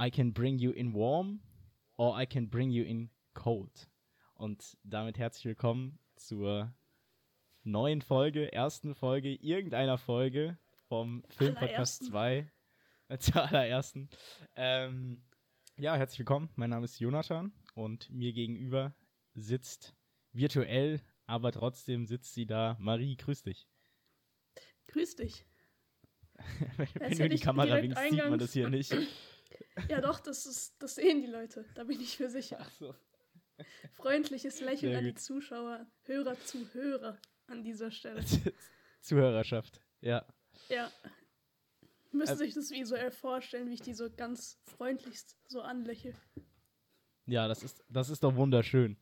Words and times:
I 0.00 0.10
can 0.10 0.32
bring 0.32 0.58
you 0.58 0.70
in 0.70 0.94
warm 0.94 1.40
or 1.96 2.16
I 2.16 2.24
can 2.24 2.48
bring 2.48 2.70
you 2.70 2.84
in 2.84 3.10
cold. 3.34 3.88
Und 4.34 4.78
damit 4.84 5.18
herzlich 5.18 5.44
willkommen 5.46 5.98
zur 6.14 6.72
neuen 7.64 8.00
Folge, 8.00 8.52
ersten 8.52 8.94
Folge, 8.94 9.34
irgendeiner 9.34 9.98
Folge 9.98 10.56
vom 10.86 11.24
Filmpodcast 11.30 12.04
2. 12.04 12.48
Äh, 13.08 13.18
zur 13.18 13.42
allerersten. 13.42 14.08
Ähm, 14.54 15.24
ja, 15.76 15.96
herzlich 15.96 16.20
willkommen. 16.20 16.48
Mein 16.54 16.70
Name 16.70 16.84
ist 16.84 17.00
Jonathan 17.00 17.52
und 17.74 18.08
mir 18.08 18.32
gegenüber 18.32 18.94
sitzt 19.34 19.96
virtuell, 20.32 21.00
aber 21.26 21.50
trotzdem 21.50 22.06
sitzt 22.06 22.34
sie 22.34 22.46
da. 22.46 22.76
Marie, 22.78 23.16
grüß 23.16 23.42
dich. 23.42 23.66
Grüß 24.86 25.16
dich. 25.16 25.44
wenn 26.76 26.88
wenn 27.00 27.18
du 27.18 27.28
die 27.30 27.40
Kamera 27.40 27.82
winkst, 27.82 28.00
sieht 28.00 28.30
man 28.30 28.38
das 28.38 28.52
hier 28.52 28.70
nicht. 28.70 28.94
Ja, 29.88 30.00
doch, 30.00 30.20
das, 30.20 30.46
ist, 30.46 30.74
das 30.82 30.96
sehen 30.96 31.20
die 31.20 31.26
Leute. 31.28 31.64
Da 31.74 31.84
bin 31.84 32.00
ich 32.00 32.18
mir 32.20 32.28
sicher. 32.30 32.58
Ach 32.60 32.70
so. 32.72 32.94
Freundliches 33.94 34.60
Lächeln 34.60 34.96
an 34.96 35.04
die. 35.04 35.14
Zuschauer, 35.14 35.86
Hörer, 36.04 36.38
Zuhörer 36.44 37.18
an 37.46 37.62
dieser 37.64 37.90
Stelle. 37.90 38.24
Zuhörerschaft, 39.00 39.80
ja. 40.00 40.24
Ja. 40.68 40.90
Müssen 42.12 42.32
Äh, 42.34 42.36
sich 42.36 42.54
das 42.54 42.70
visuell 42.70 43.10
vorstellen, 43.10 43.68
wie 43.68 43.74
ich 43.74 43.82
die 43.82 43.94
so 43.94 44.08
ganz 44.10 44.58
freundlichst 44.64 45.36
so 45.48 45.60
anlächle. 45.60 46.14
Ja, 47.26 47.46
das 47.48 47.62
ist, 47.62 47.84
das 47.88 48.08
ist 48.10 48.22
doch 48.24 48.34
wunderschön. 48.36 48.96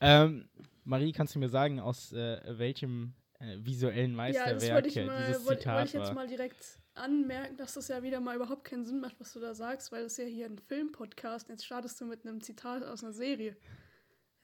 Ähm, 0.00 0.48
Marie, 0.84 1.12
kannst 1.12 1.34
du 1.34 1.38
mir 1.38 1.48
sagen, 1.48 1.80
aus 1.80 2.12
äh, 2.12 2.40
welchem 2.58 3.14
äh, 3.40 3.56
visuellen 3.58 4.12
Ja, 4.12 4.16
Meisterwerk 4.16 4.60
das 4.60 4.70
wollte 4.70 4.88
ich, 4.88 5.06
mal, 5.06 5.26
dieses 5.26 5.44
wollte, 5.44 5.46
wollte 5.46 5.60
Zitat 5.60 5.86
ich 5.86 5.92
jetzt 5.94 6.06
war? 6.08 6.14
mal 6.14 6.26
direkt 6.26 6.78
anmerken, 6.94 7.56
dass 7.56 7.74
das 7.74 7.88
ja 7.88 8.02
wieder 8.02 8.20
mal 8.20 8.36
überhaupt 8.36 8.64
keinen 8.64 8.84
Sinn 8.84 9.00
macht, 9.00 9.18
was 9.18 9.32
du 9.32 9.40
da 9.40 9.54
sagst, 9.54 9.92
weil 9.92 10.02
das 10.04 10.12
ist 10.12 10.18
ja 10.18 10.24
hier 10.24 10.46
ein 10.46 10.58
Filmpodcast. 10.58 11.48
Jetzt 11.48 11.64
startest 11.64 12.00
du 12.00 12.06
mit 12.06 12.24
einem 12.26 12.40
Zitat 12.40 12.82
aus 12.82 13.02
einer 13.02 13.12
Serie. 13.12 13.56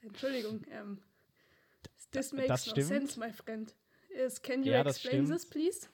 Entschuldigung, 0.01 0.63
ähm, 0.69 1.01
this 2.11 2.33
makes 2.33 2.47
das 2.47 2.65
no 2.67 2.71
stimmt. 2.71 2.87
sense, 2.87 3.19
my 3.19 3.31
friend. 3.31 3.75
Is, 4.09 4.41
can 4.41 4.63
you 4.63 4.71
Ja, 4.71 4.81
explain 4.81 5.25
this, 5.25 5.45
please? 5.45 5.87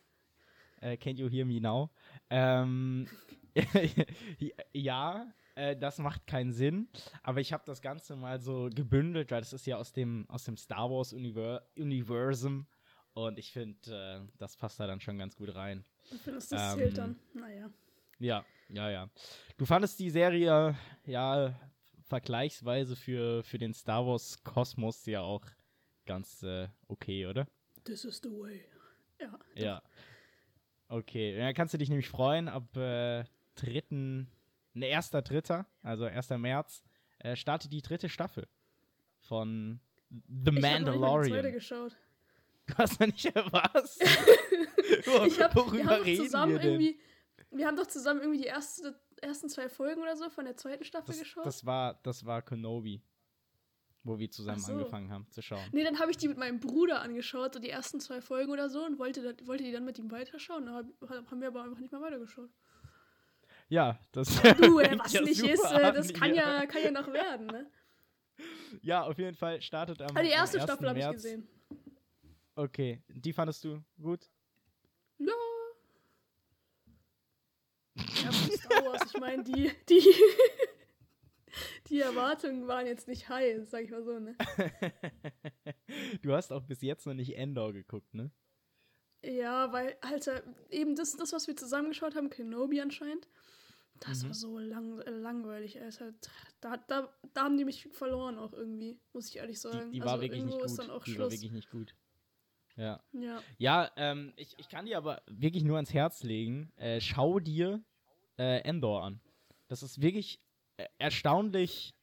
Äh, 0.81 0.93
can't 0.93 1.17
you 1.17 1.29
hear 1.29 1.45
me 1.45 1.59
now? 1.59 1.89
Ähm, 2.29 3.07
ja, 4.73 5.31
äh, 5.55 5.75
das 5.75 5.97
macht 5.97 6.27
keinen 6.27 6.51
Sinn, 6.51 6.87
aber 7.23 7.41
ich 7.41 7.53
habe 7.53 7.63
das 7.65 7.81
Ganze 7.81 8.15
mal 8.15 8.39
so 8.39 8.69
gebündelt, 8.73 9.31
weil 9.31 9.41
das 9.41 9.53
ist 9.53 9.65
ja 9.65 9.77
aus 9.77 9.91
dem, 9.91 10.25
aus 10.29 10.45
dem 10.45 10.57
Star 10.57 10.89
Wars 10.89 11.13
Univer 11.13 11.67
Universum 11.75 12.67
und 13.13 13.39
ich 13.39 13.51
finde, 13.51 14.23
äh, 14.25 14.37
das 14.37 14.55
passt 14.55 14.79
da 14.79 14.87
dann 14.87 15.01
schon 15.01 15.17
ganz 15.17 15.35
gut 15.35 15.53
rein. 15.55 15.83
Ich 16.11 16.21
finde, 16.21 16.39
das, 16.39 16.51
Ähm, 16.51 16.79
zählt 16.79 16.97
dann. 16.97 17.19
Naja. 17.33 17.69
Ja, 18.19 18.45
ja, 18.69 18.89
ja. 18.89 19.09
Du 19.57 19.65
fandest 19.65 19.99
die 19.99 20.09
Serie 20.09 20.75
ja 21.05 21.59
vergleichsweise 22.07 22.95
für, 22.95 23.43
für 23.43 23.57
den 23.57 23.73
Star 23.73 24.05
Wars 24.05 24.43
Kosmos 24.43 25.05
ja 25.05 25.21
auch 25.21 25.43
ganz 26.05 26.41
äh, 26.43 26.67
okay, 26.87 27.25
oder? 27.27 27.47
This 27.83 28.05
is 28.05 28.19
the 28.23 28.29
way. 28.29 28.63
Ja. 29.19 29.39
Ja. 29.55 29.81
Okay, 30.89 31.37
ja, 31.37 31.51
kannst 31.53 31.73
du 31.73 31.77
dich 31.77 31.89
nämlich 31.89 32.07
freuen, 32.07 32.47
ab 32.47 32.75
äh, 32.77 33.25
dritten, 33.55 34.29
ne, 34.73 34.85
erster 34.87 35.21
Dritter, 35.21 35.65
also 35.83 36.05
1. 36.05 36.29
März, 36.31 36.81
äh, 37.19 37.35
startet 37.35 37.73
die 37.73 37.81
dritte 37.81 38.07
Staffel 38.07 38.47
von 39.19 39.81
The 40.09 40.17
Ich 40.17 40.29
habe 40.29 40.45
noch 40.45 40.53
nicht 40.53 40.61
mal 40.61 40.63
die 40.63 40.63
zweite 40.71 40.89
Mandalorian. 40.93 41.51
geschaut. 41.51 41.95
Du 42.67 42.75
hast 42.77 42.99
noch 42.99 43.07
nicht 43.07 43.25
was? 43.51 43.99
Ich 45.25 45.41
hab, 45.41 45.55
wir 45.55 45.63
Worüber 45.65 45.83
haben 45.85 45.99
doch 45.99 46.05
reden 46.05 46.23
zusammen 46.25 46.51
wir 46.53 46.59
denn? 46.59 46.71
irgendwie, 46.81 46.99
wir 47.51 47.67
haben 47.67 47.75
doch 47.75 47.87
zusammen 47.87 48.21
irgendwie 48.21 48.41
die 48.41 48.47
erste, 48.47 48.99
ersten 49.21 49.49
zwei 49.49 49.69
Folgen 49.69 50.01
oder 50.01 50.15
so 50.15 50.29
von 50.29 50.45
der 50.45 50.55
zweiten 50.55 50.83
Staffel 50.83 51.07
Das, 51.07 51.19
geschaut. 51.19 51.45
das 51.45 51.65
war, 51.65 51.99
das 52.03 52.25
war 52.25 52.41
Kenobi, 52.41 53.01
wo 54.03 54.17
wir 54.17 54.29
zusammen 54.31 54.59
so. 54.59 54.73
angefangen 54.73 55.11
haben 55.11 55.27
zu 55.29 55.41
schauen. 55.41 55.63
nee, 55.71 55.83
dann 55.83 55.99
habe 55.99 56.11
ich 56.11 56.17
die 56.17 56.27
mit 56.27 56.37
meinem 56.37 56.59
Bruder 56.59 57.01
angeschaut, 57.01 57.53
so 57.53 57.59
die 57.59 57.69
ersten 57.69 57.99
zwei 57.99 58.21
Folgen 58.21 58.51
oder 58.51 58.69
so, 58.69 58.85
und 58.85 58.97
wollte, 58.99 59.35
wollte 59.45 59.63
die 59.63 59.71
dann 59.71 59.85
mit 59.85 59.99
ihm 59.99 60.09
weiterschauen. 60.11 60.65
Da 60.65 60.83
hab, 61.09 61.31
haben 61.31 61.41
wir 61.41 61.47
aber 61.49 61.63
einfach 61.63 61.79
nicht 61.79 61.91
mehr 61.91 62.01
weitergeschaut. 62.01 62.49
Ja, 63.69 63.99
das 64.13 64.29
Du, 64.61 64.79
äh, 64.79 64.89
fängt 64.89 65.03
was 65.03 65.13
ja 65.13 65.21
nicht 65.21 65.43
ist, 65.43 65.63
äh, 65.65 65.93
das 65.93 66.13
kann 66.13 66.33
ja, 66.33 66.65
kann 66.65 66.81
ja 66.81 66.91
noch 66.91 67.11
werden, 67.11 67.47
ne? 67.47 67.69
Ja, 68.81 69.03
auf 69.03 69.17
jeden 69.17 69.35
Fall 69.35 69.61
startet 69.61 70.01
am 70.01 70.09
Aber 70.11 70.23
die 70.23 70.29
erste 70.29 70.57
am 70.57 70.61
1. 70.61 70.69
Staffel 70.71 70.89
habe 70.89 70.99
ich 70.99 71.09
gesehen. 71.09 71.47
Okay, 72.57 73.03
die 73.07 73.33
fandest 73.33 73.63
du 73.63 73.83
gut? 74.01 74.31
Ja. 75.19 75.31
Ja, 78.23 78.31
Star 78.31 78.83
Wars, 78.83 79.13
ich 79.13 79.19
meine, 79.21 79.43
die, 79.43 79.71
die, 79.87 80.03
die 81.89 81.99
Erwartungen 81.99 82.67
waren 82.67 82.87
jetzt 82.87 83.07
nicht 83.07 83.29
high, 83.29 83.63
sag 83.69 83.83
ich 83.83 83.91
mal 83.91 84.01
so, 84.03 84.17
ne? 84.17 84.35
du 86.23 86.33
hast 86.33 86.51
auch 86.51 86.63
bis 86.63 86.81
jetzt 86.81 87.05
noch 87.05 87.13
nicht 87.13 87.37
Endor 87.37 87.73
geguckt, 87.73 88.11
ne? 88.15 88.31
Ja, 89.23 89.71
weil, 89.71 89.95
Alter, 90.01 90.41
eben 90.71 90.95
das, 90.95 91.15
das 91.15 91.33
was 91.33 91.45
wir 91.45 91.55
zusammengeschaut 91.55 92.15
haben, 92.15 92.31
Kenobi 92.31 92.81
anscheinend, 92.81 93.27
das 93.99 94.23
Mhm. 94.23 94.27
war 94.29 94.33
so 94.33 94.57
lang, 94.57 94.99
äh, 95.01 95.11
langweilig, 95.11 95.79
Alter. 95.79 96.15
Da, 96.59 96.77
da, 96.77 97.15
da 97.35 97.43
haben 97.43 97.57
die 97.57 97.65
mich 97.65 97.87
verloren 97.91 98.39
auch 98.39 98.53
irgendwie, 98.53 98.99
muss 99.13 99.29
ich 99.29 99.35
ehrlich 99.37 99.57
Die, 99.57 99.61
sagen. 99.61 99.91
die 99.91 100.01
also 100.01 100.11
war 100.11 100.21
wirklich 100.21 100.43
nicht 100.43 100.57
gut. 100.57 100.65
ist 100.65 100.79
dann 100.79 100.89
auch 100.89 101.03
die 101.03 101.11
war 101.11 101.15
Schluss. 101.27 101.33
wirklich 101.33 101.51
nicht 101.51 101.69
gut. 101.69 101.95
Ja. 102.77 103.01
ja. 103.11 103.41
Ja, 103.57 103.91
ähm, 103.97 104.33
ich, 104.37 104.55
ich 104.57 104.69
kann 104.69 104.85
dir 104.85 104.97
aber 104.97 105.21
wirklich 105.27 105.63
nur 105.63 105.75
ans 105.77 105.93
Herz 105.93 106.23
legen, 106.23 106.71
äh, 106.77 107.01
schau 107.01 107.39
dir 107.39 107.81
äh, 108.37 108.61
Endor 108.61 109.03
an. 109.03 109.19
Das 109.67 109.83
ist 109.83 110.01
wirklich 110.01 110.39
äh, 110.77 110.85
erstaunlich, 110.99 111.95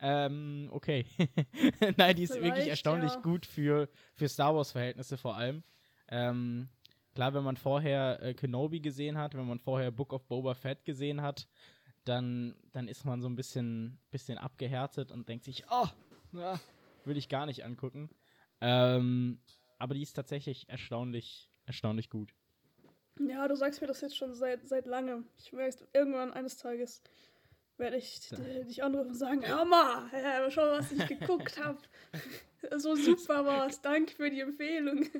ähm, 0.00 0.68
okay. 0.72 1.06
Nein, 1.96 2.16
die 2.16 2.24
ist 2.24 2.34
wirklich 2.34 2.52
Vielleicht, 2.52 2.68
erstaunlich 2.68 3.12
ja. 3.12 3.20
gut 3.20 3.46
für, 3.46 3.88
für 4.14 4.28
Star 4.28 4.54
Wars-Verhältnisse 4.54 5.16
vor 5.16 5.36
allem. 5.36 5.62
Ähm, 6.08 6.68
klar, 7.14 7.32
wenn 7.32 7.44
man 7.44 7.56
vorher 7.56 8.20
äh, 8.20 8.34
Kenobi 8.34 8.80
gesehen 8.80 9.16
hat, 9.16 9.34
wenn 9.34 9.46
man 9.46 9.60
vorher 9.60 9.90
Book 9.92 10.12
of 10.12 10.26
Boba 10.26 10.54
Fett 10.54 10.84
gesehen 10.84 11.22
hat, 11.22 11.46
dann, 12.04 12.54
dann 12.72 12.88
ist 12.88 13.04
man 13.04 13.20
so 13.20 13.28
ein 13.28 13.36
bisschen, 13.36 13.98
bisschen 14.10 14.38
abgehärtet 14.38 15.10
und 15.12 15.28
denkt 15.28 15.44
sich, 15.44 15.64
oh, 15.70 15.86
ja, 16.32 16.60
will 17.04 17.16
ich 17.16 17.28
gar 17.28 17.46
nicht 17.46 17.64
angucken. 17.64 18.10
Ähm, 18.60 19.40
aber 19.78 19.94
die 19.94 20.02
ist 20.02 20.14
tatsächlich 20.14 20.68
erstaunlich, 20.68 21.50
erstaunlich 21.64 22.10
gut. 22.10 22.32
Ja, 23.18 23.48
du 23.48 23.56
sagst 23.56 23.80
mir 23.80 23.86
das 23.86 24.00
jetzt 24.02 24.16
schon 24.16 24.34
seit, 24.34 24.66
seit 24.68 24.86
langem. 24.86 25.26
Ich 25.38 25.52
weiß, 25.52 25.86
irgendwann 25.92 26.32
eines 26.32 26.56
Tages 26.58 27.02
werde 27.78 27.96
ich 27.96 28.20
dich 28.30 28.82
anrufen 28.82 29.08
und 29.08 29.14
sagen, 29.14 29.46
hör 29.46 29.64
mal, 29.64 30.08
äh, 30.12 30.50
schau, 30.50 30.62
was 30.62 30.92
ich 30.92 31.06
geguckt 31.06 31.58
habe. 31.64 31.78
so 32.76 32.94
super 32.94 33.44
war's. 33.44 33.80
Danke 33.80 34.14
für 34.14 34.30
die 34.30 34.40
Empfehlung. 34.40 35.06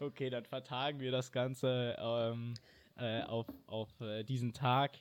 Okay, 0.00 0.30
dann 0.30 0.44
vertagen 0.44 1.00
wir 1.00 1.10
das 1.10 1.32
Ganze 1.32 1.96
ähm, 1.98 2.54
äh, 2.96 3.22
auf, 3.22 3.46
auf 3.66 4.00
äh, 4.00 4.22
diesen 4.22 4.52
Tag, 4.52 4.96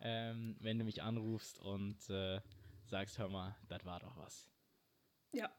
ähm, 0.00 0.56
wenn 0.60 0.78
du 0.78 0.84
mich 0.84 1.02
anrufst 1.02 1.58
und 1.58 2.08
äh, 2.08 2.40
sagst, 2.86 3.18
hör 3.18 3.28
mal, 3.28 3.54
das 3.68 3.84
war 3.84 4.00
doch 4.00 4.16
was. 4.16 4.48
Ja, 5.32 5.50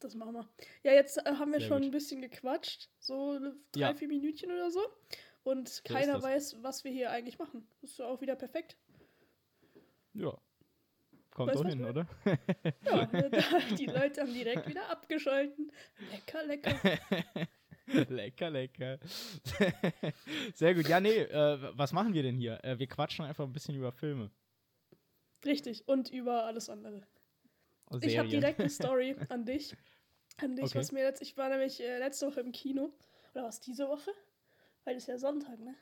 das 0.00 0.14
machen 0.14 0.32
wir. 0.34 0.48
Ja, 0.82 0.92
jetzt 0.92 1.18
äh, 1.18 1.22
haben 1.34 1.52
wir 1.52 1.60
Sehr 1.60 1.68
schon 1.68 1.78
gut. 1.78 1.88
ein 1.88 1.90
bisschen 1.92 2.20
gequatscht. 2.20 2.88
So 2.98 3.38
drei, 3.72 3.80
Ja. 3.80 3.94
vier 3.94 4.08
Minütchen 4.08 4.50
oder 4.50 4.70
so. 4.70 4.80
Und 5.42 5.68
ist 5.68 5.84
keiner 5.84 6.22
weiß, 6.22 6.62
was 6.62 6.84
wir 6.84 6.90
hier 6.92 7.10
eigentlich 7.10 7.38
machen. 7.38 7.66
Das 7.80 7.90
ist 7.92 7.98
ja 7.98 8.06
auch 8.06 8.20
wieder 8.20 8.36
perfekt. 8.36 8.76
Ja. 10.12 10.36
Kommt 11.30 11.54
doch 11.54 11.64
hin, 11.64 11.84
oder? 11.84 12.06
Ja, 12.84 13.06
die 13.78 13.86
Leute 13.86 14.20
haben 14.22 14.34
direkt 14.34 14.66
wieder 14.66 14.90
abgeschalten. 14.90 15.70
Lecker, 16.10 16.44
lecker. 16.44 17.00
lecker, 18.10 18.50
lecker. 18.50 18.98
Sehr 20.54 20.74
gut. 20.74 20.88
Ja, 20.88 21.00
nee, 21.00 21.16
äh, 21.20 21.58
was 21.76 21.92
machen 21.92 22.12
wir 22.12 22.22
denn 22.22 22.36
hier? 22.36 22.62
Äh, 22.64 22.78
wir 22.78 22.88
quatschen 22.88 23.24
einfach 23.24 23.44
ein 23.44 23.52
bisschen 23.52 23.76
über 23.76 23.92
Filme. 23.92 24.30
Richtig. 25.44 25.86
Und 25.88 26.10
über 26.10 26.44
alles 26.44 26.68
andere. 26.68 27.06
und 27.86 28.04
Ich 28.04 28.18
habe 28.18 28.28
Serien. 28.28 28.40
direkt 28.42 28.60
eine 28.60 28.68
Story 28.68 29.16
an 29.30 29.44
dich. 29.46 29.74
An 30.38 30.56
dich, 30.56 30.64
Okay. 30.66 30.78
was 30.78 30.92
mir 30.92 31.02
jetzt. 31.02 31.22
Ich 31.22 31.36
war 31.36 31.48
nämlich 31.48 31.80
äh, 31.80 31.98
letzte 31.98 32.26
Woche 32.26 32.40
im 32.40 32.52
Kino. 32.52 32.92
Oder 33.32 33.44
was 33.44 33.60
diese 33.60 33.88
Woche? 33.88 34.10
Weil 34.84 34.96
es 34.96 35.06
ja 35.06 35.18
Sonntag, 35.18 35.58
ne? 35.60 35.74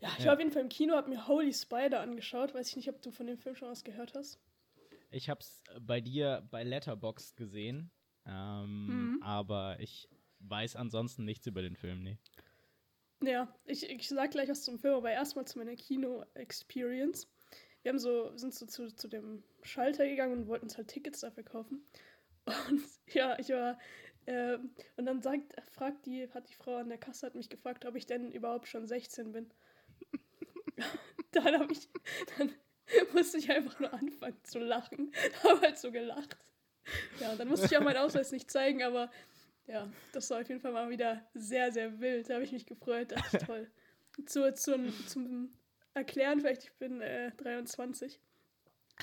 Ja, 0.00 0.08
ich 0.18 0.20
Ja. 0.20 0.26
war 0.26 0.32
auf 0.34 0.38
jeden 0.40 0.50
Fall 0.50 0.62
im 0.62 0.68
Kino, 0.68 0.94
hab 0.94 1.08
mir 1.08 1.28
Holy 1.28 1.52
Spider 1.52 2.00
angeschaut. 2.00 2.54
Weiß 2.54 2.68
ich 2.70 2.76
nicht, 2.76 2.88
ob 2.88 3.00
du 3.02 3.10
von 3.10 3.26
dem 3.26 3.38
Film 3.38 3.54
schon 3.54 3.68
was 3.68 3.84
gehört 3.84 4.14
hast. 4.14 4.40
Ich 5.10 5.28
hab's 5.28 5.62
bei 5.80 6.00
dir 6.00 6.46
bei 6.50 6.64
Letterboxd 6.64 7.36
gesehen, 7.36 7.90
ähm, 8.26 9.12
Mhm. 9.12 9.22
aber 9.22 9.76
ich 9.78 10.08
weiß 10.40 10.76
ansonsten 10.76 11.24
nichts 11.24 11.46
über 11.46 11.62
den 11.62 11.76
Film, 11.76 12.02
nee. 12.02 12.18
Ja, 13.22 13.54
ich, 13.66 13.88
ich 13.88 14.08
sag 14.08 14.32
gleich 14.32 14.48
was 14.48 14.64
zum 14.64 14.78
Film, 14.78 14.94
aber 14.94 15.10
erstmal 15.10 15.46
zu 15.46 15.58
meiner 15.58 15.76
Kino-Experience. 15.76 17.28
Wir 17.82 17.90
haben 17.90 17.98
so, 17.98 18.36
sind 18.36 18.54
so 18.54 18.66
zu, 18.66 18.94
zu 18.94 19.08
dem 19.08 19.44
Schalter 19.62 20.06
gegangen 20.06 20.32
und 20.32 20.48
wollten 20.48 20.64
uns 20.64 20.76
halt 20.76 20.88
Tickets 20.88 21.20
dafür 21.20 21.44
kaufen. 21.44 21.84
Und 22.44 22.82
ja, 23.14 23.38
ich 23.38 23.48
war, 23.50 23.78
ähm, 24.26 24.70
und 24.96 25.06
dann 25.06 25.20
sagt, 25.20 25.54
fragt 25.72 26.06
die, 26.06 26.28
hat 26.32 26.48
die 26.48 26.54
Frau 26.54 26.76
an 26.76 26.88
der 26.88 26.98
Kasse 26.98 27.26
hat 27.26 27.34
mich 27.34 27.48
gefragt, 27.48 27.84
ob 27.84 27.96
ich 27.96 28.06
denn 28.06 28.30
überhaupt 28.30 28.68
schon 28.68 28.86
16 28.86 29.32
bin. 29.32 29.50
dann 31.32 31.58
habe 31.58 31.72
ich, 31.72 31.88
dann 32.36 32.52
musste 33.14 33.38
ich 33.38 33.50
einfach 33.50 33.78
nur 33.80 33.92
anfangen 33.92 34.38
zu 34.44 34.58
lachen. 34.58 35.12
Habe 35.42 35.60
halt 35.60 35.78
so 35.78 35.90
gelacht. 35.90 36.36
Ja, 37.20 37.34
dann 37.36 37.48
musste 37.48 37.66
ich 37.66 37.76
auch 37.76 37.82
meinen 37.82 37.98
Ausweis 37.98 38.32
nicht 38.32 38.50
zeigen, 38.50 38.82
aber 38.82 39.10
ja, 39.66 39.88
das 40.12 40.28
war 40.30 40.40
auf 40.40 40.48
jeden 40.48 40.60
Fall 40.60 40.72
mal 40.72 40.90
wieder 40.90 41.24
sehr, 41.34 41.70
sehr 41.72 42.00
wild. 42.00 42.28
Da 42.28 42.34
habe 42.34 42.44
ich 42.44 42.52
mich 42.52 42.66
gefreut. 42.66 43.12
Dachte 43.12 43.36
ich, 43.36 43.44
toll. 43.44 43.70
Zu, 44.26 44.52
zu, 44.54 44.92
zum 45.06 45.50
Erklären, 45.94 46.40
vielleicht, 46.40 46.64
ich 46.64 46.72
bin 46.74 47.00
äh, 47.00 47.30
23. 47.36 48.20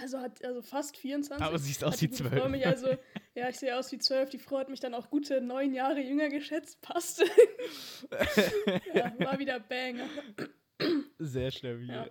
Also 0.01 0.19
hat 0.19 0.43
also 0.43 0.61
fast 0.61 0.97
24. 0.97 1.45
Aber 1.45 1.57
siehst 1.57 1.83
aus 1.83 2.01
wie 2.01 2.09
12. 2.09 2.33
Frau 2.33 2.49
mich 2.49 2.65
also, 2.65 2.97
ja, 3.35 3.49
ich 3.49 3.57
sehe 3.57 3.77
aus 3.77 3.91
wie 3.91 3.99
12. 3.99 4.29
Die 4.29 4.39
Frau 4.39 4.57
hat 4.57 4.69
mich 4.69 4.79
dann 4.79 4.93
auch 4.93 5.09
gute 5.09 5.41
neun 5.41 5.73
Jahre 5.73 6.01
jünger 6.01 6.29
geschätzt. 6.29 6.81
Passt. 6.81 7.19
ja, 8.93 9.13
war 9.19 9.39
wieder 9.39 9.59
Banger. 9.59 10.07
Sehr 11.19 11.51
stabil. 11.51 11.89
Ja. 11.89 12.07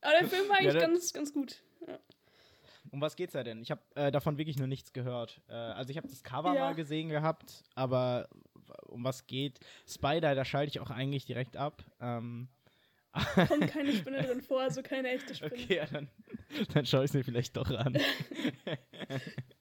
Aber 0.00 0.18
der 0.20 0.28
Film 0.28 0.48
war 0.48 0.58
eigentlich 0.58 0.74
ja, 0.74 0.80
ganz, 0.80 1.12
ganz 1.12 1.32
gut. 1.32 1.62
Ja. 1.86 1.98
Um 2.90 3.00
was 3.00 3.16
geht's 3.16 3.32
da 3.32 3.42
denn? 3.42 3.62
Ich 3.62 3.70
habe 3.70 3.80
äh, 3.94 4.10
davon 4.10 4.36
wirklich 4.38 4.58
nur 4.58 4.66
nichts 4.66 4.92
gehört. 4.92 5.40
Äh, 5.48 5.54
also 5.54 5.90
ich 5.90 5.96
habe 5.96 6.08
das 6.08 6.22
Cover 6.22 6.54
ja. 6.54 6.60
mal 6.60 6.74
gesehen 6.74 7.08
gehabt, 7.08 7.64
aber 7.74 8.28
um 8.86 9.04
was 9.04 9.26
geht? 9.26 9.60
Spider, 9.86 10.34
da 10.34 10.44
schalte 10.44 10.70
ich 10.70 10.80
auch 10.80 10.90
eigentlich 10.90 11.24
direkt 11.24 11.56
ab. 11.56 11.82
Ähm, 12.00 12.48
Kommt 13.48 13.68
keine 13.68 13.92
Spinne 13.92 14.22
drin 14.22 14.40
vor, 14.40 14.62
also 14.62 14.82
keine 14.82 15.10
echte 15.10 15.34
Spinne. 15.34 15.52
Okay, 15.52 15.76
ja, 15.76 15.86
dann, 15.86 16.08
dann 16.72 16.86
schaue 16.86 17.04
ich 17.04 17.10
es 17.10 17.14
mir 17.14 17.24
vielleicht 17.24 17.56
doch 17.56 17.70
an. 17.70 17.98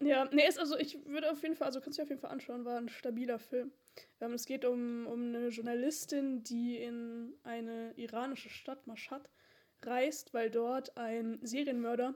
ja, 0.00 0.28
nee, 0.32 0.46
ist 0.46 0.58
also 0.58 0.76
ich 0.78 1.04
würde 1.06 1.30
auf 1.30 1.42
jeden 1.42 1.56
Fall, 1.56 1.66
also 1.66 1.80
kannst 1.80 1.98
du 1.98 2.02
dir 2.02 2.04
auf 2.04 2.10
jeden 2.10 2.20
Fall 2.20 2.30
anschauen, 2.30 2.64
war 2.64 2.78
ein 2.78 2.88
stabiler 2.88 3.38
Film. 3.38 3.72
Ähm, 4.20 4.32
es 4.32 4.46
geht 4.46 4.64
um, 4.64 5.06
um 5.06 5.34
eine 5.34 5.48
Journalistin, 5.48 6.42
die 6.42 6.78
in 6.78 7.34
eine 7.44 7.92
iranische 7.96 8.48
Stadt, 8.50 8.86
Mashhad, 8.86 9.28
reist, 9.82 10.32
weil 10.32 10.50
dort 10.50 10.96
ein 10.96 11.38
Serienmörder, 11.42 12.14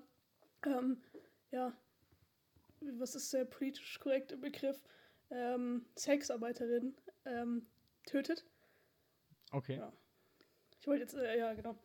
ähm, 0.64 1.02
ja, 1.50 1.76
was 2.80 3.14
ist 3.14 3.32
der 3.32 3.44
politisch 3.44 3.98
korrekte 3.98 4.36
Begriff, 4.36 4.80
ähm, 5.30 5.84
Sexarbeiterin 5.96 6.94
ähm, 7.24 7.66
tötet. 8.06 8.44
Okay. 9.52 9.76
Ja. 9.76 9.92
Ich 10.80 10.86
wollte 10.86 11.02
jetzt, 11.02 11.14
äh, 11.14 11.38
ja, 11.38 11.52
genau. 11.54 11.76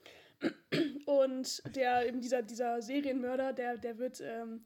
Und 1.06 1.62
der, 1.76 2.08
eben 2.08 2.22
dieser, 2.22 2.42
dieser 2.42 2.82
Serienmörder, 2.82 3.54
der, 3.54 3.78
der 3.78 3.98
wird 3.98 4.22
ähm, 4.22 4.66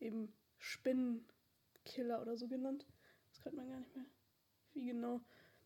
eben 0.00 0.32
Spinnenkiller 0.58 2.20
oder 2.20 2.36
so 2.36 2.48
genannt. 2.48 2.86
Das 3.30 3.40
kann 3.40 3.54
man 3.54 3.68
gar 3.68 3.78
nicht 3.78 3.94
mehr. 3.94 4.06
Wie 4.74 4.86
genau. 4.86 5.20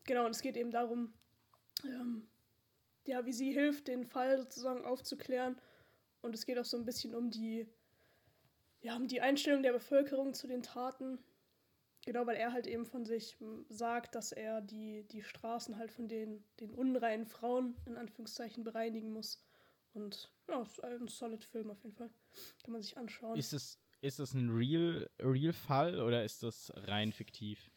Genau, 0.05 0.25
und 0.25 0.31
es 0.31 0.41
geht 0.41 0.57
eben 0.57 0.71
darum, 0.71 1.13
ähm, 1.85 2.27
ja, 3.05 3.25
wie 3.25 3.33
sie 3.33 3.51
hilft, 3.51 3.87
den 3.87 4.05
Fall 4.05 4.37
sozusagen 4.37 4.83
aufzuklären. 4.85 5.59
Und 6.21 6.35
es 6.35 6.45
geht 6.45 6.57
auch 6.57 6.65
so 6.65 6.77
ein 6.77 6.85
bisschen 6.85 7.15
um 7.15 7.29
die, 7.31 7.67
ja, 8.81 8.95
um 8.95 9.07
die 9.07 9.21
Einstellung 9.21 9.63
der 9.63 9.73
Bevölkerung 9.73 10.33
zu 10.33 10.47
den 10.47 10.63
Taten 10.63 11.19
Genau, 12.05 12.25
weil 12.27 12.35
er 12.35 12.51
halt 12.51 12.67
eben 12.67 12.85
von 12.85 13.05
sich 13.05 13.37
sagt, 13.69 14.15
dass 14.15 14.33
er 14.33 14.59
die, 14.61 15.03
die 15.07 15.23
Straßen 15.23 15.77
halt 15.77 15.91
von 15.91 16.09
den, 16.09 16.43
den 16.59 16.73
unreinen 16.73 17.25
Frauen 17.25 17.77
in 17.85 17.95
Anführungszeichen 17.95 18.63
bereinigen 18.63 19.13
muss. 19.13 19.41
Und 19.93 20.33
ja, 20.49 20.61
ist 20.61 20.83
ein 20.83 21.07
solid 21.07 21.45
Film 21.45 21.69
auf 21.69 21.81
jeden 21.83 21.95
Fall. 21.95 22.09
Kann 22.63 22.73
man 22.73 22.81
sich 22.81 22.97
anschauen. 22.97 23.37
Ist 23.37 23.53
es, 23.53 23.79
ist 24.03 24.19
es 24.19 24.33
ein 24.33 24.49
Real, 24.49 25.09
Real 25.19 25.53
Fall 25.53 26.01
oder 26.01 26.23
ist 26.23 26.43
das 26.43 26.71
rein 26.75 27.13
fiktiv? 27.13 27.71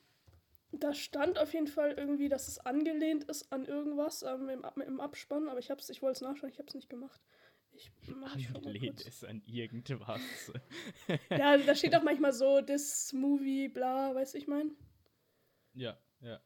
Da 0.73 0.93
stand 0.93 1.39
auf 1.39 1.55
jeden 1.55 1.69
Fall 1.69 1.93
irgendwie, 1.93 2.29
dass 2.29 2.49
es 2.49 2.59
angelehnt 2.59 3.25
ist 3.25 3.53
an 3.53 3.65
irgendwas 3.65 4.23
ähm, 4.23 4.49
im, 4.49 4.65
im 4.83 5.01
Abspann, 5.01 5.49
aber 5.49 5.61
ich 5.61 5.71
hab's, 5.71 5.89
ich 5.89 6.03
wollte 6.03 6.17
es 6.17 6.21
nachschauen, 6.23 6.51
ich 6.51 6.59
habe 6.59 6.69
es 6.69 6.75
nicht 6.75 6.91
gemacht. 6.91 7.21
Ich 7.73 7.93
Angelehnt 8.55 9.03
ist 9.03 9.25
an 9.25 9.43
irgendwas. 9.47 10.53
ja, 11.31 11.57
da 11.59 11.75
steht 11.75 11.95
auch 11.95 12.03
manchmal 12.03 12.33
so, 12.33 12.61
this 12.61 13.13
movie, 13.13 13.69
bla, 13.69 14.15
weißt 14.15 14.35
du, 14.35 14.39
ich 14.39 14.49
mein? 14.49 14.75
Ja, 15.75 15.97
ja. 16.21 16.41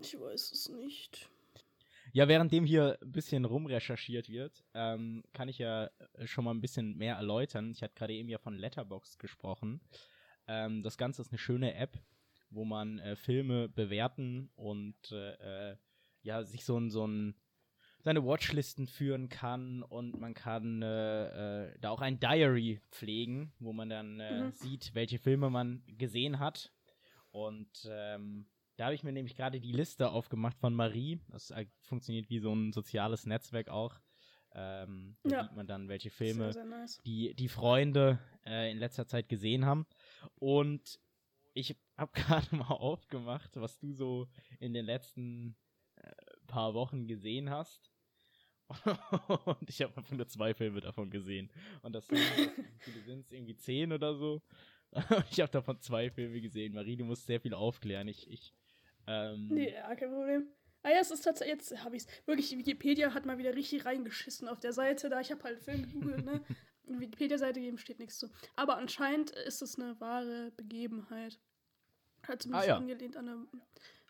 Ich 0.00 0.18
weiß 0.18 0.52
es 0.52 0.68
nicht. 0.68 1.28
Ja, 2.12 2.28
währenddem 2.28 2.64
hier 2.64 2.98
ein 3.00 3.12
bisschen 3.12 3.44
rumrecherchiert 3.44 4.28
wird, 4.28 4.64
ähm, 4.74 5.22
kann 5.32 5.48
ich 5.48 5.58
ja 5.58 5.90
schon 6.24 6.44
mal 6.44 6.52
ein 6.52 6.60
bisschen 6.60 6.96
mehr 6.96 7.16
erläutern. 7.16 7.70
Ich 7.70 7.82
hatte 7.82 7.94
gerade 7.94 8.14
eben 8.14 8.28
ja 8.28 8.38
von 8.38 8.56
Letterboxd 8.56 9.18
gesprochen. 9.18 9.80
Ähm, 10.46 10.82
das 10.82 10.98
Ganze 10.98 11.22
ist 11.22 11.30
eine 11.30 11.38
schöne 11.38 11.74
App, 11.74 11.98
wo 12.50 12.64
man 12.64 12.98
äh, 12.98 13.16
Filme 13.16 13.68
bewerten 13.68 14.50
und 14.56 15.12
äh, 15.12 15.70
äh 15.70 15.76
ja, 16.22 16.44
sich 16.44 16.66
so 16.66 16.76
ein, 16.78 16.90
so 16.90 17.06
ein 17.06 17.34
seine 18.02 18.24
Watchlisten 18.24 18.86
führen 18.86 19.28
kann 19.28 19.82
und 19.82 20.18
man 20.18 20.34
kann 20.34 20.82
äh, 20.82 21.66
äh, 21.66 21.78
da 21.80 21.90
auch 21.90 22.00
ein 22.00 22.18
Diary 22.18 22.80
pflegen, 22.90 23.52
wo 23.58 23.72
man 23.72 23.90
dann 23.90 24.20
äh, 24.20 24.44
mhm. 24.44 24.52
sieht, 24.52 24.94
welche 24.94 25.18
Filme 25.18 25.50
man 25.50 25.82
gesehen 25.86 26.38
hat. 26.38 26.72
Und 27.30 27.88
ähm, 27.90 28.46
da 28.80 28.86
habe 28.86 28.94
ich 28.94 29.04
mir 29.04 29.12
nämlich 29.12 29.36
gerade 29.36 29.60
die 29.60 29.72
Liste 29.72 30.08
aufgemacht 30.08 30.56
von 30.58 30.74
Marie. 30.74 31.20
Das 31.28 31.50
äh, 31.50 31.66
funktioniert 31.82 32.30
wie 32.30 32.38
so 32.38 32.50
ein 32.54 32.72
soziales 32.72 33.26
Netzwerk 33.26 33.68
auch. 33.68 34.00
Ähm, 34.54 35.18
da 35.22 35.30
ja. 35.30 35.42
sieht 35.42 35.54
man 35.54 35.66
dann, 35.66 35.90
welche 35.90 36.08
Filme 36.08 36.44
sehr, 36.44 36.62
sehr 36.62 36.64
nice. 36.64 36.98
die, 37.04 37.34
die 37.34 37.48
Freunde 37.48 38.18
äh, 38.46 38.70
in 38.70 38.78
letzter 38.78 39.06
Zeit 39.06 39.28
gesehen 39.28 39.66
haben. 39.66 39.84
Und 40.36 40.98
ich 41.52 41.76
habe 41.98 42.10
gerade 42.14 42.56
mal 42.56 42.70
aufgemacht, 42.70 43.54
was 43.56 43.78
du 43.78 43.92
so 43.92 44.28
in 44.60 44.72
den 44.72 44.86
letzten 44.86 45.58
äh, 45.96 46.10
paar 46.46 46.72
Wochen 46.72 47.06
gesehen 47.06 47.50
hast. 47.50 47.92
und 49.44 49.68
ich 49.68 49.82
habe 49.82 49.94
einfach 49.94 50.16
nur 50.16 50.26
zwei 50.26 50.54
Filme 50.54 50.80
davon 50.80 51.10
gesehen. 51.10 51.52
Und 51.82 51.92
das 51.92 52.06
sind, 52.06 52.18
sind 53.04 53.26
es, 53.26 53.30
irgendwie 53.30 53.56
zehn 53.56 53.92
oder 53.92 54.14
so. 54.14 54.40
ich 55.30 55.38
habe 55.38 55.52
davon 55.52 55.78
zwei 55.82 56.08
Filme 56.08 56.40
gesehen. 56.40 56.72
Marie, 56.72 56.96
du 56.96 57.04
musst 57.04 57.26
sehr 57.26 57.42
viel 57.42 57.52
aufklären. 57.52 58.08
Ich, 58.08 58.30
ich, 58.30 58.54
ähm, 59.10 59.48
Nee, 59.48 59.72
ja, 59.74 59.94
kein 59.94 60.10
Problem. 60.10 60.48
Ah 60.82 60.90
ja, 60.90 61.00
es 61.00 61.10
ist 61.10 61.22
tatsächlich, 61.22 61.58
jetzt 61.58 61.84
habe 61.84 61.96
ich 61.96 62.04
es. 62.04 62.26
Wirklich, 62.26 62.56
Wikipedia 62.56 63.12
hat 63.12 63.26
mal 63.26 63.38
wieder 63.38 63.54
richtig 63.54 63.84
reingeschissen 63.84 64.48
auf 64.48 64.60
der 64.60 64.72
Seite 64.72 65.10
da. 65.10 65.20
Ich 65.20 65.30
habe 65.30 65.42
halt 65.42 65.60
Film 65.60 65.82
gegoogelt, 65.82 66.24
ne? 66.24 66.42
Wikipedia-Seite 66.84 67.60
geben 67.60 67.78
steht 67.78 67.98
nichts 67.98 68.18
zu. 68.18 68.30
Aber 68.56 68.76
anscheinend 68.76 69.30
ist 69.30 69.62
es 69.62 69.78
eine 69.78 70.00
wahre 70.00 70.52
Begebenheit. 70.56 71.38
Hat 72.26 72.42
zumindest 72.42 72.68
ah, 72.68 72.72
ja. 72.72 72.76
angelehnt 72.76 73.16
an 73.16 73.28
eine 73.28 73.46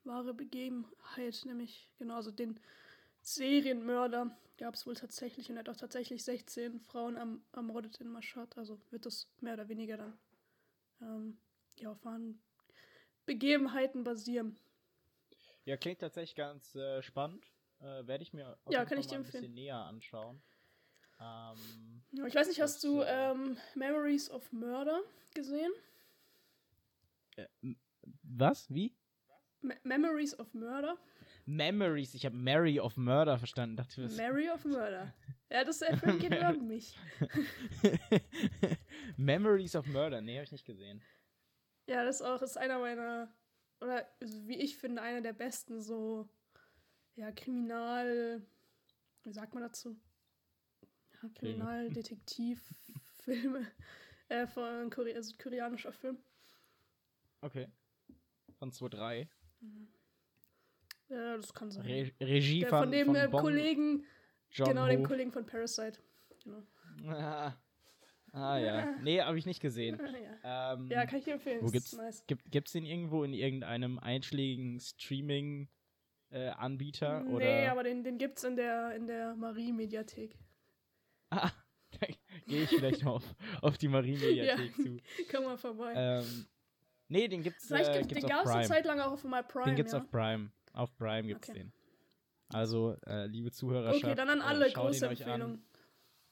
wahre 0.05 0.33
Begebenheit, 0.33 1.43
nämlich, 1.45 1.93
genau, 1.99 2.17
also 2.17 2.31
den 2.31 2.59
Serienmörder 3.23 4.37
gab 4.57 4.75
es 4.75 4.87
wohl 4.87 4.95
tatsächlich 4.95 5.51
und 5.51 5.57
er 5.57 5.61
hat 5.61 5.69
auch 5.69 5.77
tatsächlich 5.77 6.25
16 6.25 6.81
Frauen 6.81 7.17
am, 7.17 7.43
ermordet 7.53 8.01
in 8.01 8.09
Mashhad. 8.09 8.57
Also 8.57 8.81
wird 8.91 9.07
das 9.07 9.29
mehr 9.41 9.55
oder 9.55 9.69
weniger 9.69 9.97
dann 9.97 10.19
ähm, 11.03 11.39
ja, 11.77 11.91
auf 11.91 12.05
wahren 12.05 12.41
Begebenheiten 13.27 14.05
basieren. 14.05 14.59
Ja, 15.71 15.77
klingt 15.77 16.01
tatsächlich 16.01 16.35
ganz 16.35 16.75
äh, 16.75 17.01
spannend. 17.01 17.47
Äh, 17.79 18.05
Werde 18.05 18.25
ich 18.25 18.33
mir 18.33 18.59
ja, 18.71 18.85
kann 18.85 18.99
ich 18.99 19.07
dir 19.07 19.15
ein 19.15 19.23
bisschen 19.23 19.55
näher 19.55 19.77
anschauen. 19.77 20.43
Ähm, 21.21 22.03
ja, 22.11 22.27
ich 22.27 22.35
weiß 22.35 22.49
nicht, 22.49 22.61
hast 22.61 22.83
du 22.83 23.03
äh, 23.03 23.31
ähm, 23.31 23.57
Memories 23.77 24.33
of 24.33 24.51
Murder 24.51 25.01
gesehen? 25.33 25.71
Äh, 27.37 27.47
was? 28.25 28.69
Wie? 28.69 28.97
Me 29.61 29.77
Memories 29.85 30.37
of 30.41 30.53
Murder? 30.55 30.99
Memories. 31.47 32.15
Ich 32.15 32.27
habe 32.27 32.35
Mary 32.35 32.81
of 32.81 32.97
Murder 32.97 33.39
verstanden. 33.39 33.77
Dachte, 33.77 34.09
Mary 34.17 34.51
of 34.51 34.65
Murder. 34.65 35.15
Ja, 35.53 35.65
das 35.65 35.83
ist 35.83 35.99
Film 35.99 36.21
geht 36.21 36.33
über 36.33 36.53
mich. 36.53 36.97
Memories 39.17 39.75
of 39.75 39.85
Murder. 39.87 40.21
Nee, 40.21 40.37
habe 40.37 40.45
ich 40.45 40.53
nicht 40.53 40.65
gesehen. 40.65 41.03
Ja, 41.87 42.05
das 42.05 42.21
ist 42.21 42.23
auch 42.23 42.41
ist 42.41 42.57
einer 42.57 42.79
meiner, 42.79 43.35
oder 43.81 44.07
wie 44.21 44.59
ich 44.59 44.77
finde, 44.77 45.03
einer 45.03 45.21
der 45.21 45.33
besten 45.33 45.81
so, 45.81 46.29
ja, 47.17 47.33
Kriminal, 47.33 48.43
wie 49.23 49.33
sagt 49.33 49.55
man 49.55 49.63
dazu? 49.63 49.97
Ja, 51.23 51.29
Kriminaldetektivfilme 51.35 53.67
äh, 54.29 54.47
von 54.47 54.91
Korea, 54.91 55.17
also 55.17 55.35
koreanischer 55.43 55.93
Film. 55.93 56.19
Okay. 57.41 57.69
Von 58.59 58.71
2.3. 58.71 59.29
Mhm. 59.61 59.89
Ja, 61.09 61.37
das 61.37 61.53
kann 61.53 61.71
sein. 61.71 61.85
Re 61.85 62.13
Regie 62.21 62.61
Der 62.61 62.69
von, 62.69 62.81
von 62.81 62.93
dem 62.93 63.07
von 63.07 63.17
äh, 63.17 63.29
Kollegen, 63.29 64.05
John 64.51 64.69
genau, 64.69 64.85
Ho. 64.85 64.89
dem 64.89 65.05
Kollegen 65.05 65.33
von 65.33 65.47
Parasite. 65.47 65.99
Genau. 66.45 66.63
Ah, 67.07 67.55
ah 68.33 68.59
ja. 68.59 68.95
Nee, 69.03 69.21
habe 69.21 69.39
ich 69.39 69.47
nicht 69.47 69.61
gesehen. 69.61 69.99
ja. 70.45 70.75
Ähm, 70.75 70.89
ja. 70.89 71.07
kann 71.07 71.19
ich 71.19 71.25
dir 71.25 71.35
empfehlen. 71.35 71.63
Wo 71.63 71.69
gibt's, 71.69 71.97
nice. 71.97 72.25
gibt, 72.27 72.51
gibt's 72.51 72.73
den 72.73 72.85
irgendwo 72.85 73.25
in 73.25 73.33
irgendeinem 73.33 73.99
einschlägigen 73.99 74.81
Streaming 74.81 75.69
äh, 76.31 76.49
Anbieter? 76.49 77.23
Nee, 77.23 77.33
oder? 77.33 77.73
aber 77.73 77.85
den, 77.85 78.05
den 78.05 78.19
gibt's 78.19 78.45
in 78.45 78.57
der, 78.57 78.95
in 78.95 79.07
der 79.07 79.35
Marie-Mediathek. 79.37 80.39
Ah, 81.31 81.51
da 82.01 82.07
gehe 82.47 82.65
ich 82.65 82.71
vielleicht 82.71 83.05
mal 83.05 83.13
auf, 83.13 83.35
auf 83.63 83.79
die 83.79 83.89
Marie-Mediathek 83.89 84.73
ja. 84.79 84.85
zu. 84.85 84.97
Komm 85.31 85.45
mal 85.45 85.57
vorbei. 85.57 85.93
Ähm, 85.97 86.47
nee, 87.09 87.29
den 87.29 87.43
gibt's, 87.43 87.67
Vielleicht 87.67 87.91
äh, 87.91 88.03
gibt's, 88.03 88.15
den 88.15 88.29
gab's 88.29 88.51
eine 88.51 88.67
Zeit 88.67 88.85
lang 88.85 89.01
auch 89.01 89.13
auf 89.13 89.25
My 89.25 89.43
Prime. 89.43 89.67
Den 89.67 89.77
gibt's 89.77 89.93
ja. 89.93 89.99
auf 89.99 90.11
Prime. 90.11 90.51
Auf 90.73 90.97
Prime 90.97 91.27
gibt's 91.27 91.49
okay. 91.49 91.61
den. 91.61 91.73
Also, 92.53 92.97
äh, 93.07 93.27
liebe 93.27 93.53
Zuhörer, 93.53 93.95
Okay, 93.95 94.15
dann 94.15 94.29
an 94.29 94.41
alle 94.41 94.69
äh, 94.69 94.73
große 94.73 95.07
Empfehlungen. 95.07 95.63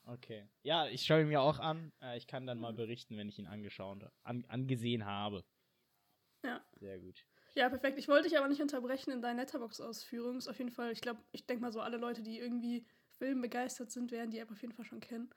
Okay. 0.09 0.49
Ja, 0.63 0.87
ich 0.87 1.05
schaue 1.05 1.21
ihn 1.21 1.29
mir 1.29 1.43
auch 1.43 1.59
an. 1.59 1.93
Äh, 2.01 2.17
ich 2.17 2.27
kann 2.27 2.47
dann 2.47 2.59
mal 2.59 2.73
berichten, 2.73 3.19
wenn 3.19 3.29
ich 3.29 3.39
ihn 3.39 3.47
angeschaut, 3.47 4.11
an, 4.23 4.45
angesehen 4.49 5.05
habe. 5.05 5.45
Ja. 6.43 6.65
Sehr 6.81 6.99
gut. 6.99 7.27
Ja, 7.55 7.69
perfekt. 7.69 7.99
Ich 7.99 8.09
wollte 8.09 8.29
dich 8.29 8.39
aber 8.39 8.49
nicht 8.49 8.63
unterbrechen 8.63 9.11
in 9.11 9.21
deinen 9.21 9.37
Letterbox-Ausführungen. 9.37 10.39
Ist 10.39 10.49
auf 10.49 10.59
jeden 10.59 10.71
Fall, 10.71 10.93
ich 10.93 11.03
glaube, 11.03 11.21
ich 11.33 11.47
denke 11.47 11.63
mal 11.63 11.73
so, 11.73 11.81
alle 11.81 11.99
Leute, 11.99 12.23
die 12.23 12.39
irgendwie 12.39 12.87
filmbegeistert 13.19 13.91
sind, 13.91 14.11
werden 14.11 14.31
die 14.31 14.39
App 14.39 14.51
auf 14.51 14.63
jeden 14.63 14.73
Fall 14.73 14.85
schon 14.87 15.01
kennen. 15.01 15.29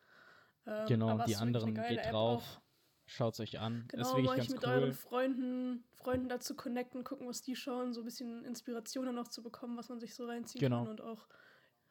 Ähm, 0.65 0.85
genau, 0.87 1.17
die 1.25 1.35
anderen 1.35 1.73
geht 1.73 1.97
App 1.97 2.11
drauf. 2.11 2.61
Schaut 3.07 3.33
es 3.33 3.41
euch 3.41 3.59
an. 3.59 3.85
Genau, 3.89 4.17
ist 4.17 4.29
euch 4.29 4.49
mit 4.49 4.63
cool. 4.63 4.69
euren 4.69 4.93
Freunden, 4.93 5.83
Freunden 5.95 6.29
dazu 6.29 6.55
connecten, 6.55 7.03
gucken, 7.03 7.27
was 7.27 7.41
die 7.41 7.57
schauen, 7.57 7.93
so 7.93 8.01
ein 8.01 8.05
bisschen 8.05 8.45
Inspirationen 8.45 9.13
noch 9.13 9.27
zu 9.27 9.43
bekommen, 9.43 9.75
was 9.75 9.89
man 9.89 9.99
sich 9.99 10.15
so 10.15 10.25
reinziehen 10.25 10.61
genau. 10.61 10.83
kann 10.83 10.91
und 10.91 11.01
auch 11.01 11.27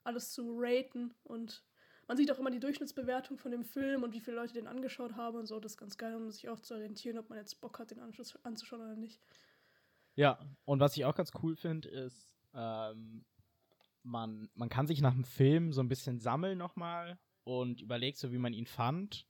alles 0.02 0.32
zu 0.32 0.54
raten. 0.56 1.12
Und 1.24 1.62
man 2.10 2.16
sieht 2.16 2.32
auch 2.32 2.40
immer 2.40 2.50
die 2.50 2.58
Durchschnittsbewertung 2.58 3.38
von 3.38 3.52
dem 3.52 3.62
Film 3.62 4.02
und 4.02 4.12
wie 4.12 4.18
viele 4.18 4.34
Leute 4.34 4.52
den 4.52 4.66
angeschaut 4.66 5.14
haben 5.14 5.38
und 5.38 5.46
so. 5.46 5.60
Das 5.60 5.72
ist 5.72 5.78
ganz 5.78 5.96
geil, 5.96 6.16
um 6.16 6.28
sich 6.28 6.48
auch 6.48 6.58
zu 6.58 6.74
orientieren, 6.74 7.18
ob 7.18 7.30
man 7.30 7.38
jetzt 7.38 7.60
Bock 7.60 7.78
hat, 7.78 7.92
den 7.92 8.00
anzuschauen 8.00 8.82
oder 8.82 8.96
nicht. 8.96 9.20
Ja, 10.16 10.40
und 10.64 10.80
was 10.80 10.96
ich 10.96 11.04
auch 11.04 11.14
ganz 11.14 11.30
cool 11.40 11.54
finde, 11.54 11.88
ist, 11.88 12.34
ähm, 12.52 13.24
man, 14.02 14.50
man 14.54 14.68
kann 14.68 14.88
sich 14.88 15.00
nach 15.00 15.12
dem 15.12 15.22
Film 15.22 15.72
so 15.72 15.80
ein 15.82 15.88
bisschen 15.88 16.18
sammeln 16.18 16.58
nochmal 16.58 17.16
und 17.44 17.80
überlegt 17.80 18.18
so, 18.18 18.32
wie 18.32 18.38
man 18.38 18.54
ihn 18.54 18.66
fand. 18.66 19.24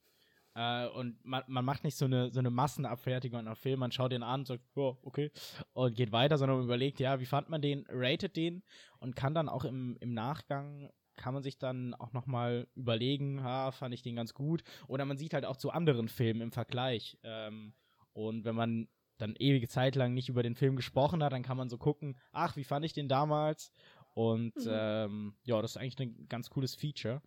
Äh, 0.55 0.87
und 0.87 1.23
man, 1.23 1.43
man 1.45 1.63
macht 1.63 1.83
nicht 1.83 1.97
so 1.97 2.05
eine, 2.05 2.31
so 2.31 2.39
eine 2.39 2.49
Massenabfertigung 2.49 3.41
an 3.41 3.45
einem 3.45 3.57
Film, 3.57 3.79
man 3.79 3.91
schaut 3.91 4.11
den 4.11 4.23
an, 4.23 4.43
sagt, 4.43 4.63
oh, 4.75 4.97
okay, 5.03 5.29
und 5.73 5.95
geht 5.95 6.11
weiter, 6.11 6.39
sondern 6.39 6.63
überlegt, 6.63 6.99
ja, 6.99 7.19
wie 7.19 7.27
fand 7.27 7.47
man 7.47 7.61
den, 7.61 7.85
ratet 7.89 8.35
den 8.35 8.63
und 8.97 9.15
kann 9.15 9.35
dann 9.35 9.49
auch 9.49 9.65
im, 9.65 9.97
im 9.99 10.15
Nachgang 10.15 10.89
kann 11.21 11.35
man 11.35 11.43
sich 11.43 11.59
dann 11.59 11.93
auch 11.93 12.13
nochmal 12.13 12.67
überlegen, 12.73 13.43
ha, 13.43 13.71
fand 13.71 13.93
ich 13.93 14.01
den 14.01 14.15
ganz 14.15 14.33
gut. 14.33 14.63
Oder 14.87 15.05
man 15.05 15.17
sieht 15.17 15.35
halt 15.35 15.45
auch 15.45 15.55
zu 15.55 15.69
anderen 15.69 16.07
Filmen 16.07 16.41
im 16.41 16.51
Vergleich. 16.51 17.19
Ähm, 17.21 17.73
und 18.11 18.43
wenn 18.43 18.55
man 18.55 18.87
dann 19.19 19.35
ewige 19.37 19.67
Zeit 19.67 19.95
lang 19.95 20.15
nicht 20.15 20.29
über 20.29 20.41
den 20.41 20.55
Film 20.55 20.75
gesprochen 20.75 21.23
hat, 21.23 21.31
dann 21.31 21.43
kann 21.43 21.57
man 21.57 21.69
so 21.69 21.77
gucken, 21.77 22.17
ach, 22.31 22.55
wie 22.55 22.63
fand 22.63 22.83
ich 22.85 22.93
den 22.93 23.07
damals? 23.07 23.71
Und 24.15 24.55
mhm. 24.55 24.71
ähm, 24.71 25.35
ja, 25.43 25.61
das 25.61 25.71
ist 25.71 25.77
eigentlich 25.77 25.99
ein 25.99 26.27
ganz 26.27 26.49
cooles 26.49 26.73
Feature. 26.73 27.21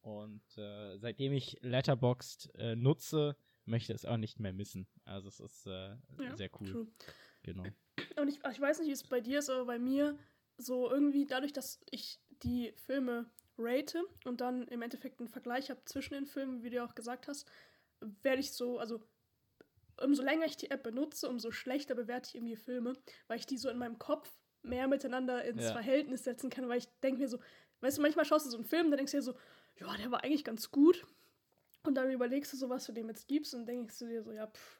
Und 0.00 0.42
äh, 0.56 0.98
seitdem 0.98 1.32
ich 1.32 1.58
Letterboxd 1.60 2.52
äh, 2.56 2.74
nutze, 2.74 3.36
möchte 3.66 3.92
es 3.92 4.04
auch 4.04 4.16
nicht 4.16 4.40
mehr 4.40 4.52
missen. 4.52 4.88
Also 5.04 5.28
es 5.28 5.38
ist 5.38 5.66
äh, 5.66 5.90
ja, 6.20 6.36
sehr 6.36 6.50
cool. 6.60 6.72
True. 6.72 6.86
Genau. 7.44 7.64
Und 8.20 8.28
ich, 8.28 8.40
ich 8.44 8.60
weiß 8.60 8.80
nicht, 8.80 8.88
wie 8.88 8.92
es 8.92 9.04
bei 9.04 9.20
dir 9.20 9.38
ist, 9.38 9.48
aber 9.48 9.64
bei 9.64 9.78
mir 9.78 10.18
so 10.56 10.90
irgendwie 10.90 11.24
dadurch, 11.24 11.52
dass 11.52 11.80
ich 11.90 12.20
die 12.42 12.72
Filme 12.86 13.26
rate 13.58 14.04
und 14.24 14.40
dann 14.40 14.68
im 14.68 14.82
Endeffekt 14.82 15.20
einen 15.20 15.28
Vergleich 15.28 15.70
habe 15.70 15.84
zwischen 15.84 16.14
den 16.14 16.26
Filmen, 16.26 16.62
wie 16.62 16.70
du 16.70 16.82
auch 16.84 16.94
gesagt 16.94 17.28
hast, 17.28 17.50
werde 18.22 18.40
ich 18.40 18.52
so, 18.52 18.78
also 18.78 19.00
umso 20.00 20.22
länger 20.22 20.46
ich 20.46 20.56
die 20.56 20.70
App 20.70 20.84
benutze, 20.84 21.28
umso 21.28 21.50
schlechter 21.50 21.94
bewerte 21.94 22.28
ich 22.28 22.34
irgendwie 22.36 22.56
Filme, 22.56 22.94
weil 23.26 23.38
ich 23.38 23.46
die 23.46 23.58
so 23.58 23.68
in 23.68 23.78
meinem 23.78 23.98
Kopf 23.98 24.30
mehr 24.62 24.86
miteinander 24.86 25.44
ins 25.44 25.64
ja. 25.64 25.72
Verhältnis 25.72 26.24
setzen 26.24 26.50
kann, 26.50 26.68
weil 26.68 26.78
ich 26.78 26.88
denke 27.02 27.20
mir 27.20 27.28
so, 27.28 27.38
weißt 27.80 27.98
du, 27.98 28.02
manchmal 28.02 28.24
schaust 28.24 28.46
du 28.46 28.50
so 28.50 28.56
einen 28.56 28.66
Film, 28.66 28.90
dann 28.90 28.98
denkst 28.98 29.12
du 29.12 29.18
dir 29.18 29.22
so, 29.22 29.34
ja, 29.76 29.96
der 29.96 30.10
war 30.10 30.24
eigentlich 30.24 30.44
ganz 30.44 30.70
gut. 30.70 31.06
Und 31.84 31.94
dann 31.94 32.10
überlegst 32.10 32.52
du 32.52 32.56
so, 32.56 32.68
was 32.68 32.86
du 32.86 32.92
dem 32.92 33.08
jetzt 33.08 33.28
gibst 33.28 33.54
und 33.54 33.66
denkst 33.66 33.98
du 33.98 34.06
dir 34.06 34.22
so, 34.22 34.32
ja, 34.32 34.48
pff, 34.48 34.77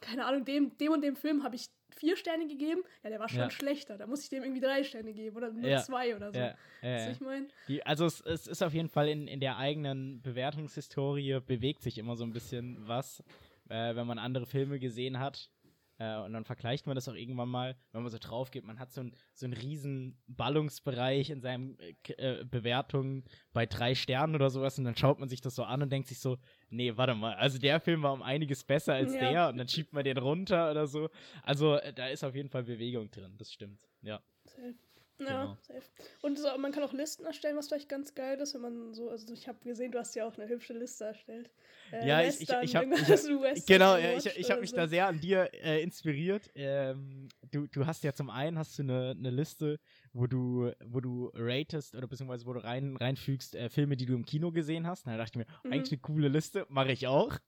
keine 0.00 0.24
Ahnung, 0.26 0.44
dem, 0.44 0.76
dem 0.78 0.92
und 0.92 1.02
dem 1.02 1.16
Film 1.16 1.42
habe 1.42 1.56
ich 1.56 1.68
vier 1.90 2.16
Sterne 2.16 2.46
gegeben. 2.46 2.82
Ja, 3.02 3.10
der 3.10 3.20
war 3.20 3.28
schon 3.28 3.40
ja. 3.40 3.50
schlechter. 3.50 3.96
Da 3.96 4.06
muss 4.06 4.22
ich 4.22 4.28
dem 4.28 4.42
irgendwie 4.42 4.60
drei 4.60 4.84
Sterne 4.84 5.12
geben 5.12 5.36
oder 5.36 5.50
nur 5.50 5.68
ja. 5.68 5.82
zwei 5.82 6.14
oder 6.14 6.32
so. 6.32 6.38
Ja. 6.38 6.54
Ja, 6.82 7.10
ich 7.10 7.20
meine? 7.20 7.48
Also 7.84 8.04
es, 8.04 8.20
es, 8.20 8.46
ist 8.46 8.62
auf 8.62 8.74
jeden 8.74 8.88
Fall 8.88 9.08
in, 9.08 9.26
in 9.26 9.40
der 9.40 9.56
eigenen 9.56 10.20
Bewertungshistorie 10.22 11.40
bewegt 11.40 11.82
sich 11.82 11.98
immer 11.98 12.16
so 12.16 12.24
ein 12.24 12.32
bisschen 12.32 12.76
was, 12.86 13.20
äh, 13.68 13.94
wenn 13.94 14.06
man 14.06 14.18
andere 14.18 14.46
Filme 14.46 14.78
gesehen 14.78 15.18
hat. 15.18 15.50
Äh, 15.98 16.18
und 16.20 16.32
dann 16.32 16.44
vergleicht 16.44 16.86
man 16.86 16.94
das 16.94 17.08
auch 17.08 17.14
irgendwann 17.14 17.48
mal, 17.48 17.76
wenn 17.92 18.02
man 18.02 18.10
so 18.10 18.18
drauf 18.18 18.50
geht. 18.50 18.64
Man 18.64 18.78
hat 18.78 18.92
so, 18.92 19.00
ein, 19.00 19.14
so 19.32 19.46
einen 19.46 19.54
riesen 19.54 20.20
Ballungsbereich 20.26 21.30
in 21.30 21.40
seinen 21.40 21.78
äh, 21.78 21.94
äh, 22.12 22.44
Bewertungen 22.44 23.24
bei 23.52 23.66
drei 23.66 23.94
Sternen 23.94 24.34
oder 24.34 24.50
sowas 24.50 24.78
und 24.78 24.84
dann 24.84 24.96
schaut 24.96 25.18
man 25.18 25.28
sich 25.28 25.40
das 25.40 25.54
so 25.54 25.64
an 25.64 25.82
und 25.82 25.90
denkt 25.90 26.08
sich 26.08 26.18
so, 26.18 26.38
nee, 26.68 26.96
warte 26.96 27.14
mal, 27.14 27.34
also 27.34 27.58
der 27.58 27.80
Film 27.80 28.02
war 28.02 28.12
um 28.12 28.22
einiges 28.22 28.64
besser 28.64 28.94
als 28.94 29.14
ja. 29.14 29.20
der 29.20 29.48
und 29.48 29.56
dann 29.56 29.68
schiebt 29.68 29.92
man 29.92 30.04
den 30.04 30.18
runter 30.18 30.70
oder 30.70 30.86
so. 30.86 31.08
Also 31.42 31.76
äh, 31.76 31.92
da 31.92 32.08
ist 32.08 32.24
auf 32.24 32.34
jeden 32.34 32.50
Fall 32.50 32.64
Bewegung 32.64 33.10
drin, 33.10 33.34
das 33.38 33.52
stimmt. 33.52 33.80
Ja. 34.02 34.20
Safe. 34.44 34.74
Ja, 35.18 35.26
genau. 35.26 35.56
safe. 35.62 35.82
Und 36.20 36.38
so, 36.38 36.48
man 36.58 36.72
kann 36.72 36.82
auch 36.82 36.92
Listen 36.92 37.24
erstellen, 37.24 37.56
was 37.56 37.68
vielleicht 37.68 37.88
ganz 37.88 38.14
geil 38.14 38.38
ist, 38.38 38.54
wenn 38.54 38.60
man 38.60 38.94
so, 38.94 39.08
also 39.08 39.32
ich 39.32 39.48
habe 39.48 39.58
gesehen, 39.64 39.90
du 39.90 39.98
hast 39.98 40.14
ja 40.14 40.26
auch 40.26 40.36
eine 40.36 40.48
hübsche 40.48 40.74
Liste 40.74 41.06
erstellt. 41.06 41.50
Äh, 41.90 42.06
ja, 42.06 42.18
Western, 42.18 42.64
ich, 42.64 42.70
ich, 42.70 42.76
habe 42.76 42.86
genau, 43.66 43.96
ja, 43.96 44.16
ich, 44.16 44.26
ich 44.26 44.50
habe 44.50 44.60
mich 44.60 44.70
so. 44.70 44.76
da 44.76 44.88
sehr 44.88 45.06
an 45.06 45.20
dir 45.20 45.50
äh, 45.54 45.82
inspiriert. 45.82 46.50
Ähm, 46.54 47.28
du, 47.50 47.66
du 47.66 47.86
hast 47.86 48.04
ja 48.04 48.12
zum 48.12 48.28
einen 48.28 48.58
hast 48.58 48.78
du 48.78 48.82
eine, 48.82 49.14
eine 49.18 49.30
Liste, 49.30 49.78
wo 50.12 50.26
du, 50.26 50.70
wo 50.84 51.00
du 51.00 51.30
ratest 51.34 51.94
oder 51.94 52.06
beziehungsweise 52.06 52.44
wo 52.44 52.52
du 52.52 52.62
rein, 52.62 52.96
reinfügst 52.96 53.54
äh, 53.54 53.70
Filme, 53.70 53.96
die 53.96 54.06
du 54.06 54.14
im 54.14 54.26
Kino 54.26 54.50
gesehen 54.50 54.86
hast. 54.86 55.06
Da 55.06 55.16
dachte 55.16 55.40
ich 55.40 55.46
mir, 55.46 55.52
mhm. 55.64 55.72
eigentlich 55.72 55.92
eine 55.92 56.00
coole 56.00 56.28
Liste, 56.28 56.66
mache 56.68 56.92
ich 56.92 57.06
auch. 57.06 57.38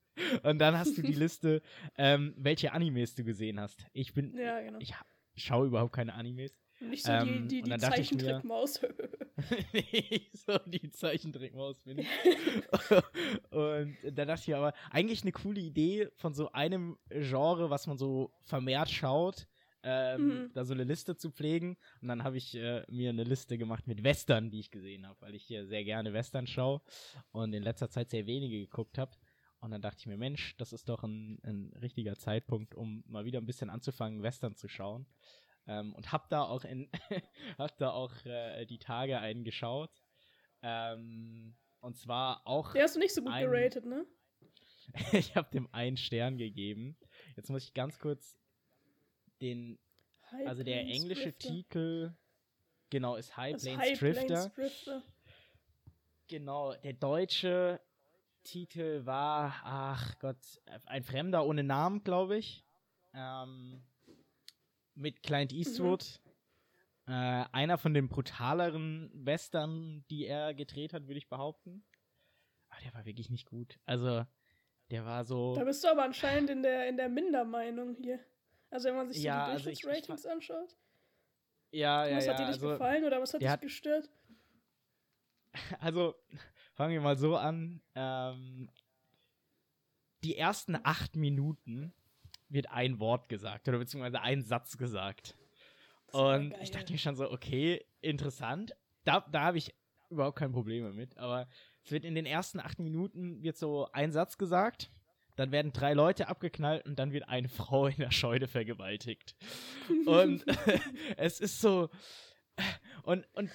Und 0.42 0.58
dann 0.58 0.78
hast 0.78 0.96
du 0.96 1.02
die 1.02 1.12
Liste, 1.14 1.60
ähm, 1.96 2.34
welche 2.38 2.72
Animes 2.72 3.14
du 3.14 3.24
gesehen 3.24 3.60
hast. 3.60 3.84
Ich 3.92 4.14
bin, 4.14 4.36
ja, 4.36 4.60
genau. 4.60 4.78
ich 4.80 4.94
schaue 5.36 5.66
überhaupt 5.66 5.94
keine 5.94 6.14
Animes. 6.14 6.52
Nicht 6.80 7.04
so 7.04 7.12
ähm, 7.12 7.48
die, 7.48 7.62
die, 7.62 7.70
die 7.70 7.78
Zeichentrickmaus. 7.78 8.80
nee, 9.72 10.28
so 10.32 10.58
die 10.66 10.90
Zeichentrickmaus 10.90 11.80
bin 11.80 11.98
ich. 11.98 12.06
und 13.50 13.96
da 14.12 14.24
dachte 14.24 14.50
ich 14.50 14.54
aber, 14.54 14.72
eigentlich 14.90 15.22
eine 15.22 15.32
coole 15.32 15.60
Idee 15.60 16.08
von 16.16 16.34
so 16.34 16.52
einem 16.52 16.98
Genre, 17.08 17.70
was 17.70 17.86
man 17.86 17.98
so 17.98 18.32
vermehrt 18.44 18.90
schaut, 18.90 19.46
ähm, 19.82 20.26
mhm. 20.26 20.50
da 20.54 20.64
so 20.64 20.74
eine 20.74 20.84
Liste 20.84 21.16
zu 21.16 21.30
pflegen. 21.30 21.76
Und 22.00 22.08
dann 22.08 22.24
habe 22.24 22.36
ich 22.36 22.54
äh, 22.54 22.84
mir 22.88 23.10
eine 23.10 23.24
Liste 23.24 23.58
gemacht 23.58 23.86
mit 23.86 24.02
Western, 24.04 24.50
die 24.50 24.60
ich 24.60 24.70
gesehen 24.70 25.06
habe, 25.06 25.20
weil 25.20 25.34
ich 25.34 25.44
hier 25.44 25.66
sehr 25.66 25.84
gerne 25.84 26.12
Western 26.12 26.46
schaue 26.46 26.80
und 27.32 27.52
in 27.52 27.62
letzter 27.62 27.90
Zeit 27.90 28.10
sehr 28.10 28.26
wenige 28.26 28.58
geguckt 28.58 28.98
habe. 28.98 29.12
Und 29.60 29.72
dann 29.72 29.82
dachte 29.82 29.98
ich 30.00 30.06
mir, 30.06 30.16
Mensch, 30.16 30.56
das 30.56 30.72
ist 30.72 30.88
doch 30.88 31.02
ein, 31.02 31.40
ein 31.42 31.72
richtiger 31.80 32.16
Zeitpunkt, 32.16 32.76
um 32.76 33.02
mal 33.08 33.24
wieder 33.24 33.40
ein 33.40 33.46
bisschen 33.46 33.70
anzufangen, 33.70 34.22
Western 34.22 34.54
zu 34.54 34.68
schauen. 34.68 35.06
Ähm, 35.68 35.94
und 35.94 36.12
hab 36.12 36.28
da 36.30 36.42
auch 36.42 36.64
in 36.64 36.88
hab 37.58 37.76
da 37.76 37.90
auch 37.90 38.12
äh, 38.24 38.64
die 38.64 38.78
Tage 38.78 39.18
einen 39.20 39.44
geschaut. 39.44 40.02
Ähm, 40.62 41.54
und 41.80 41.96
zwar 41.96 42.46
auch. 42.46 42.72
Der 42.72 42.84
hast 42.84 42.96
du 42.96 43.00
nicht 43.00 43.14
so 43.14 43.22
gut 43.22 43.32
ein, 43.32 43.44
geratet, 43.44 43.84
ne? 43.84 44.06
ich 45.12 45.36
habe 45.36 45.50
dem 45.50 45.68
einen 45.72 45.98
Stern 45.98 46.38
gegeben. 46.38 46.96
Jetzt 47.36 47.50
muss 47.50 47.64
ich 47.64 47.74
ganz 47.74 47.98
kurz 47.98 48.38
den. 49.40 49.78
High 50.32 50.46
also 50.46 50.62
der 50.62 50.80
englische 50.80 51.32
Drifter. 51.32 51.48
Titel 51.48 52.14
genau 52.90 53.16
ist 53.16 53.36
High 53.36 53.52
das 53.52 53.62
Plains 53.62 53.80
High 53.82 53.98
Drifter. 53.98 54.26
Plains 54.26 54.54
Drifter. 54.54 55.02
Genau, 56.28 56.74
der 56.74 56.92
deutsche 56.92 57.80
Titel 58.44 59.04
war, 59.06 59.54
ach 59.64 60.18
Gott, 60.18 60.36
ein 60.84 61.02
Fremder 61.02 61.46
ohne 61.46 61.64
Namen, 61.64 62.04
glaube 62.04 62.36
ich. 62.36 62.64
Ähm, 63.14 63.82
mit 64.98 65.22
Clint 65.22 65.52
Eastwood. 65.52 66.20
Mhm. 67.06 67.12
Äh, 67.12 67.44
einer 67.52 67.78
von 67.78 67.94
den 67.94 68.08
brutaleren 68.08 69.10
Western, 69.14 70.04
die 70.10 70.26
er 70.26 70.52
gedreht 70.52 70.92
hat, 70.92 71.06
würde 71.06 71.18
ich 71.18 71.28
behaupten. 71.28 71.84
Aber 72.68 72.80
der 72.82 72.92
war 72.92 73.04
wirklich 73.06 73.30
nicht 73.30 73.46
gut. 73.46 73.78
Also, 73.86 74.26
der 74.90 75.06
war 75.06 75.24
so. 75.24 75.54
Da 75.54 75.64
bist 75.64 75.82
du 75.82 75.88
aber 75.88 76.04
anscheinend 76.04 76.50
in 76.50 76.62
der, 76.62 76.88
in 76.88 76.96
der 76.96 77.08
Mindermeinung 77.08 77.94
hier. 77.94 78.20
Also, 78.70 78.88
wenn 78.88 78.96
man 78.96 79.08
sich 79.08 79.22
ja, 79.22 79.56
die 79.56 79.62
Durchschnittsratings 79.62 80.26
also 80.26 80.28
anschaut. 80.28 80.76
Ja, 81.70 82.06
ja, 82.06 82.16
was 82.16 82.26
ja. 82.26 82.32
Was 82.32 82.38
hat 82.38 82.38
dir 82.38 82.46
nicht 82.46 82.54
also, 82.54 82.68
gefallen 82.68 83.04
oder 83.04 83.20
was 83.20 83.34
hat 83.34 83.40
dich 83.40 83.48
hat, 83.48 83.60
gestört? 83.62 84.10
Also, 85.80 86.14
fangen 86.74 86.92
wir 86.92 87.00
mal 87.00 87.16
so 87.16 87.36
an. 87.36 87.80
Ähm, 87.94 88.70
die 90.22 90.36
ersten 90.36 90.76
acht 90.84 91.16
Minuten 91.16 91.94
wird 92.48 92.70
ein 92.70 92.98
Wort 92.98 93.28
gesagt 93.28 93.68
oder 93.68 93.78
beziehungsweise 93.78 94.20
ein 94.20 94.42
Satz 94.42 94.76
gesagt. 94.78 95.34
Und 96.12 96.54
ich 96.62 96.70
dachte 96.70 96.92
mir 96.92 96.98
schon 96.98 97.16
so, 97.16 97.30
okay, 97.30 97.84
interessant. 98.00 98.74
Da, 99.04 99.20
da 99.30 99.42
habe 99.42 99.58
ich 99.58 99.74
überhaupt 100.10 100.38
kein 100.38 100.52
Problem 100.52 100.94
mit. 100.94 101.18
Aber 101.18 101.46
es 101.84 101.92
wird 101.92 102.04
in 102.04 102.14
den 102.14 102.26
ersten 102.26 102.60
acht 102.60 102.78
Minuten 102.78 103.42
wird 103.42 103.56
so 103.56 103.88
ein 103.92 104.12
Satz 104.12 104.38
gesagt, 104.38 104.90
dann 105.36 105.52
werden 105.52 105.72
drei 105.72 105.94
Leute 105.94 106.28
abgeknallt 106.28 106.84
und 106.86 106.98
dann 106.98 107.12
wird 107.12 107.28
eine 107.28 107.48
Frau 107.48 107.86
in 107.86 107.96
der 107.96 108.10
Scheune 108.10 108.48
vergewaltigt. 108.48 109.36
und 110.06 110.44
es 111.16 111.40
ist 111.40 111.60
so 111.60 111.90
und 113.04 113.26
und 113.34 113.50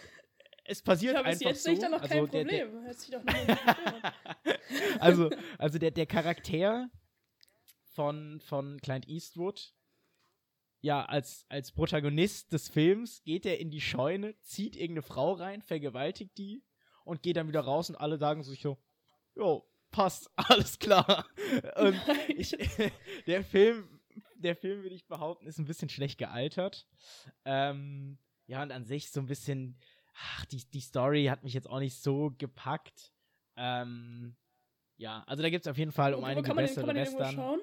es 0.66 0.82
passiert 0.82 1.18
ich 1.20 1.26
einfach 1.26 1.42
jetzt 1.42 1.64
so. 1.64 1.72
Nicht, 1.72 1.84
dann 1.84 1.92
noch 1.92 2.02
also 2.02 2.26
kein 2.26 2.48
der, 2.48 2.66
Problem. 2.68 2.86
Der, 3.12 5.02
also 5.02 5.30
also 5.58 5.78
der 5.78 5.92
der 5.92 6.06
Charakter 6.06 6.90
von, 7.94 8.42
von 8.42 8.80
Clint 8.82 9.08
Eastwood 9.08 9.74
ja, 10.84 11.06
als, 11.06 11.46
als 11.48 11.72
Protagonist 11.72 12.52
des 12.52 12.68
Films 12.68 13.24
geht 13.24 13.46
er 13.46 13.58
in 13.58 13.72
die 13.72 13.80
Scheune, 13.80 14.38
zieht 14.42 14.76
irgendeine 14.76 15.02
Frau 15.02 15.32
rein, 15.32 15.62
vergewaltigt 15.62 16.38
die 16.38 16.62
und 17.06 17.24
geht 17.24 17.38
dann 17.38 17.48
wieder 17.48 17.62
raus 17.62 17.90
und 17.90 17.96
alle 17.96 18.18
sagen 18.18 18.44
sich 18.44 18.62
so, 18.62 18.78
jo, 19.34 19.66
passt, 19.92 20.30
alles 20.36 20.78
klar. 20.80 21.26
Und 21.78 22.02
ich, 22.28 22.52
der 23.28 23.46
Film, 23.46 24.02
der 24.36 24.58
Film, 24.58 24.84
würde 24.84 24.96
ich 24.96 25.08
behaupten, 25.08 25.48
ist 25.48 25.58
ein 25.58 25.66
bisschen 25.66 25.88
schlecht 25.88 26.18
gealtert. 26.18 26.86
Ähm, 27.46 28.18
ja, 28.46 28.62
und 28.62 28.74
an 28.74 28.84
sich 28.84 29.10
so 29.10 29.22
ein 29.22 29.28
bisschen, 29.28 29.80
ach, 30.16 30.44
die, 30.48 30.70
die 30.70 30.82
Story 30.82 31.28
hat 31.28 31.46
mich 31.46 31.54
jetzt 31.54 31.70
auch 31.70 31.80
nicht 31.80 31.96
so 31.96 32.34
gepackt. 32.38 33.14
Ähm, 33.56 34.36
ja, 34.98 35.24
also 35.28 35.42
da 35.42 35.50
gibt 35.50 35.66
es 35.66 35.72
auf 35.72 35.78
jeden 35.78 35.94
Fall 35.94 36.14
um 36.14 36.26
einige 36.26 36.54
bessere 36.54 36.88
den, 36.88 36.98
Western. 36.98 37.38
Den, 37.38 37.62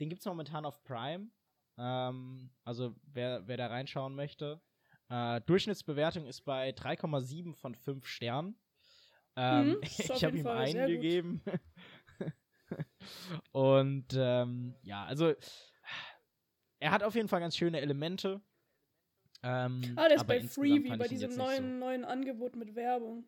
den 0.00 0.08
gibt 0.08 0.20
es 0.20 0.26
momentan 0.26 0.64
auf 0.64 0.82
Prime. 0.84 1.30
Ähm, 1.76 2.50
also 2.64 2.94
wer, 3.04 3.46
wer 3.46 3.56
da 3.56 3.68
reinschauen 3.68 4.14
möchte. 4.14 4.60
Äh, 5.08 5.40
Durchschnittsbewertung 5.42 6.26
ist 6.26 6.44
bei 6.44 6.70
3,7 6.70 7.54
von 7.54 7.74
5 7.74 8.06
Sternen. 8.06 8.58
Ähm, 9.36 9.70
mhm, 9.70 9.80
ich 9.82 10.24
habe 10.24 10.36
ihm 10.36 10.46
einen 10.46 10.86
gegeben. 10.86 11.42
Und 13.52 14.14
ähm, 14.14 14.74
ja, 14.82 15.04
also 15.04 15.34
er 16.80 16.90
hat 16.90 17.02
auf 17.02 17.14
jeden 17.14 17.28
Fall 17.28 17.40
ganz 17.40 17.56
schöne 17.56 17.80
Elemente. 17.80 18.42
Ähm, 19.42 19.94
ah, 19.96 20.08
der 20.08 20.16
ist 20.16 20.26
bei 20.26 20.42
Freebie, 20.42 20.96
bei 20.96 21.08
diesem 21.08 21.34
neuen, 21.36 21.74
so. 21.74 21.86
neuen 21.86 22.04
Angebot 22.04 22.56
mit 22.56 22.74
Werbung. 22.74 23.24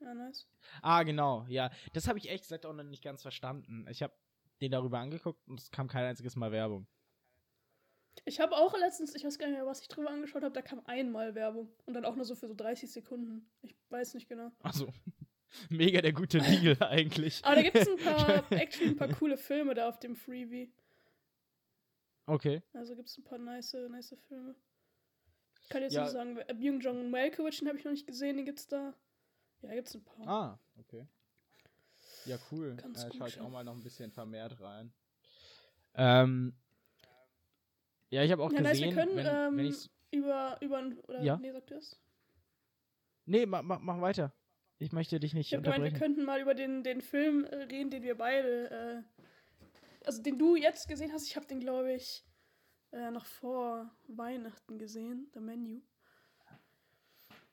Ja, 0.00 0.14
nice. 0.14 0.46
Ah, 0.82 1.02
genau, 1.02 1.46
ja. 1.48 1.70
Das 1.94 2.06
habe 2.06 2.18
ich 2.18 2.28
echt 2.28 2.44
gesagt 2.44 2.66
auch 2.66 2.74
noch 2.74 2.84
nicht 2.84 3.02
ganz 3.02 3.22
verstanden. 3.22 3.86
Ich 3.90 4.02
habe 4.02 4.12
den 4.60 4.72
darüber 4.72 4.98
angeguckt 4.98 5.46
und 5.48 5.60
es 5.60 5.70
kam 5.70 5.88
kein 5.88 6.04
einziges 6.04 6.36
Mal 6.36 6.52
Werbung. 6.52 6.86
Ich 8.24 8.40
habe 8.40 8.56
auch 8.56 8.76
letztens, 8.78 9.14
ich 9.14 9.24
weiß 9.24 9.38
gar 9.38 9.46
nicht 9.46 9.56
mehr, 9.56 9.66
was 9.66 9.82
ich 9.82 9.88
drüber 9.88 10.10
angeschaut 10.10 10.42
habe, 10.42 10.54
da 10.54 10.62
kam 10.62 10.80
einmal 10.86 11.34
Werbung. 11.34 11.70
Und 11.84 11.94
dann 11.94 12.04
auch 12.04 12.16
nur 12.16 12.24
so 12.24 12.34
für 12.34 12.48
so 12.48 12.54
30 12.54 12.90
Sekunden. 12.90 13.48
Ich 13.62 13.76
weiß 13.90 14.14
nicht 14.14 14.28
genau. 14.28 14.50
Also, 14.62 14.88
mega 15.70 16.00
der 16.00 16.12
gute 16.12 16.38
Deal 16.38 16.76
eigentlich. 16.82 17.44
Aber 17.44 17.56
da 17.56 17.62
gibt 17.62 17.76
es 17.76 17.88
ein 17.88 17.98
paar, 17.98 18.44
actually 18.52 18.90
ein 18.90 18.96
paar 18.96 19.12
coole 19.12 19.36
Filme 19.36 19.74
da 19.74 19.88
auf 19.88 19.98
dem 19.98 20.16
Freebie. 20.16 20.72
Okay. 22.26 22.62
Also 22.72 22.96
gibt 22.96 23.08
es 23.08 23.18
ein 23.18 23.24
paar 23.24 23.38
nice, 23.38 23.76
nice 23.88 24.16
Filme. 24.26 24.56
Ich 25.62 25.68
kann 25.68 25.82
jetzt 25.82 25.94
ja. 25.94 26.02
nicht 26.02 26.12
sagen, 26.12 26.38
Byung 26.58 26.80
Jong 26.80 27.10
Malkovich, 27.10 27.58
den 27.58 27.68
habe 27.68 27.78
ich 27.78 27.84
noch 27.84 27.92
nicht 27.92 28.06
gesehen, 28.06 28.36
den 28.36 28.46
gibt's 28.46 28.66
da. 28.66 28.94
Ja, 29.62 29.74
gibt's 29.74 29.94
ein 29.94 30.04
paar. 30.04 30.28
Ah, 30.28 30.60
okay. 30.78 31.06
Ja, 32.26 32.38
cool. 32.50 32.76
Ganz 32.76 33.04
äh, 33.04 33.10
schaue 33.16 33.28
ich 33.28 33.40
auch 33.40 33.48
mal 33.48 33.64
noch 33.64 33.74
ein 33.74 33.82
bisschen 33.82 34.10
vermehrt 34.10 34.60
rein. 34.60 34.92
Ähm, 35.94 36.54
ja, 38.10 38.22
ich 38.22 38.30
habe 38.30 38.42
auch 38.42 38.52
ja, 38.52 38.60
gesehen, 38.60 38.94
nice, 38.94 38.96
wir 38.96 39.04
können, 39.04 39.16
wenn, 39.16 39.26
ähm, 39.26 39.56
wenn 39.56 40.18
über, 40.18 40.58
über, 40.60 40.90
oder, 41.08 41.22
ja? 41.22 41.36
nee, 41.36 41.52
sagt 41.52 41.70
das? 41.70 42.00
Nee, 43.24 43.46
mach, 43.46 43.62
mach, 43.62 43.80
mach 43.80 44.00
weiter. 44.00 44.32
Ich 44.78 44.92
möchte 44.92 45.18
dich 45.18 45.34
nicht 45.34 45.52
ich 45.52 45.58
unterbrechen. 45.58 45.84
Gemeint, 45.84 45.94
wir 45.94 46.06
könnten 46.06 46.24
mal 46.24 46.40
über 46.40 46.54
den, 46.54 46.82
den 46.82 47.00
Film 47.00 47.44
äh, 47.44 47.56
reden, 47.64 47.90
den 47.90 48.02
wir 48.02 48.16
beide, 48.16 48.70
äh, 48.70 49.02
also 50.04 50.22
den 50.22 50.38
du 50.38 50.54
jetzt 50.54 50.88
gesehen 50.88 51.12
hast. 51.12 51.26
Ich 51.26 51.36
habe 51.36 51.46
den, 51.46 51.60
glaube 51.60 51.94
ich, 51.94 52.24
äh, 52.92 53.10
noch 53.10 53.24
vor 53.24 53.90
Weihnachten 54.06 54.78
gesehen, 54.78 55.30
The 55.32 55.40
Menu. 55.40 55.80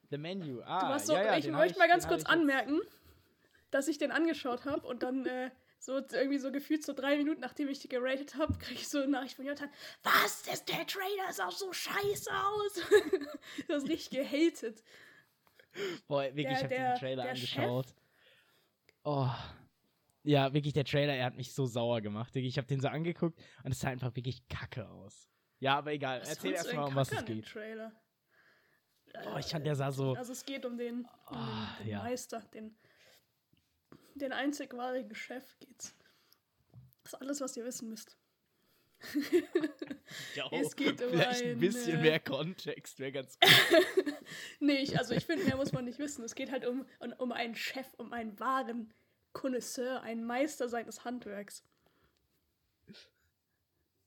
The 0.09 0.17
Menu, 0.17 0.61
ah, 0.63 0.99
so, 0.99 1.13
ja, 1.13 1.23
ja, 1.23 1.37
Ich 1.37 1.47
möchte 1.47 1.79
mal 1.79 1.87
ganz 1.87 2.07
kurz 2.07 2.23
anmerken, 2.25 2.81
dass 3.73 3.87
ich 3.87 3.97
den 3.97 4.11
angeschaut 4.11 4.65
habe 4.65 4.85
und 4.85 5.03
dann 5.03 5.25
äh, 5.25 5.49
so 5.79 5.97
irgendwie 5.97 6.37
so 6.37 6.51
gefühlt 6.51 6.83
so 6.83 6.93
drei 6.93 7.17
Minuten, 7.17 7.41
nachdem 7.41 7.67
ich 7.69 7.79
die 7.79 7.89
geratet 7.89 8.35
habe, 8.35 8.53
kriege 8.59 8.79
ich 8.79 8.87
so 8.87 8.99
eine 8.99 9.07
Nachricht 9.07 9.35
von 9.35 9.45
Jonathan, 9.45 9.69
was, 10.03 10.43
das, 10.43 10.63
der 10.65 10.85
Trailer 10.85 11.31
sah 11.31 11.51
so 11.51 11.73
scheiße 11.73 12.29
aus. 12.31 12.81
das 13.67 13.83
ist 13.83 13.89
richtig 13.89 14.19
gehatet. 14.19 14.83
Boah, 16.07 16.23
wirklich, 16.23 16.45
der, 16.45 16.53
ich 16.53 16.63
habe 16.63 16.75
den 16.75 16.95
Trailer 16.95 17.23
angeschaut. 17.29 17.87
Chef? 17.87 17.95
Oh. 19.03 19.29
Ja, 20.21 20.53
wirklich, 20.53 20.73
der 20.73 20.85
Trailer, 20.85 21.15
er 21.15 21.25
hat 21.25 21.35
mich 21.35 21.53
so 21.53 21.65
sauer 21.65 21.99
gemacht. 21.99 22.33
Ich 22.35 22.57
habe 22.57 22.67
den 22.67 22.79
so 22.79 22.87
angeguckt 22.87 23.37
und 23.63 23.71
es 23.71 23.79
sah 23.79 23.89
einfach 23.89 24.15
wirklich 24.15 24.47
kacke 24.47 24.87
aus. 24.87 25.29
Ja, 25.59 25.77
aber 25.77 25.91
egal. 25.91 26.21
Was 26.21 26.29
Erzähl 26.29 26.53
erstmal, 26.53 26.85
um 26.85 26.95
was 26.95 27.11
es 27.11 27.25
geht. 27.25 27.45
Trailer? 27.47 27.91
Oh, 29.33 29.37
ich 29.37 29.47
fand, 29.47 29.65
der 29.65 29.75
sah 29.75 29.91
so. 29.91 30.13
Also, 30.13 30.31
es 30.31 30.45
geht 30.45 30.65
um 30.65 30.77
den, 30.77 30.99
um 30.99 31.07
oh, 31.31 31.35
den, 31.79 31.85
den 31.85 31.87
ja. 31.87 32.03
Meister, 32.03 32.39
den 32.53 32.75
den 34.15 34.33
einzig 34.33 34.73
wahren 34.73 35.13
Chef 35.13 35.57
geht's. 35.59 35.95
Das 37.03 37.13
ist 37.13 37.21
alles, 37.21 37.41
was 37.41 37.57
ihr 37.57 37.65
wissen 37.65 37.89
müsst. 37.89 38.17
ja, 40.35 40.47
es 40.51 40.75
geht 40.75 41.01
um 41.01 41.09
vielleicht 41.09 41.43
ein, 41.43 41.59
bisschen 41.59 42.01
mehr 42.01 42.19
Kontext 42.19 42.99
wäre 42.99 43.11
ganz 43.11 43.37
gut. 43.39 43.51
nee, 44.59 44.77
ich, 44.77 44.97
also 44.97 45.13
ich 45.13 45.25
finde, 45.25 45.45
mehr 45.45 45.57
muss 45.57 45.73
man 45.73 45.85
nicht 45.85 45.99
wissen. 45.99 46.23
Es 46.23 46.35
geht 46.35 46.51
halt 46.51 46.65
um, 46.65 46.85
um, 46.99 47.13
um 47.17 47.31
einen 47.31 47.55
Chef, 47.55 47.87
um 47.97 48.13
einen 48.13 48.39
wahren 48.39 48.93
Connoisseur, 49.33 50.01
einen 50.01 50.23
Meister 50.23 50.69
seines 50.69 51.03
Handwerks. 51.03 51.63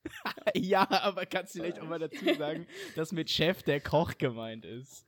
ja, 0.54 0.88
aber 0.88 1.26
kannst 1.26 1.54
du 1.54 1.58
vielleicht 1.58 1.80
auch 1.80 1.88
mal 1.88 1.98
dazu 1.98 2.34
sagen, 2.34 2.66
dass 2.94 3.12
mit 3.12 3.28
Chef 3.28 3.62
der 3.62 3.80
Koch 3.80 4.16
gemeint 4.18 4.64
ist? 4.64 5.06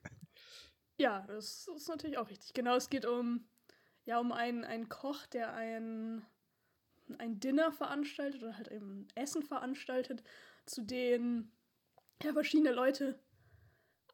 Ja, 0.99 1.25
das 1.29 1.69
ist 1.69 1.89
natürlich 1.89 2.19
auch 2.19 2.29
richtig. 2.29 2.53
Genau, 2.53 2.75
es 2.77 2.91
geht 2.91 3.07
um 3.07 3.49
ja, 4.09 4.19
um 4.19 4.33
einen, 4.33 4.65
einen 4.65 4.89
Koch, 4.89 5.27
der 5.27 5.53
ein, 5.53 6.25
ein 7.19 7.41
Dinner 7.41 7.73
veranstaltet 7.73 8.43
oder 8.43 8.57
halt 8.57 8.69
eben 8.69 9.07
Essen 9.15 9.43
veranstaltet, 9.43 10.23
zu 10.65 10.81
dem 10.83 11.53
ja, 12.23 12.33
verschiedene 12.33 12.73
Leute 12.73 13.21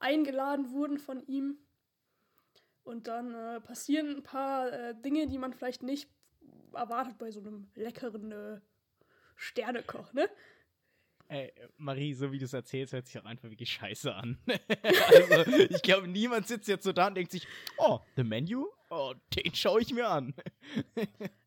eingeladen 0.01 0.73
wurden 0.73 0.99
von 0.99 1.25
ihm. 1.29 1.59
Und 2.83 3.07
dann 3.07 3.35
äh, 3.35 3.61
passieren 3.61 4.17
ein 4.17 4.23
paar 4.25 4.73
äh, 4.73 5.01
Dinge, 5.01 5.29
die 5.29 5.39
man 5.39 5.53
vielleicht 5.53 5.85
nicht 5.85 6.11
erwartet 6.73 7.17
bei 7.17 7.31
so 7.31 7.39
einem 7.39 7.71
leckeren 7.77 8.33
äh, 8.33 8.61
Sternekoch, 9.37 10.13
ne? 10.13 10.29
Ey, 11.29 11.53
Marie, 11.79 12.15
so 12.15 12.33
wie 12.33 12.39
du 12.39 12.45
es 12.45 12.53
erzählst, 12.53 12.93
hört 12.93 13.07
sich 13.07 13.19
auch 13.19 13.25
einfach 13.25 13.49
wirklich 13.49 13.73
scheiße 13.73 14.15
an. 14.15 14.39
also, 14.83 15.51
ich 15.71 15.83
glaube, 15.83 16.07
niemand 16.07 16.47
sitzt 16.47 16.69
jetzt 16.69 16.85
so 16.85 16.93
da 16.93 17.07
und 17.07 17.15
denkt 17.15 17.33
sich, 17.33 17.47
oh, 17.79 18.01
The 18.17 18.25
Menu? 18.25 18.67
oh, 18.95 19.15
den 19.35 19.55
schaue 19.55 19.81
ich 19.81 19.93
mir 19.93 20.09
an. 20.09 20.35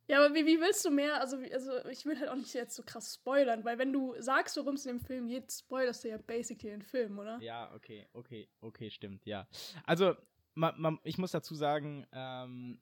ja, 0.07 0.23
aber 0.23 0.35
wie, 0.35 0.45
wie 0.45 0.59
willst 0.59 0.83
du 0.85 0.91
mehr? 0.91 1.19
Also, 1.19 1.37
also, 1.37 1.71
ich 1.89 2.05
will 2.05 2.19
halt 2.19 2.29
auch 2.29 2.35
nicht 2.35 2.53
jetzt 2.53 2.75
so 2.75 2.83
krass 2.83 3.15
spoilern, 3.15 3.63
weil 3.63 3.77
wenn 3.77 3.93
du 3.93 4.15
sagst, 4.19 4.57
worum 4.57 4.75
es 4.75 4.85
in 4.85 4.97
dem 4.97 5.05
Film 5.05 5.27
geht, 5.27 5.51
spoilerst 5.51 6.03
du 6.03 6.09
ja 6.09 6.17
basically 6.17 6.71
den 6.71 6.81
Film, 6.81 7.19
oder? 7.19 7.39
Ja, 7.41 7.73
okay, 7.73 8.07
okay, 8.13 8.49
okay, 8.61 8.89
stimmt, 8.89 9.25
ja. 9.25 9.47
Also, 9.85 10.15
ma, 10.55 10.73
ma, 10.77 10.99
ich 11.03 11.17
muss 11.17 11.31
dazu 11.31 11.55
sagen, 11.55 12.05
ähm, 12.11 12.81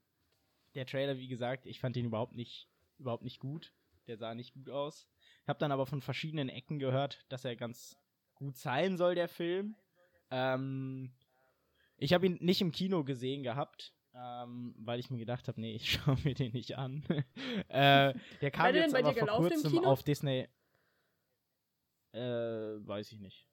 der 0.74 0.86
Trailer, 0.86 1.18
wie 1.18 1.28
gesagt, 1.28 1.66
ich 1.66 1.80
fand 1.80 1.96
den 1.96 2.06
überhaupt 2.06 2.36
nicht, 2.36 2.68
überhaupt 2.98 3.24
nicht 3.24 3.40
gut. 3.40 3.74
Der 4.08 4.18
sah 4.18 4.36
nicht 4.36 4.54
gut 4.54 4.70
aus. 4.70 5.08
Ich 5.46 5.50
habe 5.50 5.60
dann 5.60 5.72
aber 5.72 5.86
von 5.86 6.02
verschiedenen 6.02 6.50
Ecken 6.50 6.80
gehört, 6.80 7.26
dass 7.30 7.46
er 7.46 7.56
ganz 7.56 7.98
gut 8.34 8.58
sein 8.58 8.98
soll, 8.98 9.16
der 9.16 9.30
Film. 9.30 9.76
Ähm, 10.32 11.14
ich 11.98 12.14
habe 12.14 12.26
ihn 12.26 12.38
nicht 12.42 12.62
im 12.62 12.72
Kino 12.72 13.04
gesehen 13.04 13.44
gehabt 13.44 13.96
ähm, 14.16 14.74
weil 14.78 15.00
ich 15.00 15.10
mir 15.10 15.18
gedacht 15.18 15.48
habe, 15.48 15.60
nee, 15.60 15.76
ich 15.76 15.92
schaue 16.06 16.18
mir 16.24 16.34
den 16.34 16.54
nicht 16.54 16.78
an. 16.78 17.04
äh, 17.68 18.14
der 18.42 18.52
kam 18.52 18.74
jetzt 18.74 18.96
aber 18.96 19.14
vor 19.14 19.28
kurzem 19.28 19.84
auf 19.84 20.04
Disney. 20.04 20.48
Äh, 22.14 22.20
weiß 22.20 23.12
ich 23.12 23.20
nicht. 23.20 23.48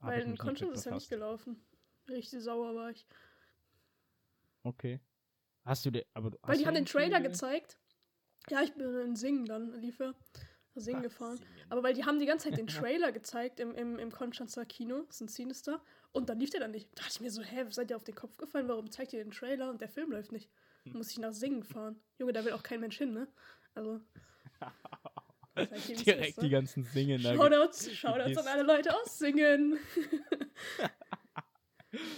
Hab 0.00 0.10
weil 0.10 0.22
in 0.22 0.38
Conscience 0.38 0.78
ist 0.78 0.84
ja 0.86 0.94
nicht 0.94 1.10
gelaufen. 1.10 1.62
Richtig 2.08 2.42
sauer 2.42 2.74
war 2.74 2.90
ich. 2.90 3.06
Okay. 4.62 5.00
Hast 5.64 5.84
du 5.84 5.90
den, 5.90 6.04
aber 6.14 6.32
Weil 6.42 6.56
die 6.56 6.66
haben 6.66 6.74
den 6.74 6.86
Trailer 6.86 7.20
gezeigt. 7.20 7.78
Ja, 8.48 8.62
ich 8.62 8.72
bin 8.72 8.86
in 9.00 9.16
Singen 9.16 9.44
dann, 9.44 9.78
lief 9.80 10.00
er. 10.00 10.14
Singen 10.74 11.02
gefahren. 11.02 11.38
Aber 11.68 11.82
weil 11.82 11.94
die 11.94 12.04
haben 12.04 12.18
die 12.18 12.26
ganze 12.26 12.48
Zeit 12.48 12.58
den 12.58 12.66
Trailer 12.68 13.12
gezeigt 13.12 13.60
im, 13.60 13.74
im, 13.74 13.98
im 13.98 14.10
Konstanzer 14.10 14.64
Kino, 14.64 15.02
das 15.06 15.16
ist 15.16 15.20
ein 15.22 15.28
Sinister. 15.28 15.80
Und 16.12 16.28
dann 16.28 16.38
lief 16.38 16.50
der 16.50 16.60
dann 16.60 16.70
nicht. 16.70 16.88
Da 16.94 17.02
dachte 17.02 17.14
ich 17.16 17.20
mir 17.20 17.30
so, 17.30 17.42
hä, 17.42 17.66
seid 17.70 17.90
ihr 17.90 17.96
auf 17.96 18.04
den 18.04 18.14
Kopf 18.14 18.36
gefallen? 18.36 18.68
Warum 18.68 18.90
zeigt 18.90 19.12
ihr 19.12 19.22
den 19.22 19.32
Trailer 19.32 19.70
und 19.70 19.80
der 19.80 19.88
Film 19.88 20.10
läuft 20.12 20.32
nicht? 20.32 20.48
Hm. 20.84 20.94
Muss 20.94 21.10
ich 21.10 21.18
nach 21.18 21.32
Singen 21.32 21.62
fahren. 21.62 22.00
Junge, 22.18 22.32
da 22.32 22.44
will 22.44 22.52
auch 22.52 22.62
kein 22.62 22.80
Mensch 22.80 22.98
hin, 22.98 23.12
ne? 23.12 23.28
Also. 23.74 24.00
Direkt 26.06 26.40
die 26.40 26.50
ganzen 26.50 26.84
Singen. 26.84 27.20
Shoutouts, 27.20 27.92
Shoutouts 27.92 28.36
an 28.38 28.46
alle 28.46 28.62
Leute 28.62 28.94
aus 28.94 29.18
Singen. 29.18 29.78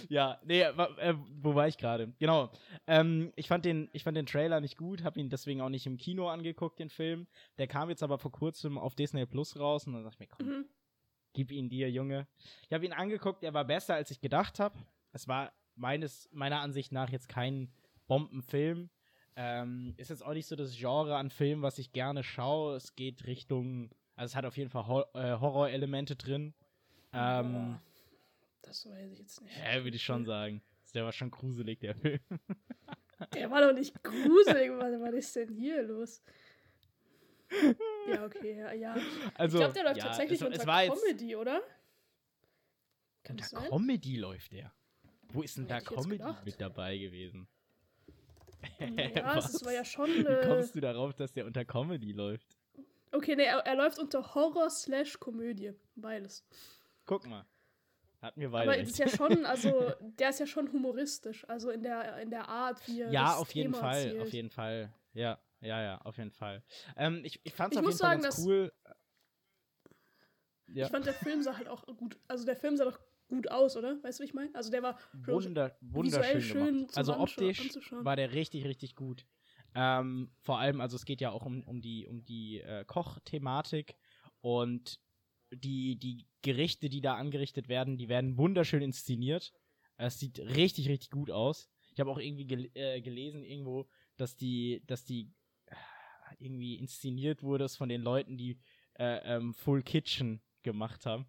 ja, 0.09 0.39
nee, 0.43 0.61
äh, 0.61 1.15
wo 1.41 1.55
war 1.55 1.67
ich 1.67 1.77
gerade? 1.77 2.13
Genau. 2.19 2.51
Ähm, 2.87 3.31
ich, 3.35 3.47
fand 3.47 3.65
den, 3.65 3.89
ich 3.93 4.03
fand 4.03 4.17
den 4.17 4.25
Trailer 4.25 4.59
nicht 4.59 4.77
gut, 4.77 5.03
habe 5.03 5.19
ihn 5.19 5.29
deswegen 5.29 5.61
auch 5.61 5.69
nicht 5.69 5.85
im 5.85 5.97
Kino 5.97 6.27
angeguckt, 6.27 6.79
den 6.79 6.89
Film. 6.89 7.27
Der 7.57 7.67
kam 7.67 7.89
jetzt 7.89 8.03
aber 8.03 8.17
vor 8.17 8.31
kurzem 8.31 8.77
auf 8.77 8.95
Disney 8.95 9.25
Plus 9.25 9.57
raus 9.59 9.87
und 9.87 9.93
dann 9.93 10.03
dachte 10.03 10.15
ich 10.15 10.19
mir, 10.19 10.35
komm, 10.35 10.47
mhm. 10.47 10.65
Gib 11.33 11.51
ihn 11.51 11.69
dir, 11.69 11.89
Junge. 11.89 12.27
Ich 12.67 12.73
habe 12.73 12.85
ihn 12.85 12.93
angeguckt, 12.93 13.43
er 13.43 13.53
war 13.53 13.63
besser, 13.63 13.95
als 13.95 14.11
ich 14.11 14.19
gedacht 14.19 14.59
habe. 14.59 14.77
Es 15.13 15.27
war 15.27 15.53
meines, 15.75 16.29
meiner 16.33 16.59
Ansicht 16.59 16.91
nach 16.91 17.09
jetzt 17.09 17.29
kein 17.29 17.71
Bombenfilm. 18.07 18.89
Ähm, 19.37 19.93
ist 19.95 20.09
jetzt 20.09 20.25
auch 20.25 20.33
nicht 20.33 20.47
so 20.47 20.57
das 20.57 20.75
Genre 20.75 21.15
an 21.15 21.29
Film, 21.29 21.61
was 21.61 21.79
ich 21.79 21.93
gerne 21.93 22.23
schaue. 22.23 22.75
Es 22.75 22.95
geht 22.95 23.25
Richtung 23.25 23.91
Also 24.15 24.31
es 24.31 24.35
hat 24.35 24.45
auf 24.45 24.57
jeden 24.57 24.69
Fall 24.69 24.87
Hor 24.87 25.07
äh, 25.15 25.39
Horrorelemente 25.39 26.17
drin. 26.17 26.53
Ähm, 27.13 27.53
Boah, 27.53 27.81
das 28.61 28.85
weiß 28.87 29.11
ich 29.11 29.19
jetzt 29.19 29.41
nicht. 29.41 29.57
ja, 29.57 29.83
würde 29.83 29.95
ich 29.95 30.03
schon 30.03 30.25
sagen. 30.25 30.61
Der 30.93 31.05
war 31.05 31.11
schon 31.11 31.31
gruselig, 31.31 31.79
der 31.79 31.95
Film. 31.95 32.19
Der 33.35 33.51
war 33.51 33.61
doch 33.61 33.73
nicht 33.73 34.03
gruselig. 34.03 34.71
was, 34.71 34.99
was 34.99 35.13
ist 35.13 35.35
denn 35.35 35.53
hier 35.53 35.83
los? 35.83 36.23
Ja, 38.07 38.25
okay, 38.25 38.79
ja. 38.79 38.95
Also, 39.35 39.57
ich 39.57 39.61
glaube, 39.61 39.73
der 39.75 39.83
läuft 39.83 39.97
ja, 39.97 40.05
tatsächlich 40.05 40.41
es, 40.41 40.45
unter 40.47 40.59
es 40.59 40.65
war 40.65 40.83
jetzt, 40.83 41.03
Comedy, 41.03 41.35
oder? 41.35 41.61
Kann 43.23 43.37
Unter? 43.37 43.69
Comedy 43.69 44.15
läuft 44.17 44.53
der. 44.53 44.73
Wo 45.29 45.43
ist 45.43 45.55
denn 45.57 45.67
da 45.67 45.79
Comedy 45.81 46.23
mit 46.43 46.59
dabei 46.59 46.97
gewesen? 46.97 47.47
Ja, 48.79 48.87
Was? 49.35 49.53
es 49.53 49.63
war 49.65 49.73
ja 49.73 49.85
schon. 49.85 50.09
Wie 50.09 50.25
Äh, 50.25 50.47
kommst 50.47 50.73
du 50.75 50.79
darauf, 50.81 51.13
dass 51.13 51.31
der 51.31 51.45
unter 51.45 51.63
Comedy 51.63 52.13
läuft? 52.13 52.57
okay, 53.11 53.35
nee, 53.35 53.43
er, 53.43 53.59
er 53.59 53.75
läuft 53.75 53.99
unter 53.99 54.33
Horror 54.33 54.69
slash 54.69 55.19
Komödie. 55.19 55.73
Beides. 55.95 56.43
Guck 57.05 57.27
mal. 57.27 57.45
Hatten 58.21 58.39
wir 58.39 58.49
beide 58.51 58.71
Aber 58.71 58.79
es 58.79 58.89
ist 58.89 58.99
ja 58.99 59.07
schon, 59.07 59.45
also, 59.45 59.93
der 60.01 60.29
ist 60.29 60.39
ja 60.39 60.45
schon 60.45 60.71
humoristisch. 60.71 61.47
Also 61.49 61.71
in 61.71 61.81
der, 61.81 62.17
in 62.21 62.29
der 62.29 62.47
Art, 62.47 62.87
wie 62.87 63.01
er. 63.01 63.11
Ja, 63.11 63.35
auf 63.35 63.51
jeden 63.53 63.73
Thema 63.73 63.81
Fall, 63.81 63.97
erzählt. 64.05 64.21
auf 64.21 64.29
jeden 64.33 64.49
Fall. 64.51 64.93
Ja, 65.13 65.39
ja, 65.59 65.81
ja, 65.81 65.97
auf 66.01 66.17
jeden 66.17 66.31
Fall. 66.31 66.63
Ähm, 66.95 67.21
ich 67.23 67.39
ich 67.43 67.53
fand 67.53 67.73
es 67.73 67.79
Ich 67.79 67.79
auf 67.79 67.85
jeden 67.89 67.97
Fall 67.99 68.09
sagen, 68.09 68.21
ganz 68.21 68.35
dass- 68.35 68.45
cool. 68.45 68.71
Ja, 70.67 70.85
Ich 70.85 70.91
fand, 70.91 71.05
der 71.05 71.13
Film 71.13 71.41
sah 71.41 71.57
halt 71.57 71.67
auch 71.67 71.85
gut. 71.97 72.17
Also 72.27 72.45
der 72.45 72.55
Film 72.55 72.77
sah 72.77 72.85
doch 72.85 72.99
gut 73.27 73.49
aus, 73.51 73.75
oder? 73.75 74.01
Weißt 74.03 74.19
du, 74.19 74.23
wie 74.23 74.27
ich 74.27 74.33
meine? 74.33 74.53
Also 74.55 74.71
der 74.71 74.83
war 74.83 74.97
wunder, 75.13 75.75
wunderschön 75.81 76.41
schön 76.41 76.87
Also 76.95 77.17
optisch 77.17 77.77
war 77.91 78.15
der 78.15 78.31
richtig, 78.33 78.65
richtig 78.65 78.95
gut. 78.95 79.25
Ähm, 79.75 80.31
vor 80.39 80.59
allem, 80.59 80.79
also 80.79 80.95
es 80.95 81.05
geht 81.05 81.19
ja 81.21 81.31
auch 81.31 81.45
um, 81.45 81.63
um 81.63 81.81
die, 81.81 82.07
um 82.07 82.23
die 82.23 82.61
äh, 82.61 82.85
Kochthematik 82.85 83.97
und 84.41 84.99
die, 85.51 85.97
die 85.97 86.25
Gerichte, 86.41 86.89
die 86.89 87.01
da 87.01 87.15
angerichtet 87.15 87.67
werden, 87.67 87.97
die 87.97 88.09
werden 88.09 88.37
wunderschön 88.37 88.81
inszeniert. 88.81 89.53
Es 89.97 90.19
sieht 90.19 90.39
richtig, 90.39 90.89
richtig 90.89 91.11
gut 91.11 91.29
aus. 91.29 91.69
Ich 91.93 91.99
habe 91.99 92.09
auch 92.09 92.17
irgendwie 92.17 92.45
gel 92.45 92.71
äh, 92.73 93.01
gelesen 93.01 93.43
irgendwo, 93.43 93.87
dass 94.17 94.35
die, 94.35 94.81
dass 94.87 95.03
die 95.03 95.31
äh, 95.65 95.75
irgendwie 96.39 96.75
inszeniert 96.75 97.43
wurde 97.43 97.69
von 97.69 97.89
den 97.89 98.01
Leuten, 98.01 98.37
die 98.37 98.59
äh, 98.97 99.35
ähm, 99.35 99.53
Full 99.53 99.83
Kitchen 99.83 100.41
gemacht 100.63 101.05
haben. 101.05 101.25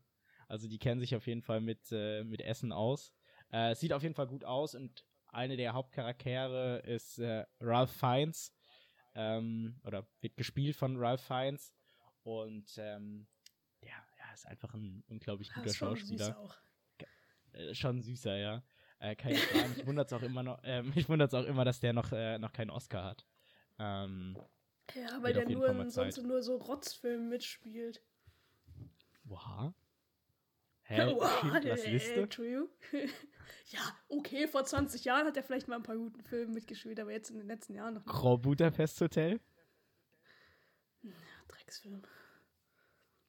Also 0.48 0.68
die 0.68 0.78
kennen 0.78 1.00
sich 1.00 1.16
auf 1.16 1.26
jeden 1.26 1.42
Fall 1.42 1.60
mit, 1.60 1.80
äh, 1.90 2.24
mit 2.24 2.40
Essen 2.40 2.72
aus. 2.72 3.12
Äh, 3.50 3.72
es 3.72 3.80
sieht 3.80 3.92
auf 3.92 4.02
jeden 4.02 4.14
Fall 4.14 4.26
gut 4.28 4.44
aus 4.44 4.74
und 4.74 5.04
eine 5.28 5.56
der 5.56 5.72
Hauptcharaktere 5.72 6.80
ist 6.80 7.18
äh, 7.18 7.44
Ralph 7.60 7.92
Fiennes. 7.92 8.54
Ähm, 9.14 9.80
oder 9.84 10.06
wird 10.20 10.36
gespielt 10.36 10.76
von 10.76 10.96
Ralph 10.96 11.22
Fiennes. 11.22 11.74
Und 12.22 12.74
ähm, 12.78 13.26
ist 14.32 14.46
einfach 14.46 14.74
ein 14.74 15.02
unglaublich 15.08 15.48
Ja, 15.48 15.54
guter 15.54 15.66
ist 15.66 15.76
schon 15.76 15.96
süß 15.96 16.06
Schauspieler. 16.08 16.38
auch. 16.38 16.56
Äh, 17.52 17.74
schon 17.74 18.02
süßer, 18.02 18.36
ja. 18.36 18.62
Äh, 18.98 19.16
keine 19.16 19.36
Frage. 19.36 19.68
mich 19.68 19.86
wundert 19.86 20.06
es 20.06 20.12
auch 20.12 20.22
immer 20.22 20.42
noch, 20.42 20.62
äh, 20.64 20.82
mich 20.82 21.08
wundert's 21.08 21.34
auch 21.34 21.44
immer, 21.44 21.64
dass 21.64 21.80
der 21.80 21.92
noch, 21.92 22.12
äh, 22.12 22.38
noch 22.38 22.52
keinen 22.52 22.70
Oscar 22.70 23.04
hat. 23.04 23.26
Ähm, 23.78 24.36
Ja, 24.94 25.22
weil 25.22 25.32
der 25.32 25.48
nur 25.48 25.68
in, 25.68 25.90
sonst 25.90 26.18
nur 26.22 26.42
so 26.42 26.56
Rotzfilmen 26.56 27.28
mitspielt. 27.28 28.02
wow. 29.24 29.72
Hä? 30.84 31.14
Wow, 31.14 31.40
Schindlers 31.40 31.86
Liste? 31.86 32.28
ja, 33.70 33.80
okay, 34.08 34.46
vor 34.48 34.64
20 34.64 35.04
Jahren 35.04 35.26
hat 35.26 35.36
er 35.36 35.42
vielleicht 35.42 35.68
mal 35.68 35.76
ein 35.76 35.82
paar 35.82 35.96
guten 35.96 36.22
Filme 36.22 36.52
mitgespielt, 36.52 36.98
aber 37.00 37.12
jetzt 37.12 37.30
in 37.30 37.38
den 37.38 37.46
letzten 37.46 37.74
Jahren 37.74 37.94
noch. 37.94 38.04
Grand 38.04 38.42
Budapest 38.42 39.00
Hotel? 39.00 39.40
Drecksfilm. 41.48 42.02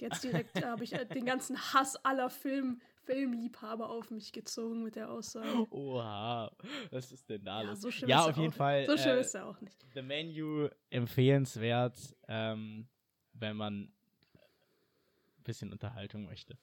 Jetzt 0.04 0.24
direkt 0.24 0.64
habe 0.66 0.84
ich 0.84 0.92
äh, 0.94 1.06
den 1.06 1.26
ganzen 1.26 1.58
Hass 1.58 1.96
aller 2.04 2.30
Film, 2.30 2.82
Filmliebhaber 3.06 3.90
auf 3.90 4.12
mich 4.12 4.34
gezogen 4.34 4.84
mit 4.84 4.96
der 4.98 5.10
Aussage. 5.10 5.66
Oha, 5.72 6.52
was 6.92 7.12
ist 7.14 7.30
denn 7.30 7.46
da 7.46 7.64
Ja, 7.64 7.76
so 7.76 7.90
schlimm 7.90 8.10
ja, 8.10 8.20
ist 8.20 8.26
er 8.26 8.30
auf 8.32 8.38
jeden 8.38 8.52
auch. 8.52 8.58
Fall. 8.58 8.86
So 8.86 8.98
schlimm 8.98 9.18
äh, 9.18 9.22
ist 9.22 9.34
er 9.34 9.48
auch 9.48 9.62
nicht. 9.62 9.86
The 9.94 10.02
Menu 10.02 10.68
empfehlenswert, 10.90 11.98
ähm, 12.28 12.88
wenn 13.32 13.56
man 13.56 13.94
ein 15.38 15.44
bisschen 15.44 15.72
Unterhaltung 15.72 16.26
möchte. 16.26 16.58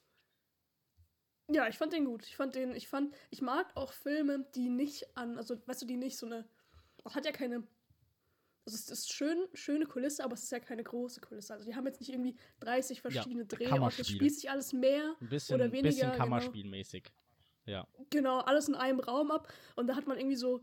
Ja, 1.48 1.66
ich 1.66 1.79
fand 1.79 1.92
den 1.94 2.05
gut. 2.05 2.24
Ich 2.24 2.37
fand 2.37 2.55
den, 2.55 2.74
ich 2.74 2.88
fand, 2.88 3.14
ich 3.31 3.40
mag 3.40 3.74
auch 3.74 3.92
Filme, 3.92 4.46
die 4.55 4.68
nicht 4.68 5.16
an, 5.16 5.38
also 5.38 5.57
weißt 5.66 5.83
du, 5.83 5.87
die 5.87 5.96
nicht 5.96 6.16
so 6.16 6.26
eine, 6.26 6.46
auch 7.05 7.14
hat 7.14 7.24
ja 7.24 7.33
keine, 7.33 7.66
also 8.66 8.77
es 8.77 8.88
ist 8.90 9.12
schön, 9.12 9.38
schöne 9.55 9.87
Kulisse, 9.87 10.23
aber 10.25 10.35
es 10.35 10.42
ist 10.44 10.53
ja 10.53 10.61
keine 10.61 10.85
große 10.85 11.20
Kulisse. 11.20 11.55
Also 11.55 11.64
die 11.64 11.75
haben 11.75 11.87
jetzt 11.87 12.01
nicht 12.01 12.11
irgendwie 12.11 12.37
30 12.61 13.01
verschiedene 13.01 13.44
Drehorte. 13.46 13.64
Es 13.64 13.70
Kammerspiel. 13.79 14.05
spielt 14.16 14.35
sich 14.35 14.51
alles 14.51 14.73
mehr 14.73 15.16
Ein 15.20 15.29
bisschen, 15.29 15.55
oder 15.57 15.73
weniger. 15.73 15.88
bisschen 15.88 16.07
genau. 16.12 16.16
Kammerspielmäßig. 16.25 17.05
Ja. 17.66 17.87
Genau, 18.11 18.38
alles 18.40 18.68
in 18.68 18.75
einem 18.75 19.01
Raum 19.01 19.31
ab. 19.31 19.53
Und 19.77 19.87
da 19.87 19.96
hat 19.96 20.07
man 20.07 20.18
irgendwie 20.18 20.37
so, 20.37 20.62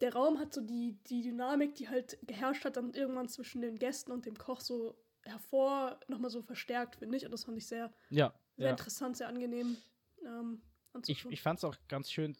der 0.00 0.12
Raum 0.14 0.38
hat 0.38 0.52
so 0.52 0.60
die, 0.60 0.98
die 1.08 1.22
Dynamik, 1.22 1.74
die 1.74 1.88
halt 1.88 2.18
geherrscht 2.26 2.64
hat, 2.64 2.76
dann 2.76 2.92
irgendwann 2.94 3.28
zwischen 3.28 3.60
den 3.60 3.78
Gästen 3.78 4.12
und 4.12 4.26
dem 4.26 4.36
Koch 4.36 4.60
so 4.60 4.96
hervor, 5.22 5.98
nochmal 6.08 6.30
so 6.30 6.42
verstärkt, 6.42 6.96
finde 6.96 7.16
ich. 7.16 7.24
Und 7.24 7.32
das 7.32 7.44
fand 7.44 7.56
ich 7.58 7.66
sehr, 7.66 7.92
Ja. 8.10 8.32
sehr 8.56 8.66
ja. 8.66 8.70
interessant, 8.70 9.16
sehr 9.16 9.28
angenehm 9.28 9.76
ähm, 10.24 10.62
Ich, 11.06 11.24
ich 11.26 11.42
fand 11.42 11.58
es 11.58 11.64
auch 11.64 11.76
ganz 11.88 12.10
schön 12.10 12.36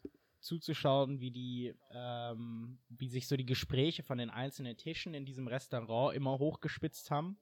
zuzuschauen, 0.47 1.21
wie 1.21 1.31
die, 1.31 1.75
ähm, 1.93 2.79
wie 2.89 3.09
sich 3.09 3.27
so 3.29 3.37
die 3.37 3.45
Gespräche 3.45 4.03
von 4.03 4.19
den 4.19 4.31
einzelnen 4.31 4.77
Tischen 4.77 5.13
in 5.15 5.27
diesem 5.27 5.47
Restaurant 5.49 6.17
immer 6.17 6.39
hochgespitzt 6.39 7.11
haben. 7.11 7.39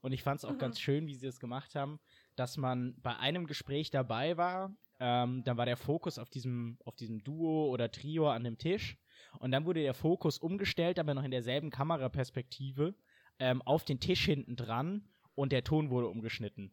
Und 0.00 0.12
ich 0.12 0.22
fand 0.22 0.38
es 0.38 0.44
auch 0.44 0.52
Mhm. 0.54 0.58
ganz 0.58 0.78
schön, 0.80 1.06
wie 1.08 1.14
sie 1.14 1.26
es 1.26 1.40
gemacht 1.40 1.74
haben, 1.74 1.98
dass 2.36 2.56
man 2.56 2.94
bei 3.02 3.16
einem 3.16 3.46
Gespräch 3.46 3.90
dabei 3.90 4.36
war, 4.36 4.74
ähm, 5.00 5.42
dann 5.44 5.56
war 5.56 5.66
der 5.66 5.76
Fokus 5.76 6.18
auf 6.18 6.30
diesem, 6.30 6.78
auf 6.84 6.94
diesem 6.94 7.24
Duo 7.24 7.68
oder 7.70 7.90
Trio 7.90 8.28
an 8.30 8.44
dem 8.44 8.58
Tisch. 8.58 8.96
Und 9.40 9.50
dann 9.50 9.64
wurde 9.64 9.82
der 9.82 9.94
Fokus 9.94 10.38
umgestellt, 10.38 10.98
aber 10.98 11.14
noch 11.14 11.24
in 11.24 11.30
derselben 11.30 11.70
Kameraperspektive, 11.70 12.94
ähm, 13.38 13.62
auf 13.62 13.84
den 13.84 13.98
Tisch 13.98 14.24
hinten 14.26 14.56
dran 14.56 15.08
und 15.34 15.52
der 15.52 15.64
Ton 15.64 15.90
wurde 15.90 16.08
umgeschnitten. 16.08 16.70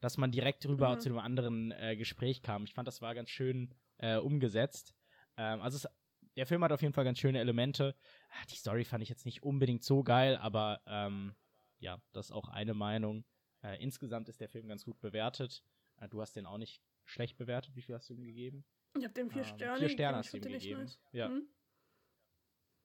Dass 0.00 0.18
man 0.18 0.30
direkt 0.32 0.66
rüber 0.66 0.94
Mhm. 0.96 1.00
zu 1.00 1.08
einem 1.10 1.18
anderen 1.18 1.72
äh, 1.72 1.96
Gespräch 1.96 2.42
kam. 2.42 2.64
Ich 2.64 2.74
fand, 2.74 2.88
das 2.88 3.00
war 3.00 3.14
ganz 3.14 3.30
schön 3.30 3.74
äh, 3.98 4.16
umgesetzt. 4.16 4.94
Ähm, 5.40 5.62
also 5.62 5.76
es, 5.76 5.88
der 6.36 6.46
Film 6.46 6.62
hat 6.62 6.70
auf 6.72 6.82
jeden 6.82 6.92
Fall 6.92 7.04
ganz 7.04 7.18
schöne 7.18 7.38
Elemente. 7.40 7.94
Ah, 8.30 8.44
Die 8.50 8.56
Story 8.56 8.84
fand 8.84 9.02
ich 9.02 9.08
jetzt 9.08 9.24
nicht 9.24 9.42
unbedingt 9.42 9.82
so 9.82 10.02
geil, 10.04 10.36
aber 10.36 10.80
ähm, 10.86 11.34
ja, 11.78 11.98
das 12.12 12.26
ist 12.26 12.32
auch 12.32 12.48
eine 12.48 12.74
Meinung. 12.74 13.24
Äh, 13.62 13.82
insgesamt 13.82 14.28
ist 14.28 14.40
der 14.40 14.48
Film 14.50 14.68
ganz 14.68 14.84
gut 14.84 15.00
bewertet. 15.00 15.64
Äh, 15.96 16.08
du 16.08 16.20
hast 16.20 16.36
den 16.36 16.44
auch 16.46 16.58
nicht 16.58 16.82
schlecht 17.04 17.36
bewertet. 17.38 17.74
Wie 17.74 17.82
viel 17.82 17.94
hast 17.94 18.08
du 18.10 18.14
ihm 18.14 18.24
gegeben? 18.24 18.64
Ich 18.98 19.04
habe 19.04 19.14
dem 19.14 19.30
vier 19.30 19.42
Ähm, 19.42 19.48
Sterne. 19.48 19.78
vier 19.78 19.88
Sterne 19.88 20.16
hast 20.18 20.32
du 20.32 20.36
ihm 20.36 20.42
gegeben. 20.42 20.80
nice. 20.80 21.00
Ja. 21.12 21.28
Mhm. 21.28 21.48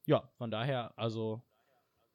Ja, 0.05 0.29
von 0.37 0.51
daher, 0.51 0.97
also 0.97 1.41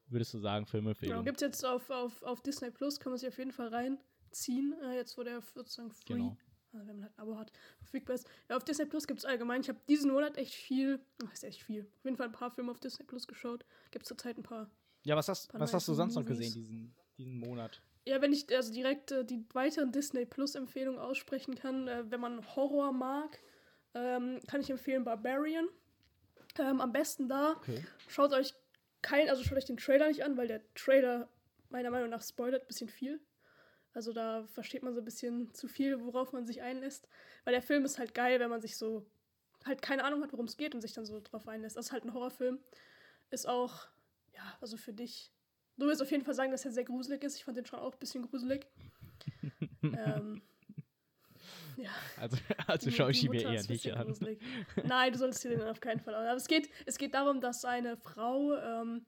würdest 0.07 0.33
du 0.35 0.39
sagen, 0.39 0.65
Genau, 0.65 0.71
Filmempfehlung. 0.71 1.25
gibt 1.25 1.37
es 1.39 1.43
jetzt 1.43 1.65
auf, 1.65 1.91
auf, 1.91 2.23
auf 2.23 2.41
Disney 2.43 2.71
Plus, 2.71 2.99
kann 2.99 3.11
man 3.13 3.19
sich 3.19 3.29
auf 3.29 3.39
jeden 3.39 3.53
Fall 3.53 3.69
reinziehen. 3.69 4.75
Äh, 4.83 4.95
jetzt, 4.97 5.17
wo 5.19 5.23
der 5.23 5.41
sozusagen 5.43 5.91
free, 5.91 6.15
Genau. 6.15 6.37
Also 6.73 6.87
wenn 6.87 6.97
man 6.97 7.05
halt 7.05 7.19
ein 7.19 7.23
Abo 7.23 7.39
hat, 7.39 7.53
verfügbar 7.79 8.15
ist. 8.15 8.29
Ja, 8.49 8.57
auf 8.57 8.65
Disney 8.65 8.87
Plus 8.87 9.07
gibt 9.07 9.21
es 9.21 9.25
allgemein. 9.25 9.61
Ich 9.61 9.69
habe 9.69 9.81
diesen 9.89 10.11
Monat 10.13 10.37
echt 10.37 10.55
viel, 10.55 11.01
was 11.19 11.35
ist 11.35 11.45
echt 11.45 11.63
viel, 11.63 11.83
auf 11.83 12.05
jeden 12.05 12.17
Fall 12.17 12.27
ein 12.27 12.33
paar 12.33 12.51
Filme 12.51 12.71
auf 12.71 12.81
Disney 12.81 13.05
Plus 13.05 13.27
geschaut. 13.27 13.65
Gibt 13.91 14.05
es 14.05 14.09
zurzeit 14.09 14.37
ein 14.39 14.43
paar. 14.43 14.71
Ja, 15.05 15.17
was 15.17 15.29
hast, 15.29 15.49
was 15.55 15.73
hast 15.73 15.89
du 15.89 15.95
sonst 15.95 16.15
noch 16.15 16.23
Movies. 16.23 16.39
gesehen 16.39 16.55
diesen, 16.55 16.95
diesen 17.17 17.39
Monat? 17.39 17.81
Ja, 18.07 18.21
wenn 18.21 18.33
ich 18.33 18.55
also 18.55 18.73
direkt 18.73 19.13
äh, 19.13 19.25
die 19.25 19.45
weiteren 19.53 19.93
Disney 19.93 20.27
Plus 20.27 20.55
Empfehlungen 20.55 21.01
aussprechen 21.01 21.55
kann, 21.55 21.89
äh, 21.89 22.11
wenn 22.11 22.21
man 22.21 22.45
Horror 22.55 22.93
mag, 22.93 23.39
ähm, 23.95 24.41
kann 24.47 24.61
ich 24.61 24.71
empfehlen 24.71 25.05
Barbarian. 25.05 25.69
Ähm, 26.59 26.81
am 26.81 26.93
besten 26.93 27.29
da. 27.29 27.53
Okay. 27.53 27.85
Schaut 28.09 28.33
euch 28.33 28.55
kein, 29.03 29.29
also 29.29 29.43
schaut 29.45 29.59
euch 29.59 29.67
den 29.67 29.77
Trailer 29.77 30.09
nicht 30.09 30.25
an, 30.25 30.37
weil 30.37 30.49
der 30.49 30.63
Trailer 30.75 31.29
meiner 31.69 31.91
Meinung 31.91 32.11
nach 32.11 32.23
spoilert 32.23 32.63
ein 32.63 32.67
bisschen 32.67 32.89
viel. 32.89 33.21
Also 33.93 34.13
da 34.13 34.47
versteht 34.47 34.83
man 34.83 34.95
so 34.95 35.01
ein 35.01 35.05
bisschen 35.05 35.53
zu 35.53 35.67
viel, 35.69 36.01
worauf 36.05 36.33
man 36.33 36.47
sich 36.47 36.63
einlässt. 36.63 37.09
Weil 37.45 37.55
der 37.55 37.63
Film 37.63 37.85
ist 37.85 37.99
halt 37.99 38.15
geil, 38.15 38.39
wenn 38.41 38.51
man 38.51 38.61
sich 38.61 38.77
so 38.77 39.07
halt 39.65 39.83
keine 39.83 40.05
Ahnung 40.05 40.23
hat, 40.23 40.33
worum 40.33 40.47
es 40.47 40.57
geht 40.57 40.75
und 40.75 40.81
sich 40.81 40.93
dann 40.93 41.05
so 41.05 41.21
drauf 41.21 41.49
einlässt. 41.49 41.77
Das 41.77 41.87
ist 41.87 41.93
halt 41.93 42.05
ein 42.05 42.15
Horrorfilm. 42.15 42.59
Ist 43.31 43.49
auch, 43.49 43.87
ja, 44.35 44.57
also 44.61 44.77
für 44.77 44.93
dich. 44.93 45.33
Du 45.77 45.87
wirst 45.87 46.03
auf 46.03 46.11
jeden 46.11 46.25
Fall 46.25 46.35
sagen, 46.35 46.51
dass 46.51 46.65
er 46.65 46.73
sehr 46.73 46.85
gruselig 46.85 47.23
ist. 47.25 47.37
Ich 47.37 47.45
fand 47.45 47.57
den 47.57 47.67
schon 47.67 47.79
auch 47.79 47.93
ein 47.93 47.99
bisschen 47.99 48.23
gruselig. 48.23 48.67
ähm, 49.83 50.43
ja. 51.77 51.91
Also, 52.19 52.37
also 52.67 52.91
schaue 52.91 53.11
ich 53.13 53.25
ihn 53.25 53.31
mir 53.31 53.43
eher 53.43 53.63
nicht 53.63 53.93
an. 53.93 54.07
gruselig. 54.07 54.41
Nein, 54.85 55.13
du 55.13 55.19
solltest 55.19 55.45
dir 55.45 55.51
den 55.51 55.63
auf 55.63 55.81
keinen 55.81 56.01
Fall 56.01 56.15
an. 56.15 56.27
Aber 56.27 56.37
es 56.37 56.47
geht, 56.47 56.69
es 56.87 56.99
geht 56.99 57.15
darum, 57.15 57.41
dass 57.41 57.65
eine 57.65 57.97
Frau 57.97 58.57
ähm, 58.57 59.07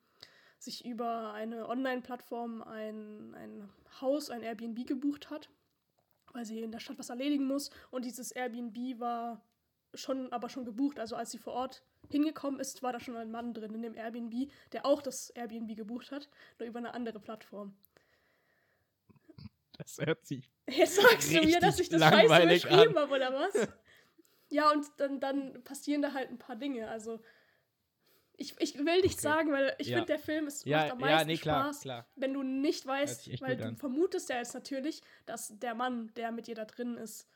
sich 0.64 0.84
über 0.84 1.32
eine 1.32 1.68
Online-Plattform 1.68 2.62
ein, 2.62 3.34
ein 3.34 3.68
Haus, 4.00 4.30
ein 4.30 4.42
Airbnb 4.42 4.86
gebucht 4.86 5.30
hat, 5.30 5.48
weil 6.32 6.44
sie 6.44 6.60
in 6.60 6.72
der 6.72 6.80
Stadt 6.80 6.98
was 6.98 7.10
erledigen 7.10 7.46
muss. 7.46 7.70
Und 7.90 8.04
dieses 8.04 8.32
Airbnb 8.32 9.00
war 9.00 9.44
schon, 9.94 10.32
aber 10.32 10.48
schon 10.48 10.64
gebucht. 10.64 10.98
Also 10.98 11.16
als 11.16 11.30
sie 11.30 11.38
vor 11.38 11.54
Ort 11.54 11.82
hingekommen 12.08 12.60
ist, 12.60 12.82
war 12.82 12.92
da 12.92 13.00
schon 13.00 13.16
ein 13.16 13.30
Mann 13.30 13.54
drin 13.54 13.74
in 13.74 13.82
dem 13.82 13.94
Airbnb, 13.94 14.50
der 14.72 14.86
auch 14.86 15.02
das 15.02 15.30
Airbnb 15.30 15.76
gebucht 15.76 16.10
hat, 16.10 16.28
nur 16.58 16.68
über 16.68 16.78
eine 16.78 16.94
andere 16.94 17.20
Plattform. 17.20 17.74
Das 19.78 19.98
hört 19.98 20.24
sich. 20.26 20.48
Jetzt 20.66 20.96
sagst 20.96 21.32
du 21.32 21.42
mir, 21.42 21.58
dass 21.58 21.80
ich 21.80 21.88
das 21.88 22.00
scheiße 22.00 22.68
an. 22.70 22.94
habe, 22.94 23.14
oder 23.14 23.32
was? 23.32 23.68
Ja, 24.52 24.70
und 24.70 24.86
dann, 24.98 25.18
dann 25.18 25.64
passieren 25.64 26.02
da 26.02 26.12
halt 26.12 26.28
ein 26.28 26.36
paar 26.36 26.56
Dinge. 26.56 26.86
Also, 26.90 27.22
ich, 28.36 28.54
ich 28.60 28.76
will 28.78 29.00
nicht 29.02 29.18
Okay. 29.18 29.20
sagen, 29.20 29.52
weil 29.52 29.74
ich 29.78 29.88
Ja. 29.88 29.98
finde, 29.98 30.12
der 30.12 30.18
Film 30.18 30.46
ist, 30.46 30.66
macht 30.66 30.86
Ja, 30.86 30.92
am 30.92 31.00
ja, 31.00 31.06
meisten 31.06 31.26
nee, 31.28 31.36
klar, 31.36 31.64
Spaß, 31.64 31.80
klar. 31.82 32.06
wenn 32.16 32.34
du 32.34 32.42
nicht 32.42 32.86
weißt, 32.86 33.40
weil 33.40 33.56
du 33.56 33.66
an. 33.68 33.76
vermutest 33.76 34.28
ja 34.28 34.36
jetzt 34.36 34.54
natürlich, 34.54 35.02
dass 35.26 35.58
der 35.58 35.74
Mann, 35.74 36.12
der 36.14 36.32
mit 36.32 36.48
ihr 36.48 36.54
da 36.54 36.64
drin 36.64 36.96
ist, 36.96 37.28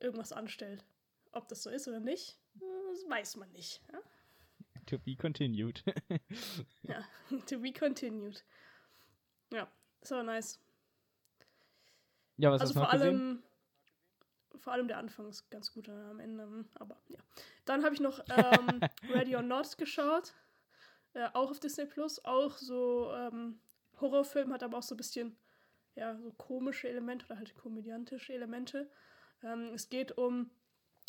irgendwas 0.00 0.32
anstellt. 0.32 0.84
Ob 1.32 1.48
das 1.48 1.62
so 1.62 1.70
ist 1.70 1.88
oder 1.88 2.00
nicht, 2.00 2.38
das 2.54 3.08
weiß 3.10 3.36
man 3.36 3.50
nicht. 3.52 3.80
Ja? 3.92 4.00
To 4.86 4.98
be 4.98 5.16
continued. 5.16 5.82
Ja, 6.82 7.04
to 7.46 7.58
be 7.60 7.72
continued. 7.72 8.44
Ja, 9.52 9.70
aber 10.10 10.22
nice. 10.24 10.58
ja, 12.36 12.50
was 12.50 12.60
also 12.60 12.74
hast 12.80 12.92
du 12.92 12.98
vor 12.98 13.12
gesehen? 13.12 13.42
Vor 14.58 14.72
allem 14.72 14.88
der 14.88 14.98
Anfang 14.98 15.28
ist 15.28 15.50
ganz 15.50 15.72
gut 15.72 15.88
am 15.88 16.20
Ende, 16.20 16.44
hm, 16.44 16.68
aber 16.74 16.96
ja. 17.08 17.18
Dann 17.64 17.84
habe 17.84 17.94
ich 17.94 18.00
noch 18.00 18.20
ähm, 18.28 18.80
Ready 19.08 19.36
or 19.36 19.42
Not 19.42 19.78
geschaut, 19.78 20.34
äh, 21.14 21.28
auch 21.32 21.50
auf 21.50 21.60
Disney 21.60 21.86
Plus, 21.86 22.24
auch 22.24 22.56
so 22.56 23.12
ähm, 23.14 23.60
Horrorfilm, 24.00 24.52
hat 24.52 24.62
aber 24.62 24.78
auch 24.78 24.82
so 24.82 24.94
ein 24.94 24.98
bisschen 24.98 25.36
ja 25.94 26.16
so 26.16 26.32
komische 26.32 26.88
Elemente 26.88 27.26
oder 27.26 27.36
halt 27.36 27.54
komödiantische 27.54 28.32
Elemente. 28.32 28.90
Ähm, 29.42 29.72
es 29.74 29.88
geht 29.88 30.16
um 30.16 30.50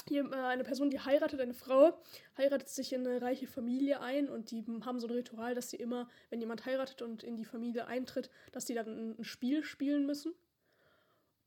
hier, 0.08 0.30
äh, 0.32 0.36
eine 0.36 0.64
Person, 0.64 0.90
die 0.90 1.00
heiratet, 1.00 1.40
eine 1.40 1.54
Frau, 1.54 1.98
heiratet 2.38 2.70
sich 2.70 2.94
in 2.94 3.08
eine 3.08 3.22
reiche 3.22 3.48
Familie 3.48 4.02
ein 4.02 4.30
und 4.30 4.52
die 4.52 4.64
haben 4.86 5.00
so 5.00 5.08
ein 5.08 5.14
Ritual, 5.14 5.56
dass 5.56 5.70
sie 5.70 5.78
immer, 5.78 6.10
wenn 6.30 6.42
jemand 6.42 6.66
heiratet 6.66 7.02
und 7.02 7.24
in 7.24 7.36
die 7.38 7.46
Familie 7.46 7.88
eintritt, 7.88 8.30
dass 8.52 8.66
die 8.66 8.74
dann 8.74 9.16
ein 9.18 9.24
Spiel 9.24 9.64
spielen 9.64 10.06
müssen. 10.06 10.34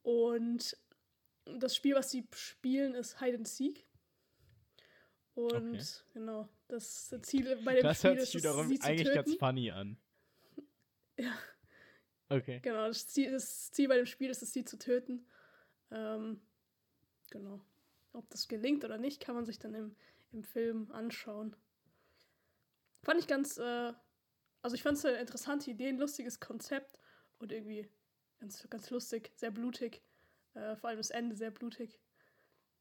Und 0.03 0.77
das 1.59 1.75
Spiel, 1.77 1.95
was 1.95 2.11
sie 2.11 2.27
spielen, 2.35 2.95
ist 2.95 3.21
Hide 3.21 3.37
and 3.39 3.49
Seek. 3.49 3.87
Und 5.35 5.75
Okay. 5.75 5.85
genau, 6.15 6.49
das 6.69 7.15
Ziel 7.23 7.57
bei 7.65 7.75
dem 7.75 7.83
Das 7.83 7.99
Spiel 7.99 8.11
hört 8.11 8.21
ist, 8.21 8.33
sich 8.33 8.37
es, 8.37 8.43
wiederum 8.43 8.69
sie 8.69 8.79
zu 8.79 8.87
eigentlich 8.87 9.13
ganz 9.13 9.29
töten. 9.29 9.39
funny 9.39 9.71
an. 9.71 9.99
Ja. 11.19 11.33
Okay. 12.29 12.61
Genau, 12.61 12.89
das 12.89 13.07
Ziel, 13.07 13.31
das 13.31 13.71
Ziel 13.71 13.89
bei 13.89 13.97
dem 13.97 14.05
Spiel 14.05 14.29
ist 14.29 14.43
es, 14.43 14.53
sie 14.53 14.65
zu 14.65 14.79
töten. 14.79 15.27
Ähm, 15.91 16.43
genau. 17.31 17.61
Ob 18.13 18.29
das 18.29 18.49
gelingt 18.49 18.85
oder 18.85 18.99
nicht, 18.99 19.21
kann 19.21 19.35
man 19.35 19.47
sich 19.47 19.59
dann 19.59 19.75
im, 19.75 19.97
im 20.33 20.43
Film 20.43 20.91
anschauen. 20.91 21.57
Fand 23.03 23.19
ich 23.19 23.27
ganz, 23.27 23.57
äh, 23.57 23.93
also 24.61 24.75
ich 24.75 24.83
fand 24.83 24.99
es 24.99 25.07
eine 25.07 25.19
interessante 25.19 25.71
Idee, 25.71 25.89
ein 25.89 25.99
lustiges 25.99 26.39
Konzept 26.39 26.99
und 27.39 27.51
irgendwie 27.53 27.89
ganz, 28.41 28.69
ganz 28.69 28.91
lustig, 28.91 29.33
sehr 29.37 29.51
blutig. 29.51 30.03
Äh, 30.57 30.75
vor 30.77 30.88
allem 30.88 30.99
das 30.99 31.11
Ende 31.11 31.37
sehr 31.37 31.51
blutig. 31.51 32.01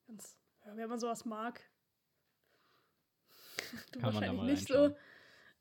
Ganz, 0.07 0.37
ja, 0.65 0.75
wenn 0.75 0.89
man 0.89 0.99
sowas 0.99 1.25
mag. 1.25 1.61
Du 3.91 3.99
Kann 3.99 4.13
wahrscheinlich 4.13 4.41
nicht 4.43 4.71
reinschauen. 4.71 4.91
so, 4.91 4.97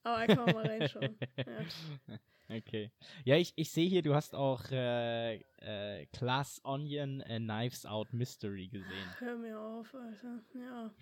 aber 0.04 0.26
kann 0.26 0.44
man 0.44 0.54
mal 0.54 0.66
reinschauen. 0.66 1.18
ja. 1.36 2.18
Okay. 2.50 2.92
Ja, 3.24 3.36
ich, 3.36 3.54
ich 3.56 3.70
sehe 3.72 3.88
hier, 3.88 4.02
du 4.02 4.14
hast 4.14 4.34
auch 4.34 4.70
äh, 4.70 5.36
äh, 5.62 6.04
Class 6.12 6.60
Onion 6.62 7.22
äh, 7.22 7.38
Knives 7.38 7.86
Out 7.86 8.12
Mystery 8.12 8.68
gesehen. 8.68 9.14
Hör 9.18 9.36
mir 9.38 9.58
auf, 9.58 9.94
Alter. 9.94 10.40
Ja. 10.54 10.94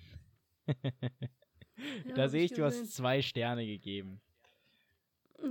Ja, 2.07 2.14
da 2.14 2.29
sehe 2.29 2.44
ich 2.44 2.53
du 2.53 2.64
hast 2.64 2.94
zwei 2.94 3.22
Sterne 3.22 3.66
gegeben. 3.66 4.20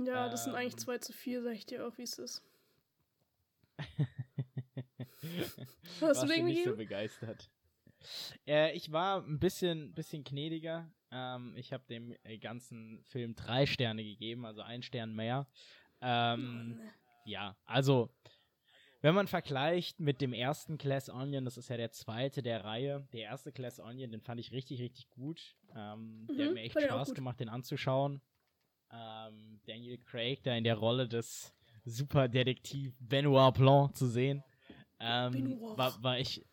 Ja, 0.06 0.28
das 0.30 0.44
sind 0.44 0.54
eigentlich 0.54 0.74
Ähm. 0.74 0.78
2 0.78 0.98
zu 0.98 1.12
4, 1.12 1.42
sag 1.42 1.52
ich 1.52 1.66
dir 1.66 1.86
auch, 1.86 1.98
wie 1.98 2.04
es 2.04 2.18
ist. 2.18 2.42
Warst 6.00 6.22
du 6.22 6.26
den 6.26 6.46
nicht 6.46 6.64
so 6.64 6.76
begeistert. 6.76 7.50
Äh, 8.46 8.72
ich 8.76 8.90
war 8.92 9.24
ein 9.24 9.38
bisschen, 9.38 9.92
bisschen 9.94 10.24
gnädiger. 10.24 10.90
Ähm, 11.10 11.54
ich 11.56 11.72
habe 11.72 11.84
dem 11.88 12.14
äh, 12.24 12.38
ganzen 12.38 13.04
Film 13.06 13.34
drei 13.34 13.66
Sterne 13.66 14.02
gegeben, 14.02 14.44
also 14.44 14.62
ein 14.62 14.82
Stern 14.82 15.14
mehr. 15.14 15.46
Ähm, 16.00 16.76
Ja, 17.24 17.56
also, 17.66 18.10
wenn 19.00 19.14
man 19.14 19.28
vergleicht 19.28 20.00
mit 20.00 20.20
dem 20.20 20.32
ersten 20.32 20.78
Glass 20.78 21.08
Onion, 21.08 21.44
das 21.44 21.56
ist 21.56 21.68
ja 21.68 21.76
der 21.76 21.92
zweite 21.92 22.42
der 22.42 22.64
Reihe, 22.64 23.06
der 23.12 23.22
erste 23.22 23.52
Glass 23.52 23.78
Onion, 23.78 24.10
den 24.10 24.20
fand 24.20 24.40
ich 24.40 24.50
richtig, 24.52 24.80
richtig 24.80 25.08
gut. 25.10 25.54
Ähm, 25.76 26.28
der 26.36 26.46
hat 26.46 26.50
Mhm, 26.50 26.54
mir 26.54 26.60
echt 26.62 26.80
Spaß 26.80 27.14
gemacht, 27.14 27.38
den 27.40 27.48
anzuschauen. 27.48 28.20
Ähm, 28.92 29.60
Daniel 29.66 29.98
Craig 29.98 30.42
da 30.42 30.54
in 30.54 30.64
der 30.64 30.76
Rolle 30.76 31.08
des 31.08 31.52
Superdetektiv 31.84 32.94
Benoit 33.00 33.54
Blanc 33.54 33.96
zu 33.96 34.06
sehen, 34.06 34.42
ähm, 35.02 35.60
war, 35.76 36.02
war, 36.02 36.16
echt, 36.16 36.44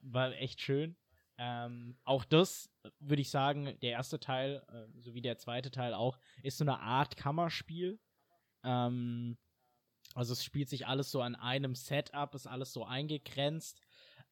war 0.00 0.32
echt 0.34 0.60
schön. 0.60 0.96
Ähm, 1.38 1.96
auch 2.04 2.24
das, 2.24 2.70
würde 3.00 3.22
ich 3.22 3.30
sagen, 3.30 3.76
der 3.82 3.90
erste 3.90 4.20
Teil, 4.20 4.64
äh, 4.68 5.00
sowie 5.00 5.20
der 5.20 5.38
zweite 5.38 5.70
Teil 5.70 5.94
auch, 5.94 6.18
ist 6.42 6.58
so 6.58 6.64
eine 6.64 6.78
Art 6.78 7.16
Kammerspiel. 7.16 7.98
Ähm, 8.62 9.36
also 10.14 10.32
es 10.32 10.44
spielt 10.44 10.68
sich 10.68 10.86
alles 10.86 11.10
so 11.10 11.22
an 11.22 11.34
einem 11.34 11.74
Setup, 11.74 12.34
ist 12.34 12.46
alles 12.46 12.72
so 12.72 12.84
eingegrenzt. 12.84 13.80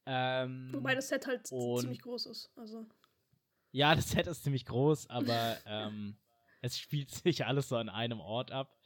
Ähm, 0.07 0.71
Wobei 0.73 0.95
das 0.95 1.09
Set 1.09 1.27
halt 1.27 1.47
ziemlich 1.47 2.03
groß 2.03 2.27
ist. 2.27 2.53
Also, 2.57 2.87
ja, 3.73 3.95
das 3.95 4.11
Set 4.11 4.27
ist 4.27 4.45
ziemlich 4.45 4.65
groß, 4.65 5.09
aber 5.11 5.57
ähm, 5.67 6.17
es 6.61 6.79
spielt 6.79 7.11
sich 7.11 7.45
alles 7.45 7.69
so 7.69 7.77
an 7.77 7.89
einem 7.89 8.21
Ort 8.21 8.53
ab. 8.53 8.79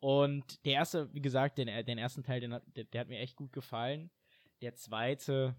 Und 0.00 0.64
der 0.64 0.74
erste, 0.74 1.12
wie 1.14 1.22
gesagt, 1.22 1.58
den, 1.58 1.68
den 1.86 1.98
ersten 1.98 2.22
Teil, 2.22 2.40
den, 2.40 2.50
der, 2.50 2.84
der 2.84 3.00
hat 3.00 3.08
mir 3.08 3.18
echt 3.18 3.36
gut 3.36 3.52
gefallen. 3.52 4.10
Der 4.62 4.74
zweite, 4.76 5.56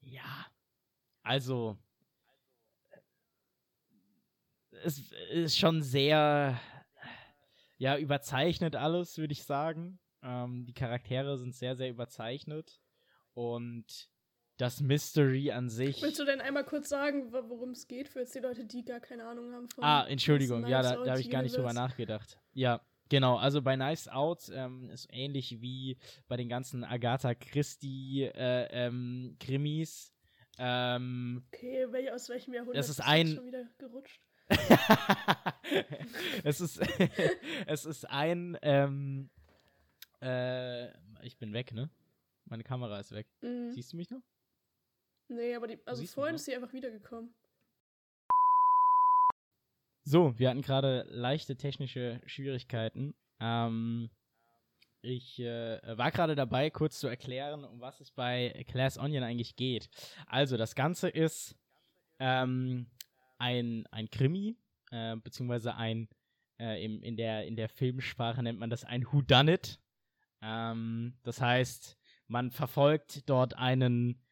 ja, 0.00 0.46
also 1.22 1.76
es 4.70 5.10
ist 5.32 5.58
schon 5.58 5.82
sehr, 5.82 6.60
ja, 7.78 7.98
überzeichnet 7.98 8.76
alles, 8.76 9.18
würde 9.18 9.32
ich 9.32 9.42
sagen. 9.44 9.98
Ähm, 10.22 10.66
die 10.66 10.72
Charaktere 10.72 11.36
sind 11.36 11.54
sehr, 11.56 11.74
sehr 11.76 11.88
überzeichnet. 11.90 12.80
Und 13.34 14.08
das 14.56 14.80
Mystery 14.80 15.50
an 15.50 15.68
sich. 15.68 16.00
willst 16.00 16.20
du 16.20 16.24
denn 16.24 16.40
einmal 16.40 16.64
kurz 16.64 16.88
sagen, 16.88 17.32
wo- 17.32 17.48
worum 17.48 17.70
es 17.70 17.86
geht, 17.88 18.08
für 18.08 18.20
jetzt 18.20 18.34
die 18.34 18.38
Leute, 18.38 18.64
die 18.64 18.84
gar 18.84 19.00
keine 19.00 19.26
Ahnung 19.26 19.52
haben 19.52 19.68
von 19.68 19.82
Ah, 19.84 20.06
Entschuldigung, 20.06 20.64
ja, 20.66 20.80
da, 20.80 20.94
da 21.04 21.10
habe 21.10 21.20
ich 21.20 21.28
gar 21.28 21.42
nicht 21.42 21.56
drüber 21.56 21.72
nachgedacht. 21.74 22.38
Ja, 22.54 22.80
genau. 23.08 23.36
Also 23.36 23.62
bei 23.62 23.74
Knives 23.76 24.08
Out 24.08 24.50
ähm, 24.52 24.90
ist 24.90 25.08
ähnlich 25.10 25.60
wie 25.60 25.96
bei 26.28 26.36
den 26.36 26.48
ganzen 26.48 26.84
Agatha 26.84 27.34
Christie 27.34 28.24
äh, 28.24 28.68
ähm, 28.70 29.36
Krimis. 29.40 30.12
Ähm, 30.58 31.44
Okay, 31.52 31.86
wel 31.92 32.08
aus 32.10 32.28
welchem 32.28 32.54
Jahrhundert 32.54 32.76
Das 32.78 32.88
ist 32.88 33.00
ein- 33.00 33.34
schon 33.34 33.46
wieder 33.46 33.68
gerutscht? 33.78 34.22
es 36.44 36.60
ist 36.60 36.80
es 37.66 37.84
ist 37.84 38.04
ein 38.10 38.56
ähm, 38.62 39.30
äh, 40.22 40.86
ich 41.22 41.36
bin 41.38 41.52
weg, 41.52 41.72
ne? 41.72 41.90
Meine 42.44 42.62
Kamera 42.62 43.00
ist 43.00 43.12
weg. 43.12 43.26
Mhm. 43.42 43.72
Siehst 43.72 43.92
du 43.92 43.96
mich 43.96 44.08
noch? 44.10 44.22
Nee, 45.28 45.54
aber 45.56 45.66
die, 45.66 45.78
also 45.84 46.00
siehst 46.00 46.14
vorhin 46.14 46.36
ist 46.36 46.44
sie 46.44 46.54
einfach 46.54 46.72
wiedergekommen. 46.72 47.34
So, 50.08 50.38
wir 50.38 50.50
hatten 50.50 50.62
gerade 50.62 51.04
leichte 51.10 51.56
technische 51.56 52.20
Schwierigkeiten. 52.26 53.16
Ähm, 53.40 54.08
ich 55.02 55.40
äh, 55.40 55.80
war 55.98 56.12
gerade 56.12 56.36
dabei, 56.36 56.70
kurz 56.70 57.00
zu 57.00 57.08
erklären, 57.08 57.64
um 57.64 57.80
was 57.80 58.00
es 58.00 58.12
bei 58.12 58.64
Class 58.68 58.98
Onion 58.98 59.24
eigentlich 59.24 59.56
geht. 59.56 59.90
Also, 60.28 60.56
das 60.56 60.76
Ganze 60.76 61.08
ist 61.08 61.58
ähm, 62.20 62.86
ein, 63.38 63.84
ein 63.90 64.08
Krimi, 64.08 64.56
äh, 64.92 65.16
beziehungsweise 65.16 65.74
ein, 65.74 66.08
äh, 66.60 66.84
im, 66.84 67.02
in, 67.02 67.16
der, 67.16 67.44
in 67.44 67.56
der 67.56 67.68
Filmsprache 67.68 68.44
nennt 68.44 68.60
man 68.60 68.70
das 68.70 68.84
ein 68.84 69.04
Whodunit. 69.06 69.80
Ähm, 70.40 71.18
das 71.24 71.40
heißt, 71.40 71.98
man 72.28 72.52
verfolgt 72.52 73.28
dort 73.28 73.54
einen, 73.54 74.24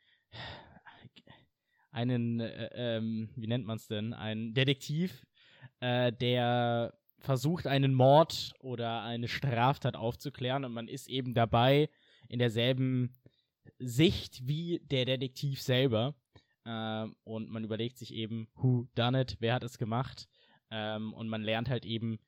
einen, 1.91 2.39
äh, 2.39 2.71
ähm, 2.75 3.33
wie 3.35 3.49
nennt 3.49 3.67
man 3.67 3.79
es 3.79 3.89
denn, 3.89 4.15
einen 4.15 4.55
Detektiv, 4.55 5.27
äh, 5.85 6.13
der 6.13 6.95
versucht, 7.19 7.67
einen 7.67 7.93
Mord 7.93 8.55
oder 8.61 9.03
eine 9.03 9.29
Straftat 9.29 9.97
aufzuklären 9.97 10.65
und 10.65 10.73
man 10.73 10.89
ist 10.89 11.09
eben 11.09 11.35
dabei 11.35 11.91
in 12.27 12.39
derselben 12.39 13.15
Sicht 13.79 14.47
wie 14.49 14.81
der 14.85 15.05
Detektiv 15.05 15.61
selber. 15.61 16.15
Ähm, 16.65 17.15
und 17.25 17.51
man 17.51 17.65
überlegt 17.65 17.99
sich 17.99 18.15
eben, 18.15 18.49
who 18.55 18.87
done 18.95 19.21
it, 19.21 19.37
wer 19.41 19.55
hat 19.55 19.65
es 19.65 19.77
gemacht. 19.77 20.27
Ähm, 20.71 21.13
und 21.13 21.29
man 21.29 21.43
lernt 21.43 21.69
halt 21.69 21.85
eben 21.85 22.19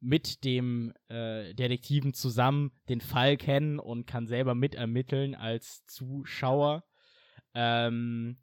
mit 0.00 0.42
dem 0.44 0.94
äh, 1.08 1.52
Detektiven 1.52 2.14
zusammen 2.14 2.72
den 2.88 3.02
Fall 3.02 3.36
kennen 3.36 3.78
und 3.78 4.06
kann 4.06 4.26
selber 4.26 4.54
mitermitteln 4.54 5.34
als 5.34 5.84
Zuschauer. 5.84 6.82
Ähm, 7.52 8.38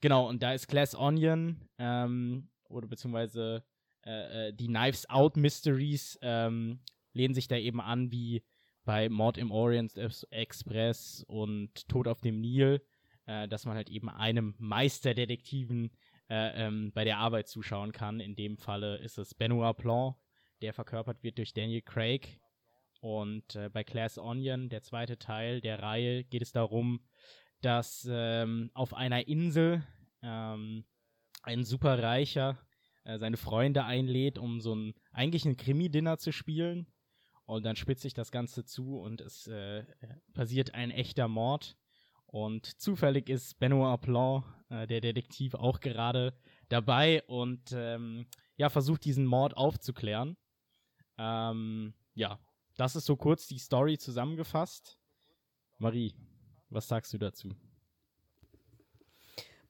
genau, 0.00 0.26
und 0.30 0.42
da 0.42 0.54
ist 0.54 0.66
Glass 0.66 0.94
Onion 0.94 1.68
ähm, 1.78 2.48
oder 2.70 2.88
beziehungsweise 2.88 3.64
äh, 4.06 4.48
äh, 4.48 4.52
die 4.52 4.66
Knives 4.66 5.08
Out 5.08 5.36
Mysteries 5.36 6.18
ähm, 6.22 6.80
lehnen 7.12 7.34
sich 7.34 7.48
da 7.48 7.56
eben 7.56 7.80
an 7.80 8.10
wie 8.10 8.44
bei 8.84 9.08
Mord 9.08 9.38
im 9.38 9.50
Orient 9.50 9.96
Express 10.30 11.24
und 11.26 11.88
Tod 11.88 12.06
auf 12.06 12.20
dem 12.20 12.40
Nil, 12.40 12.82
äh, 13.26 13.48
dass 13.48 13.64
man 13.64 13.76
halt 13.76 13.88
eben 13.88 14.10
einem 14.10 14.54
Meisterdetektiven 14.58 15.90
äh, 16.28 16.66
ähm, 16.66 16.92
bei 16.92 17.04
der 17.04 17.18
Arbeit 17.18 17.48
zuschauen 17.48 17.92
kann. 17.92 18.20
In 18.20 18.36
dem 18.36 18.58
Falle 18.58 18.96
ist 18.98 19.18
es 19.18 19.34
Benoit 19.34 19.76
Blanc, 19.76 20.16
der 20.60 20.74
verkörpert 20.74 21.22
wird 21.22 21.38
durch 21.38 21.54
Daniel 21.54 21.82
Craig. 21.82 22.40
Und 23.00 23.54
äh, 23.56 23.68
bei 23.68 23.84
Class 23.84 24.18
Onion, 24.18 24.68
der 24.68 24.82
zweite 24.82 25.18
Teil 25.18 25.60
der 25.60 25.82
Reihe, 25.82 26.24
geht 26.24 26.42
es 26.42 26.52
darum, 26.52 27.00
dass 27.60 28.08
ähm, 28.10 28.70
auf 28.74 28.94
einer 28.94 29.26
Insel 29.28 29.82
ähm, 30.22 30.84
ein 31.42 31.64
superreicher 31.64 32.58
äh, 33.04 33.18
seine 33.18 33.36
Freunde 33.36 33.84
einlädt, 33.84 34.38
um 34.38 34.60
so 34.60 34.74
ein 34.74 34.94
eigentlich 35.12 35.44
ein 35.44 35.56
Krimi-Dinner 35.56 36.18
zu 36.18 36.32
spielen. 36.32 36.86
Und 37.46 37.64
dann 37.64 37.76
spitzt 37.76 38.02
sich 38.02 38.14
das 38.14 38.30
Ganze 38.30 38.64
zu 38.64 38.98
und 38.98 39.20
es 39.20 39.46
äh, 39.46 39.84
passiert 40.32 40.74
ein 40.74 40.90
echter 40.90 41.28
Mord. 41.28 41.76
Und 42.26 42.66
zufällig 42.80 43.28
ist 43.28 43.58
Benoit 43.58 44.00
Blanc, 44.00 44.44
äh, 44.70 44.86
der 44.86 45.00
Detektiv, 45.00 45.54
auch 45.54 45.80
gerade 45.80 46.36
dabei 46.68 47.22
und 47.24 47.72
ähm, 47.72 48.26
ja, 48.56 48.70
versucht 48.70 49.04
diesen 49.04 49.26
Mord 49.26 49.56
aufzuklären. 49.56 50.36
Ähm, 51.18 51.94
ja, 52.14 52.40
das 52.76 52.96
ist 52.96 53.04
so 53.04 53.16
kurz 53.16 53.46
die 53.46 53.58
Story 53.58 53.98
zusammengefasst. 53.98 54.98
Marie, 55.78 56.14
was 56.70 56.88
sagst 56.88 57.12
du 57.12 57.18
dazu? 57.18 57.50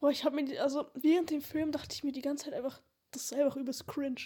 Boah, 0.01 0.11
ich 0.11 0.25
habe 0.25 0.37
mir, 0.37 0.63
also 0.63 0.87
während 0.95 1.31
dem 1.31 1.41
Film 1.41 1.73
dachte 1.73 1.95
ich 1.95 2.05
mir 2.05 2.13
die 2.13 2.23
ganze 2.23 2.45
Zeit 2.45 2.55
einfach, 2.55 2.83
das 3.15 3.25
ist 3.25 3.35
einfach 3.35 3.57
übelst 3.57 3.87
cringe. 3.87 4.21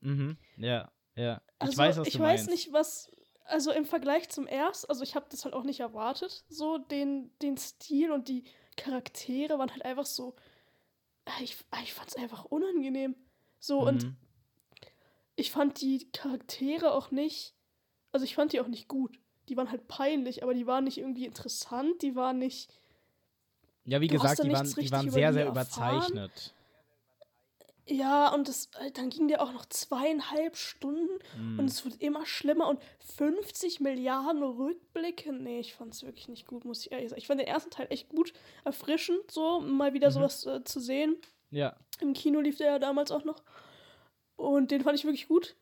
Mhm, 0.00 0.36
ja, 0.56 0.90
ja. 1.16 1.42
Ich 1.62 1.76
also, 1.76 1.76
weiß, 1.78 1.98
was 1.98 2.08
ich 2.08 2.14
du 2.14 2.20
weiß 2.20 2.46
meinst. 2.46 2.50
nicht, 2.50 2.72
was, 2.72 3.10
also 3.44 3.70
im 3.72 3.84
Vergleich 3.84 4.28
zum 4.30 4.46
erst, 4.46 4.88
also 4.88 5.02
ich 5.02 5.14
habe 5.14 5.26
das 5.30 5.44
halt 5.44 5.54
auch 5.54 5.64
nicht 5.64 5.80
erwartet, 5.80 6.44
so 6.48 6.78
den, 6.78 7.30
den 7.42 7.56
Stil 7.58 8.10
und 8.10 8.28
die 8.28 8.44
Charaktere 8.76 9.58
waren 9.58 9.70
halt 9.70 9.84
einfach 9.84 10.06
so, 10.06 10.34
ah, 11.26 11.32
ich, 11.42 11.56
ah, 11.70 11.80
ich 11.82 11.92
fand 11.92 12.08
es 12.08 12.16
einfach 12.16 12.46
unangenehm. 12.46 13.14
So 13.58 13.86
und 13.86 14.04
Mhm. 14.04 14.16
ich 15.36 15.50
fand 15.50 15.80
die 15.82 16.10
Charaktere 16.12 16.92
auch 16.92 17.10
nicht, 17.10 17.54
also 18.12 18.24
ich 18.24 18.34
fand 18.34 18.52
die 18.52 18.60
auch 18.60 18.68
nicht 18.68 18.88
gut. 18.88 19.18
Die 19.48 19.56
waren 19.56 19.70
halt 19.70 19.88
peinlich, 19.88 20.42
aber 20.42 20.54
die 20.54 20.66
waren 20.66 20.84
nicht 20.84 20.96
irgendwie 20.98 21.26
interessant, 21.26 22.00
die 22.02 22.14
waren 22.14 22.38
nicht, 22.38 22.72
Ja, 23.84 24.00
wie 24.00 24.06
gesagt, 24.06 24.42
die 24.44 24.50
waren, 24.52 24.64
die 24.66 24.90
waren 24.92 25.10
sehr, 25.10 25.32
sehr 25.32 25.46
erfahren. 25.46 25.50
überzeichnet. 25.50 26.54
Ja, 27.90 28.32
und 28.32 28.48
das, 28.48 28.70
äh, 28.80 28.90
dann 28.92 29.10
ging 29.10 29.28
der 29.28 29.42
auch 29.42 29.52
noch 29.52 29.66
zweieinhalb 29.66 30.56
Stunden 30.56 31.08
Mhm. 31.38 31.58
und 31.58 31.64
es 31.66 31.84
wird 31.84 32.00
immer 32.00 32.24
schlimmer 32.24 32.68
und 32.68 32.80
50 33.16 33.80
Milliarden 33.80 34.42
Rückblicke. 34.42 35.32
Nee, 35.32 35.60
ich 35.60 35.74
fand 35.74 35.92
es 35.94 36.02
wirklich 36.04 36.28
nicht 36.28 36.46
gut, 36.46 36.64
muss 36.64 36.86
ich 36.86 36.92
ehrlich 36.92 37.10
sagen. 37.10 37.20
Ich 37.20 37.26
fand 37.26 37.40
den 37.40 37.48
ersten 37.48 37.70
Teil 37.70 37.86
echt 37.90 38.08
gut, 38.08 38.32
erfrischend, 38.64 39.30
so 39.30 39.60
mal 39.60 39.92
wieder 39.92 40.08
Mhm. 40.08 40.12
sowas 40.14 40.46
äh, 40.46 40.62
zu 40.64 40.80
sehen. 40.80 41.16
Ja, 41.50 41.76
Im 42.00 42.12
Kino 42.14 42.40
lief 42.40 42.56
der 42.58 42.66
ja 42.68 42.78
damals 42.78 43.10
auch 43.10 43.24
noch. 43.24 43.42
Und 44.36 44.70
den 44.70 44.82
fand 44.82 44.98
ich 44.98 45.04
wirklich 45.04 45.28
gut. 45.28 45.56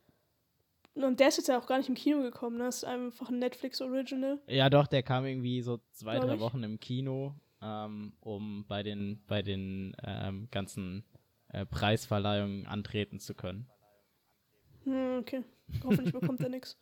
Und 0.95 1.21
der 1.21 1.29
ist 1.29 1.37
jetzt 1.37 1.49
ja 1.49 1.59
auch 1.59 1.67
gar 1.67 1.79
nicht 1.79 1.88
im 1.88 1.95
Kino 1.95 2.21
gekommen, 2.23 2.59
ne? 2.59 2.64
Das 2.64 2.79
ist 2.79 2.85
einfach 2.85 3.29
ein 3.31 3.38
Netflix-Original. 3.38 4.41
ja, 4.49 4.69
doch, 4.69 4.87
der 4.88 5.03
kam 5.03 5.25
irgendwie 5.27 5.62
so 5.62 5.79
zwei, 5.93 6.17
Glaub 6.17 6.27
drei 6.29 6.35
ich. 6.35 6.41
Wochen 6.41 6.62
im 6.64 6.79
Kino, 6.81 7.35
ähm, 7.62 8.12
um 8.21 8.64
bei 8.67 8.83
den, 8.83 9.23
bei 9.27 9.43
den 9.43 9.97
ähm, 10.05 10.49
ganzen 10.51 11.05
äh, 11.53 11.65
Preisverleihungen 11.67 12.67
antreten 12.67 13.21
zu 13.21 13.35
können. 13.35 13.69
Hm, 14.85 15.19
okay. 15.21 15.45
Hoffentlich 15.85 16.13
bekommt 16.13 16.41
er 16.41 16.49
nichts. 16.49 16.79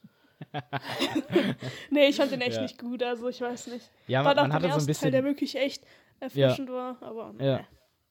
nee, 1.90 2.08
ich 2.08 2.16
fand 2.16 2.30
den 2.30 2.40
echt 2.42 2.56
Ja. 2.56 2.62
nicht 2.62 2.78
gut, 2.78 3.02
also 3.02 3.28
ich 3.28 3.40
weiß 3.40 3.68
nicht. 3.68 3.90
Ja, 4.06 4.24
War 4.24 4.34
man, 4.34 4.48
man 4.48 4.48
nach 4.50 4.58
dem 4.60 4.70
hatte 4.72 4.80
so 4.80 4.86
ein 4.86 4.88
ersten 4.88 5.02
Teil, 5.02 5.10
bisschen. 5.10 5.12
der 5.12 5.24
wirklich 5.24 5.56
echt 5.56 5.86
erfrischend 6.20 6.68
war, 6.70 7.02
aber 7.02 7.34
Ja. 7.40 7.58
nee. 7.58 7.64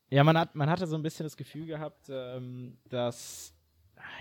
Ja, 0.10 0.24
man 0.24 0.38
hat, 0.38 0.54
man 0.56 0.70
hatte 0.70 0.86
so 0.88 0.96
ein 0.96 1.02
bisschen 1.02 1.26
das 1.26 1.36
Gefühl 1.36 1.65
gehabt, 1.65 2.08
ähm, 2.10 2.78
dass 2.89 3.54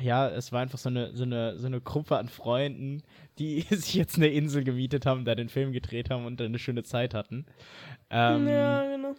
ja, 0.00 0.28
es 0.30 0.50
war 0.50 0.62
einfach 0.62 0.78
so 0.78 0.88
eine, 0.88 1.14
so 1.14 1.24
eine, 1.24 1.58
so 1.58 1.66
eine 1.66 1.80
Gruppe 1.80 2.16
an 2.16 2.28
Freunden, 2.28 3.02
die 3.38 3.60
sich 3.70 3.94
jetzt 3.94 4.16
eine 4.16 4.28
Insel 4.28 4.64
gemietet 4.64 5.04
haben, 5.06 5.24
da 5.24 5.34
den 5.34 5.48
Film 5.50 5.72
gedreht 5.72 6.08
haben 6.10 6.24
und 6.24 6.40
eine 6.40 6.58
schöne 6.58 6.84
Zeit 6.84 7.12
hatten. 7.14 7.46
Ähm, 8.10 8.48
ja, 8.48 8.82
genau. 8.96 9.14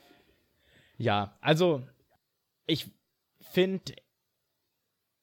Ja, 0.97 1.37
also 1.41 1.83
ich 2.67 2.89
finde 3.55 3.93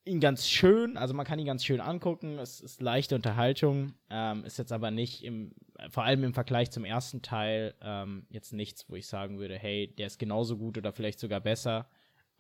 ihn 0.05 0.21
ganz 0.21 0.49
schön, 0.49 0.97
also 0.97 1.13
man 1.15 1.27
kann 1.27 1.39
ihn 1.39 1.45
ganz 1.47 1.65
schön 1.65 1.81
angucken, 1.81 2.39
es 2.39 2.61
ist 2.61 2.81
leichte 2.81 3.15
Unterhaltung, 3.15 3.93
ähm, 4.09 4.45
ist 4.45 4.59
jetzt 4.59 4.73
aber 4.73 4.91
nicht 4.91 5.23
im, 5.23 5.55
vor 5.91 6.05
allem 6.05 6.25
im 6.25 6.33
Vergleich 6.33 6.71
zum 6.71 6.87
ersten 6.87 7.21
Teil, 7.21 7.75
ähm, 7.83 8.27
jetzt 8.31 8.53
nichts, 8.53 8.89
wo 8.89 8.97
ich 8.97 9.07
sagen 9.07 9.39
würde, 9.39 9.57
hey, 9.59 9.95
der 9.95 10.07
ist 10.07 10.19
genauso 10.19 10.57
gut 10.57 10.79
oder 10.79 10.93
vielleicht 10.93 11.21
sogar 11.21 11.41
besser. 11.41 11.89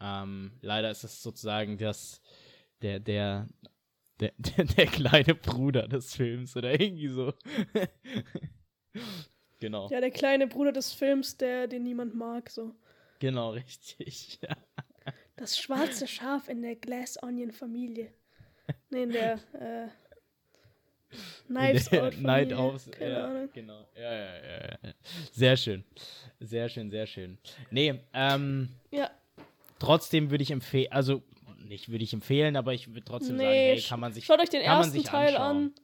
Ähm, 0.01 0.53
leider 0.63 0.91
ist 0.91 1.05
es 1.05 1.23
sozusagen 1.23 1.77
das, 1.77 2.23
der, 2.81 2.99
der, 2.99 3.49
der, 4.19 4.33
der, 4.39 4.65
der 4.65 4.87
kleine 4.87 5.35
Bruder 5.35 5.87
des 5.89 6.17
Films 6.17 6.57
oder 6.57 6.81
irgendwie 6.81 7.09
so. 7.09 7.35
genau, 9.61 9.91
Ja, 9.91 10.01
der 10.01 10.11
kleine 10.11 10.47
Bruder 10.47 10.73
des 10.73 10.93
Films, 10.93 11.37
der 11.37 11.69
den 11.69 11.85
niemand 11.85 12.15
mag, 12.15 12.49
so. 12.49 12.75
genau, 13.21 13.51
richtig. 13.53 14.41
Ja. 14.43 14.57
Das 15.43 15.59
schwarze 15.59 16.07
Schaf 16.07 16.49
in 16.49 16.63
der 16.63 16.77
Glass 16.77 17.21
Onion 17.21 17.51
Familie. 17.51 18.13
Nee, 18.91 19.03
in 19.03 19.11
der 19.11 19.33
äh, 19.55 19.89
Knives 21.49 21.89
Der 21.89 22.05
Out. 22.05 22.21
Night 22.21 22.53
Out, 22.53 22.93
Keine 22.93 23.11
ja, 23.11 23.25
Ahnung. 23.27 23.49
genau. 23.53 23.85
Ja, 23.97 24.03
ja, 24.15 24.35
ja, 24.37 24.79
ja. 24.85 24.93
Sehr 25.33 25.57
schön. 25.57 25.85
Sehr 26.39 26.69
schön, 26.69 26.91
sehr 26.93 27.09
schön. 27.09 27.39
Nee, 27.73 27.99
ähm, 28.15 28.69
Ja, 28.93 29.11
trotzdem 29.81 30.31
würde 30.31 30.43
ich 30.45 30.53
empfehlen, 30.53 30.93
also 30.93 31.23
nicht 31.59 31.89
würde 31.89 32.05
ich 32.05 32.13
empfehlen, 32.13 32.55
aber 32.57 32.73
ich 32.73 32.87
würde 32.91 33.05
trotzdem 33.05 33.37
sagen, 33.37 33.51
nee, 33.51 33.75
hey, 33.75 33.83
kann 33.83 33.99
man 33.99 34.13
sich 34.13 34.25
schaut 34.25 34.39
euch 34.41 34.49
den 34.51 34.63
ersten 34.63 35.03
Teil 35.03 35.35
anschauen. 35.37 35.57
an. 35.57 35.75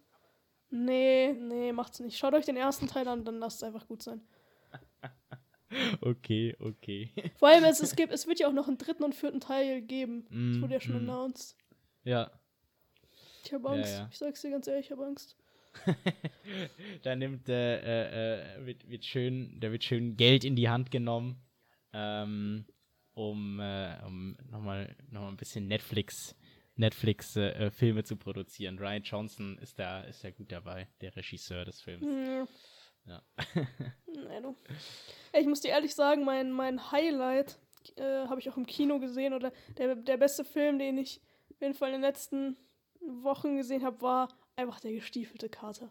Nee, 0.70 1.32
nee, 1.32 1.72
macht's 1.72 1.98
nicht. 1.98 2.16
Schaut 2.16 2.34
euch 2.34 2.44
den 2.44 2.56
ersten 2.56 2.86
Teil 2.86 3.08
an, 3.08 3.24
dann 3.24 3.40
lasst 3.40 3.56
es 3.56 3.62
einfach 3.64 3.88
gut 3.88 4.04
sein. 4.04 4.20
Okay, 6.00 6.56
okay. 6.60 7.10
Vor 7.36 7.48
allem, 7.48 7.64
es, 7.64 7.80
es, 7.80 7.94
gibt, 7.96 8.12
es 8.12 8.26
wird 8.26 8.40
ja 8.40 8.48
auch 8.48 8.52
noch 8.52 8.68
einen 8.68 8.78
dritten 8.78 9.02
und 9.04 9.14
vierten 9.14 9.40
Teil 9.40 9.82
geben. 9.82 10.24
Das 10.24 10.32
Mm, 10.38 10.62
wurde 10.62 10.74
ja 10.74 10.80
schon 10.80 10.94
mm. 11.04 11.10
announced. 11.10 11.56
Ja, 12.04 12.30
Ich 13.44 13.52
habe 13.52 13.64
Ja, 13.68 13.74
Angst. 13.74 13.92
ja. 13.98 14.08
Ich 14.10 14.18
sag's 14.18 14.40
dir 14.42 14.50
ganz 14.50 14.66
ehrlich, 14.66 14.86
ich 14.86 14.92
habe 14.92 15.04
Angst. 15.04 15.36
da 17.02 17.14
nimmt 17.14 17.48
äh, 17.48 17.76
äh, 17.80 18.60
äh, 18.60 18.66
wird, 18.66 18.88
wird 18.88 19.04
schön, 19.04 19.58
da 19.60 19.70
wird 19.70 19.84
schön 19.84 20.16
Geld 20.16 20.44
in 20.44 20.56
die 20.56 20.68
Hand 20.68 20.90
genommen, 20.90 21.40
ähm, 21.92 22.64
um, 23.14 23.60
äh, 23.60 23.96
um 24.06 24.36
nochmal 24.50 24.96
noch 25.10 25.22
mal 25.22 25.28
ein 25.28 25.36
bisschen 25.36 25.68
Netflix 25.68 26.34
Netflix 26.76 27.36
äh, 27.36 27.50
äh, 27.66 27.70
Filme 27.70 28.04
zu 28.04 28.16
produzieren. 28.16 28.78
Ryan 28.78 29.02
Johnson 29.02 29.58
ist 29.58 29.78
da 29.78 30.02
ist 30.02 30.22
da 30.24 30.30
gut 30.30 30.50
dabei, 30.52 30.88
der 31.00 31.14
Regisseur 31.16 31.64
des 31.64 31.80
Films. 31.80 32.04
Hm, 32.06 32.46
Ja. 33.08 33.22
nee, 34.06 34.40
du. 34.42 34.56
Ich 35.32 35.46
muss 35.46 35.60
dir 35.60 35.68
ehrlich 35.68 35.94
sagen, 35.94 36.24
mein, 36.24 36.52
mein 36.52 36.92
Highlight 36.92 37.58
äh, 37.96 38.26
habe 38.26 38.40
ich 38.40 38.50
auch 38.50 38.56
im 38.56 38.66
Kino 38.66 38.98
gesehen 38.98 39.32
oder 39.32 39.52
der, 39.76 39.94
der 39.96 40.16
beste 40.16 40.44
Film, 40.44 40.78
den 40.78 40.98
ich 40.98 41.20
auf 41.50 41.60
jeden 41.60 41.74
Fall 41.74 41.88
in 41.88 41.94
den 41.94 42.02
letzten 42.02 42.56
Wochen 43.00 43.56
gesehen 43.56 43.84
habe, 43.84 44.00
war 44.02 44.28
einfach 44.56 44.80
der 44.80 44.92
gestiefelte 44.92 45.48
Kater. 45.48 45.90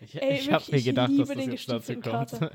Ich, 0.00 0.20
Ey, 0.20 0.38
ich 0.38 0.52
habe 0.52 0.64
mir 0.70 0.78
ich 0.78 0.84
gedacht, 0.84 1.10
liebe 1.10 1.34
dass 1.34 1.36
das 1.36 1.46
jetzt 1.46 1.68
dazu 1.68 1.92
kommt. 1.94 2.02
Kater. 2.02 2.50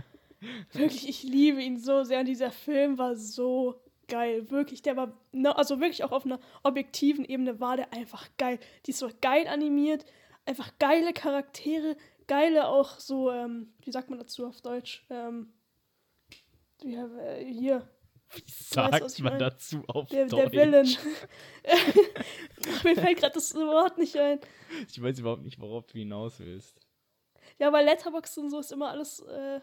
Wirklich, 0.73 1.07
ich 1.07 1.23
liebe 1.23 1.61
ihn 1.61 1.77
so 1.77 2.03
sehr 2.03 2.19
und 2.19 2.25
dieser 2.25 2.51
Film 2.51 2.97
war 2.97 3.15
so 3.15 3.81
geil. 4.07 4.49
Wirklich, 4.49 4.81
der 4.81 4.97
war, 4.97 5.13
also 5.55 5.79
wirklich 5.79 6.03
auch 6.03 6.11
auf 6.11 6.25
einer 6.25 6.39
objektiven 6.63 7.25
Ebene 7.25 7.59
war 7.59 7.77
der 7.77 7.93
einfach 7.93 8.27
geil. 8.37 8.59
Die 8.85 8.91
ist 8.91 8.99
so 8.99 9.09
geil 9.21 9.47
animiert, 9.47 10.05
einfach 10.45 10.71
geile 10.79 11.13
Charaktere, 11.13 11.95
geile 12.27 12.67
auch 12.67 12.99
so, 12.99 13.31
ähm, 13.31 13.73
wie 13.83 13.91
sagt 13.91 14.09
man 14.09 14.19
dazu 14.19 14.45
auf 14.45 14.61
Deutsch? 14.61 15.05
Ähm, 15.09 15.53
wie, 16.81 16.95
äh, 16.95 17.45
hier, 17.45 17.87
Wie 18.29 18.41
weißt, 18.41 18.69
sagt 18.69 19.13
ich 19.13 19.23
man 19.23 19.33
mein? 19.33 19.39
dazu 19.39 19.83
auf 19.87 20.09
der, 20.09 20.27
Deutsch? 20.27 20.51
der 20.51 20.51
Villain. 20.51 20.85
Mir 22.83 22.95
fällt 22.95 23.19
gerade 23.19 23.33
das 23.33 23.53
Wort 23.55 23.97
nicht 23.97 24.17
ein. 24.17 24.39
Ich 24.89 25.01
weiß 25.01 25.19
überhaupt 25.19 25.43
nicht, 25.43 25.59
worauf 25.59 25.85
du 25.87 25.93
hinaus 25.99 26.39
willst. 26.39 26.79
Ja, 27.59 27.69
bei 27.69 27.83
Letterboxd 27.83 28.37
und 28.39 28.49
so 28.49 28.59
ist 28.59 28.71
immer 28.71 28.89
alles 28.89 29.19
äh, 29.19 29.61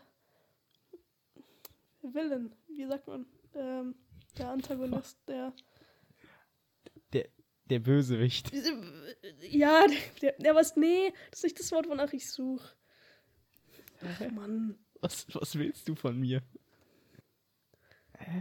Villain. 2.02 2.54
Wie 2.68 2.86
sagt 2.86 3.06
man? 3.06 3.26
Ähm, 3.54 3.94
der 4.38 4.50
Antagonist, 4.50 5.18
der. 5.28 5.52
Der, 7.70 7.78
Bösewicht. 7.78 8.50
Ja, 9.48 9.86
der, 10.20 10.32
der 10.32 10.54
was. 10.54 10.76
Nee, 10.76 11.12
das 11.30 11.40
ist 11.40 11.44
nicht 11.44 11.60
das 11.60 11.72
Wort, 11.72 11.88
wonach 11.88 12.12
ich 12.12 12.28
suche. 12.28 12.68
Ach, 14.04 14.30
Mann. 14.30 14.78
Was, 15.00 15.26
was 15.32 15.56
willst 15.56 15.88
du 15.88 15.94
von 15.94 16.18
mir? 16.18 16.42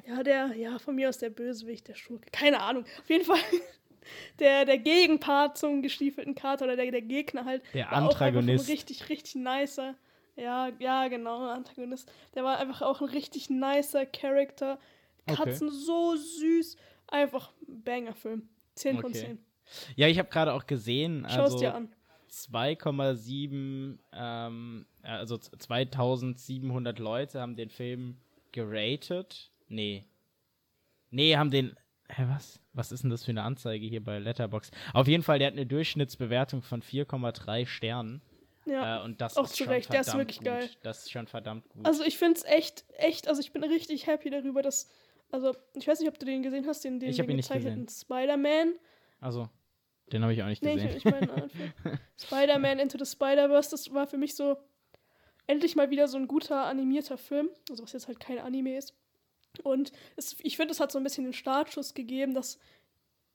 Ja, 0.06 0.24
der, 0.24 0.56
ja, 0.56 0.78
von 0.80 0.96
mir 0.96 1.10
aus 1.10 1.18
der 1.18 1.30
Bösewicht, 1.30 1.88
der 1.88 1.96
Schurke. 1.96 2.30
Keine 2.32 2.62
Ahnung. 2.62 2.84
Auf 3.00 3.10
jeden 3.10 3.24
Fall. 3.24 3.40
der, 4.40 4.66
der 4.66 4.78
Gegenpart 4.78 5.58
zum 5.58 5.82
gestiefelten 5.82 6.36
Kater 6.36 6.66
oder 6.66 6.76
der, 6.76 6.92
der 6.92 7.02
Gegner 7.02 7.46
halt. 7.46 7.64
Der 7.74 7.92
Antagonist. 7.92 8.68
Ein 8.68 8.72
richtig, 8.72 9.10
richtig 9.10 9.36
nicer. 9.36 9.96
Ja, 10.36 10.70
ja, 10.80 11.08
genau, 11.08 11.50
Antagonist. 11.50 12.12
Der 12.36 12.44
war 12.44 12.60
einfach 12.60 12.82
auch 12.82 13.02
ein 13.02 13.10
richtig 13.10 13.50
nicer 13.50 14.06
Charakter. 14.06 14.80
Okay. 15.26 15.44
Katzen 15.44 15.70
so 15.70 16.16
süß. 16.16 16.78
Einfach 17.08 17.52
ein 17.68 17.84
Banger-Film. 17.84 18.50
10 18.80 19.00
von 19.00 19.12
Okay. 19.12 19.20
10. 19.20 19.40
Ja, 19.96 20.08
ich 20.08 20.18
habe 20.18 20.30
gerade 20.30 20.54
auch 20.54 20.66
gesehen, 20.66 21.26
Schau 21.28 21.34
es 21.34 21.54
also 21.54 21.60
dir 21.60 21.76
an. 21.76 21.94
2,7, 22.32 23.98
ähm, 24.14 24.86
also 25.02 25.38
2700 25.38 27.00
Leute 27.00 27.42
haben 27.42 27.56
den 27.56 27.70
Film 27.70 28.18
geratet. 28.52 29.52
Nee. 29.68 30.06
Nee, 31.12 31.36
haben 31.38 31.52
den. 31.52 31.76
Hä, 32.08 32.26
was? 32.28 32.60
Was 32.74 32.92
ist 32.92 33.04
denn 33.04 33.10
das 33.12 33.26
für 33.26 33.32
eine 33.32 33.44
Anzeige 33.44 33.86
hier 33.86 34.04
bei 34.04 34.20
Letterbox? 34.20 34.72
Auf 34.94 35.08
jeden 35.08 35.24
Fall, 35.24 35.40
der 35.40 35.48
hat 35.48 35.54
eine 35.54 35.66
Durchschnittsbewertung 35.66 36.62
von 36.62 36.82
4,3 36.82 37.66
Sternen. 37.68 38.22
Ja. 38.66 39.02
Äh, 39.02 39.04
und 39.04 39.22
das 39.22 39.38
auch 39.38 39.46
ist 39.46 39.56
zu 39.56 39.64
schon 39.64 39.74
Recht, 39.74 39.92
der 39.92 40.02
ist 40.02 40.16
wirklich 40.16 40.38
gut. 40.38 40.46
geil. 40.46 40.70
Das 40.84 41.00
ist 41.00 41.12
schon 41.12 41.28
verdammt 41.28 41.68
gut. 41.70 41.86
Also 41.86 42.04
ich 42.04 42.18
finde 42.18 42.38
es 42.38 42.46
echt, 42.46 42.86
echt, 42.98 43.28
also 43.28 43.42
ich 43.42 43.52
bin 43.52 43.64
richtig 43.64 44.08
happy 44.08 44.30
darüber, 44.30 44.62
dass, 44.62 44.90
also 45.32 45.56
ich 45.76 45.88
weiß 45.88 46.00
nicht, 46.00 46.10
ob 46.10 46.18
du 46.20 46.26
den 46.26 46.44
gesehen 46.44 46.66
hast, 46.68 46.84
den, 46.84 47.00
den, 47.00 47.10
Ich 47.10 47.18
den 47.18 47.30
ihn 47.30 47.38
gezeichneten 47.38 47.88
Spider-Man. 47.88 48.74
Also, 49.20 49.50
den 50.12 50.24
habe 50.24 50.34
ich 50.34 50.42
auch 50.42 50.48
nicht 50.48 50.64
Nee, 50.64 50.76
gesehen. 50.76 50.90
ich, 50.90 50.98
ich 50.98 51.06
meine 51.06 51.50
Spider-Man 52.18 52.80
Into 52.80 52.98
the 52.98 53.10
Spider-Verse, 53.10 53.70
das 53.72 53.94
war 53.94 54.08
für 54.08 54.18
mich 54.18 54.36
so 54.36 54.58
endlich 55.48 55.76
mal 55.76 55.90
wieder 55.90 56.08
so 56.08 56.18
ein 56.18 56.28
guter 56.28 56.66
animierter 56.66 57.18
Film, 57.18 57.50
also 57.70 57.84
was 57.84 57.94
jetzt 57.94 58.08
halt 58.08 58.20
kein 58.20 58.40
Anime 58.40 58.78
ist. 58.78 58.96
Und 59.64 59.92
es, 60.16 60.38
ich 60.42 60.58
finde, 60.58 60.72
es 60.72 60.80
hat 60.80 60.92
so 60.92 61.00
ein 61.00 61.04
bisschen 61.04 61.24
den 61.24 61.34
Startschuss 61.34 61.94
gegeben, 61.94 62.34
dass 62.34 62.60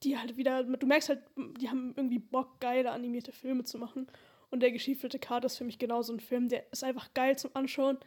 die 0.03 0.19
halt 0.19 0.37
wieder, 0.37 0.63
du 0.65 0.87
merkst 0.87 1.09
halt, 1.09 1.23
die 1.59 1.69
haben 1.69 1.93
irgendwie 1.97 2.19
Bock, 2.19 2.61
geile 2.61 2.91
animierte 2.93 3.33
Filme 3.33 3.65
zu 3.65 3.79
machen. 3.79 4.07
Und 4.51 4.61
der 4.61 4.71
geschiefelte 4.71 5.19
Kater 5.19 5.47
ist 5.47 5.57
für 5.57 5.65
mich 5.65 5.79
genau 5.79 6.03
so 6.03 6.13
ein 6.13 6.21
Film, 6.21 6.49
der 6.49 6.71
ist 6.73 6.85
einfach 6.85 7.13
geil 7.15 7.37
zum 7.37 7.51
Anschauen. 7.55 7.99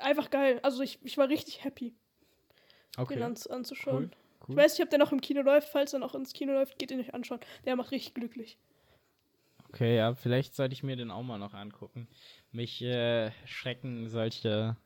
Einfach 0.00 0.30
geil. 0.30 0.58
Also 0.62 0.82
ich, 0.82 0.98
ich 1.04 1.16
war 1.16 1.28
richtig 1.28 1.62
happy, 1.64 1.94
den 3.10 3.22
Okay, 3.22 3.22
an, 3.22 3.36
anzuschauen. 3.50 4.04
cool. 4.04 4.10
Ich 4.48 4.48
cool. 4.48 4.56
weiß 4.56 4.74
nicht, 4.78 4.84
ob 4.84 4.90
der 4.90 4.98
noch 4.98 5.12
im 5.12 5.20
Kino 5.20 5.42
läuft. 5.42 5.68
Falls 5.68 5.92
er 5.92 5.98
noch 5.98 6.14
ins 6.14 6.32
Kino 6.32 6.52
läuft, 6.52 6.78
geht 6.78 6.90
ihn 6.90 7.00
euch 7.00 7.14
anschauen. 7.14 7.40
Der 7.64 7.76
macht 7.76 7.90
richtig 7.90 8.14
glücklich. 8.14 8.58
Okay, 9.68 9.96
ja, 9.96 10.14
vielleicht 10.14 10.54
sollte 10.54 10.72
ich 10.74 10.82
mir 10.82 10.96
den 10.96 11.10
auch 11.10 11.22
mal 11.22 11.38
noch 11.38 11.54
angucken. 11.54 12.08
Mich 12.52 12.82
äh, 12.82 13.30
schrecken 13.44 14.08
solche 14.08 14.76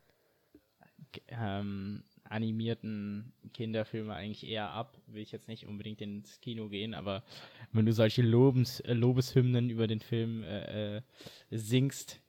ähm, 1.29 2.05
animierten 2.25 3.33
Kinderfilme 3.53 4.15
eigentlich 4.15 4.47
eher 4.49 4.71
ab. 4.71 4.97
Will 5.07 5.23
ich 5.23 5.33
jetzt 5.33 5.49
nicht 5.49 5.67
unbedingt 5.67 6.01
ins 6.01 6.41
Kino 6.41 6.69
gehen, 6.69 6.95
aber 6.95 7.23
wenn 7.73 7.87
du 7.87 7.93
solche 7.93 8.23
Lobens, 8.23 8.81
äh, 8.81 8.93
Lobeshymnen 8.95 9.71
über 9.71 9.87
den 9.87 10.01
Film 10.01 10.43
äh, 10.45 10.97
äh, 10.99 11.03
singst, 11.51 12.21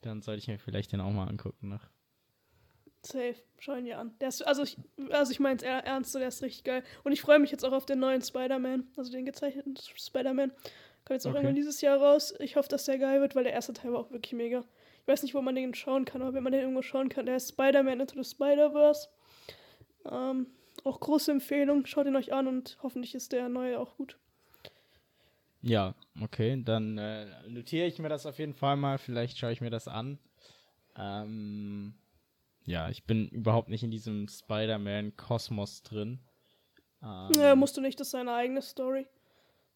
dann 0.00 0.22
sollte 0.22 0.40
ich 0.40 0.48
mir 0.48 0.58
vielleicht 0.58 0.92
den 0.92 1.00
auch 1.00 1.12
mal 1.12 1.28
angucken 1.28 1.68
noch. 1.68 1.88
Safe. 3.02 3.36
Schau 3.58 3.74
ihn 3.74 3.84
dir 3.84 3.98
an. 3.98 4.14
Der 4.20 4.28
ist, 4.28 4.42
also 4.46 4.62
ich, 4.62 4.76
also 5.10 5.32
ich 5.32 5.40
meine 5.40 5.56
es 5.56 5.62
ernst, 5.62 6.12
so, 6.12 6.18
der 6.18 6.28
ist 6.28 6.42
richtig 6.42 6.64
geil. 6.64 6.82
Und 7.04 7.12
ich 7.12 7.20
freue 7.20 7.38
mich 7.38 7.50
jetzt 7.50 7.64
auch 7.64 7.72
auf 7.72 7.86
den 7.86 7.98
neuen 7.98 8.22
Spider-Man, 8.22 8.88
also 8.96 9.10
den 9.10 9.24
gezeichneten 9.24 9.76
Spider-Man. 9.76 10.50
Kommt 10.50 11.10
jetzt 11.10 11.26
auch 11.26 11.30
Okay. 11.30 11.38
irgendwann 11.38 11.54
dieses 11.56 11.80
Jahr 11.80 11.98
raus. 11.98 12.34
Ich 12.40 12.56
hoffe, 12.56 12.68
dass 12.68 12.84
der 12.84 12.98
geil 12.98 13.20
wird, 13.20 13.34
weil 13.34 13.44
der 13.44 13.52
erste 13.54 13.72
Teil 13.72 13.92
war 13.92 14.00
auch 14.00 14.10
wirklich 14.10 14.34
mega. 14.34 14.64
Ich 15.02 15.08
weiß 15.08 15.22
nicht, 15.22 15.34
wo 15.34 15.40
man 15.40 15.54
den 15.54 15.74
schauen 15.74 16.04
kann, 16.04 16.20
aber 16.20 16.34
wenn 16.34 16.42
man 16.42 16.52
den 16.52 16.60
irgendwo 16.60 16.82
schauen 16.82 17.08
kann, 17.08 17.26
der 17.26 17.36
ist 17.36 17.48
Spider-Man 17.50 18.00
Into 18.00 18.22
the 18.22 18.28
Spider-Verse. 18.28 19.08
Ähm, 20.10 20.46
auch 20.84 21.00
große 21.00 21.30
Empfehlung. 21.32 21.86
Schaut 21.86 22.06
ihn 22.06 22.16
euch 22.16 22.32
an 22.32 22.46
und 22.46 22.78
hoffentlich 22.82 23.14
ist 23.14 23.32
der 23.32 23.48
neue 23.48 23.78
auch 23.80 23.96
gut. 23.96 24.18
Ja, 25.62 25.94
okay, 26.22 26.62
dann 26.64 26.96
äh, 26.96 27.26
notiere 27.48 27.86
ich 27.86 27.98
mir 27.98 28.08
das 28.08 28.24
auf 28.24 28.38
jeden 28.38 28.54
Fall 28.54 28.76
mal. 28.76 28.98
Vielleicht 28.98 29.36
schaue 29.38 29.52
ich 29.52 29.60
mir 29.60 29.70
das 29.70 29.88
an. 29.88 30.18
Ähm, 30.96 31.94
ja, 32.70 32.88
ich 32.88 33.04
bin 33.04 33.28
überhaupt 33.28 33.68
nicht 33.68 33.82
in 33.82 33.90
diesem 33.90 34.28
Spider-Man-Kosmos 34.28 35.82
drin. 35.82 36.20
Ähm, 37.02 37.30
Ja, 37.36 37.54
musst 37.56 37.76
du 37.76 37.80
nicht, 37.80 37.98
das 37.98 38.08
ist 38.08 38.12
seine 38.12 38.32
eigene 38.32 38.62
Story. 38.62 39.06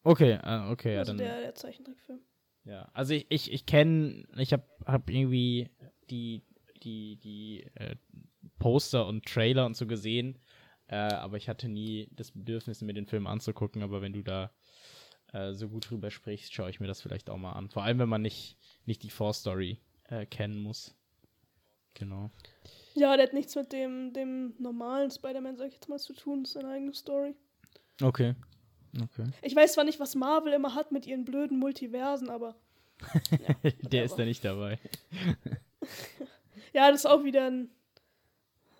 okay, 0.03 0.39
äh, 0.41 0.71
okay, 0.71 0.93
ja, 0.93 0.99
also 0.99 1.11
dann. 1.11 1.17
der, 1.17 1.41
der 1.41 1.55
Zeichentrickfilm. 1.55 2.21
Ja, 2.63 2.89
also 2.93 3.13
ich, 3.13 3.27
ich, 3.29 3.51
ich 3.51 3.65
kenne, 3.65 4.25
ich 4.37 4.53
habe 4.53 4.63
hab 4.85 5.09
irgendwie 5.09 5.69
die, 6.09 6.41
die, 6.83 7.17
die 7.17 7.63
äh, 7.75 7.95
Poster 8.57 9.05
und 9.05 9.25
Trailer 9.25 9.65
und 9.65 9.75
so 9.75 9.85
gesehen, 9.85 10.39
äh, 10.87 10.95
aber 10.95 11.37
ich 11.37 11.49
hatte 11.49 11.67
nie 11.67 12.09
das 12.11 12.31
Bedürfnis, 12.31 12.81
mir 12.81 12.93
den 12.93 13.05
Film 13.05 13.27
anzugucken, 13.27 13.83
aber 13.83 14.01
wenn 14.01 14.13
du 14.13 14.23
da 14.23 14.51
äh, 15.33 15.53
so 15.53 15.69
gut 15.69 15.89
drüber 15.89 16.09
sprichst, 16.09 16.53
schaue 16.53 16.69
ich 16.69 16.79
mir 16.79 16.87
das 16.87 17.01
vielleicht 17.01 17.29
auch 17.29 17.37
mal 17.37 17.53
an. 17.53 17.69
Vor 17.69 17.83
allem, 17.83 17.99
wenn 17.99 18.09
man 18.09 18.21
nicht, 18.21 18.57
nicht 18.85 19.03
die 19.03 19.09
Vorstory 19.09 19.79
äh, 20.05 20.25
kennen 20.25 20.57
muss. 20.57 20.95
Genau. 21.93 22.31
Ja, 22.95 23.15
der 23.17 23.27
hat 23.27 23.33
nichts 23.33 23.55
mit 23.55 23.71
dem, 23.73 24.13
dem 24.13 24.53
normalen 24.57 25.11
Spider-Man, 25.11 25.57
sag 25.57 25.67
ich 25.67 25.73
jetzt 25.75 25.89
mal, 25.89 25.99
zu 25.99 26.13
tun. 26.13 26.43
Das 26.43 26.49
ist 26.49 26.53
seine 26.53 26.69
eigene 26.73 26.93
Story. 26.93 27.35
Okay. 28.01 28.35
Okay. 29.01 29.25
Ich 29.41 29.55
weiß 29.55 29.73
zwar 29.73 29.83
nicht, 29.83 29.99
was 29.99 30.15
Marvel 30.15 30.53
immer 30.53 30.73
hat 30.73 30.91
mit 30.91 31.05
ihren 31.05 31.25
blöden 31.25 31.59
Multiversen, 31.59 32.29
aber 32.29 32.55
Der 33.91 34.03
ist 34.05 34.15
da 34.15 34.25
nicht 34.25 34.43
dabei. 34.43 34.79
ja, 36.73 36.89
das 36.89 37.01
ist 37.01 37.05
auch 37.05 37.23
wieder 37.23 37.47
ein. 37.47 37.69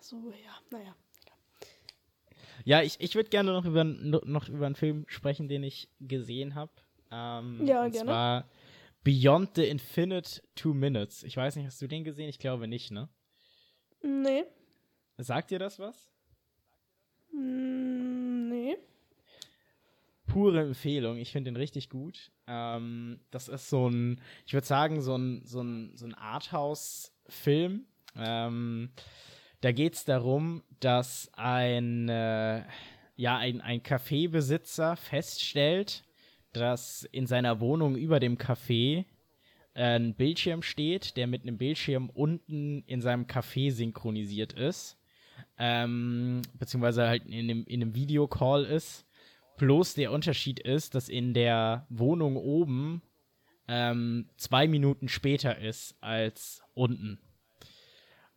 So, 0.00 0.30
ja, 0.30 0.56
naja. 0.70 0.94
Ja, 2.64 2.82
ich, 2.82 2.96
ich 2.98 3.14
würde 3.14 3.30
gerne 3.30 3.52
noch 3.52 3.64
über, 3.64 3.84
noch 3.84 4.48
über 4.48 4.66
einen 4.66 4.74
Film 4.74 5.04
sprechen, 5.08 5.48
den 5.48 5.62
ich 5.62 5.88
gesehen 6.00 6.54
habe. 6.54 6.72
Ähm, 7.12 7.64
Ja, 7.64 7.84
und 7.84 7.92
gerne. 7.92 8.06
zwar 8.06 8.48
Beyond 9.04 9.50
the 9.54 9.66
Infinite 9.66 10.42
Two 10.56 10.74
Minutes. 10.74 11.22
Ich 11.22 11.36
weiß 11.36 11.54
nicht, 11.56 11.66
hast 11.66 11.80
du 11.80 11.86
den 11.86 12.02
gesehen? 12.02 12.28
Ich 12.28 12.40
glaube 12.40 12.66
nicht, 12.66 12.90
ne? 12.90 13.08
Nee. 14.06 14.44
Sagt 15.18 15.50
dir 15.50 15.58
das 15.58 15.78
was? 15.78 16.08
Mm, 17.32 18.48
Nee. 18.48 18.76
Pure 20.26 20.60
Empfehlung. 20.60 21.18
Ich 21.18 21.32
finde 21.32 21.50
den 21.50 21.56
richtig 21.56 21.88
gut. 21.88 22.30
Ähm, 22.46 23.20
das 23.30 23.48
ist 23.48 23.68
so 23.68 23.88
ein, 23.88 24.20
ich 24.44 24.54
würde 24.54 24.66
sagen, 24.66 25.00
so 25.00 25.16
ein, 25.16 25.42
so 25.44 25.62
ein, 25.62 25.92
so 25.96 26.04
ein 26.06 26.14
Arthouse-Film. 26.14 27.86
Ähm, 28.16 28.90
da 29.60 29.72
geht 29.72 29.94
es 29.94 30.04
darum, 30.04 30.62
dass 30.80 31.30
ein, 31.34 32.08
äh, 32.08 32.64
ja, 33.16 33.38
ein, 33.38 33.60
ein 33.60 33.82
Kaffeebesitzer 33.82 34.96
feststellt, 34.96 36.04
dass 36.52 37.04
in 37.04 37.26
seiner 37.26 37.60
Wohnung 37.60 37.96
über 37.96 38.20
dem 38.20 38.36
Café 38.36 39.04
ein 39.76 40.14
Bildschirm 40.14 40.62
steht, 40.62 41.16
der 41.16 41.26
mit 41.26 41.42
einem 41.42 41.58
Bildschirm 41.58 42.10
unten 42.10 42.82
in 42.86 43.00
seinem 43.00 43.26
Café 43.26 43.70
synchronisiert 43.70 44.52
ist. 44.54 44.96
Ähm, 45.58 46.42
beziehungsweise 46.58 47.06
halt 47.06 47.26
in 47.26 47.50
einem, 47.50 47.64
in 47.66 47.82
einem 47.82 47.94
Videocall 47.94 48.64
ist. 48.64 49.04
Bloß 49.58 49.94
der 49.94 50.12
Unterschied 50.12 50.60
ist, 50.60 50.94
dass 50.94 51.08
in 51.08 51.34
der 51.34 51.86
Wohnung 51.88 52.36
oben 52.36 53.02
ähm, 53.68 54.28
zwei 54.36 54.68
Minuten 54.68 55.08
später 55.08 55.58
ist 55.58 55.96
als 56.00 56.62
unten. 56.74 57.18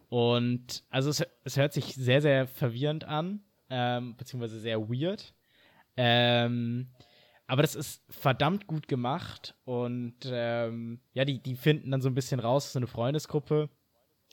Und 0.10 0.84
also 0.90 1.10
es, 1.10 1.24
es 1.44 1.58
hört 1.58 1.74
sich 1.74 1.94
sehr, 1.96 2.22
sehr 2.22 2.48
verwirrend 2.48 3.04
an, 3.04 3.42
ähm, 3.70 4.16
beziehungsweise 4.18 4.60
sehr 4.60 4.90
weird. 4.90 5.34
Ähm, 5.96 6.88
aber 7.50 7.64
das 7.64 7.74
ist 7.74 8.04
verdammt 8.10 8.68
gut 8.68 8.88
gemacht 8.88 9.56
und 9.66 10.16
ähm, 10.26 11.00
ja, 11.14 11.26
die, 11.26 11.42
die 11.42 11.56
finden 11.56 11.92
dann 11.92 12.02
so 12.02 12.08
ein 12.08 12.14
bisschen 12.16 12.40
raus, 12.40 12.72
so 12.72 12.80
eine 12.80 12.88
Freundesgruppe, 12.88 13.70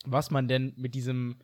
was 0.04 0.30
man 0.30 0.48
denn 0.48 0.74
mit 0.76 0.94
diesem 0.94 1.38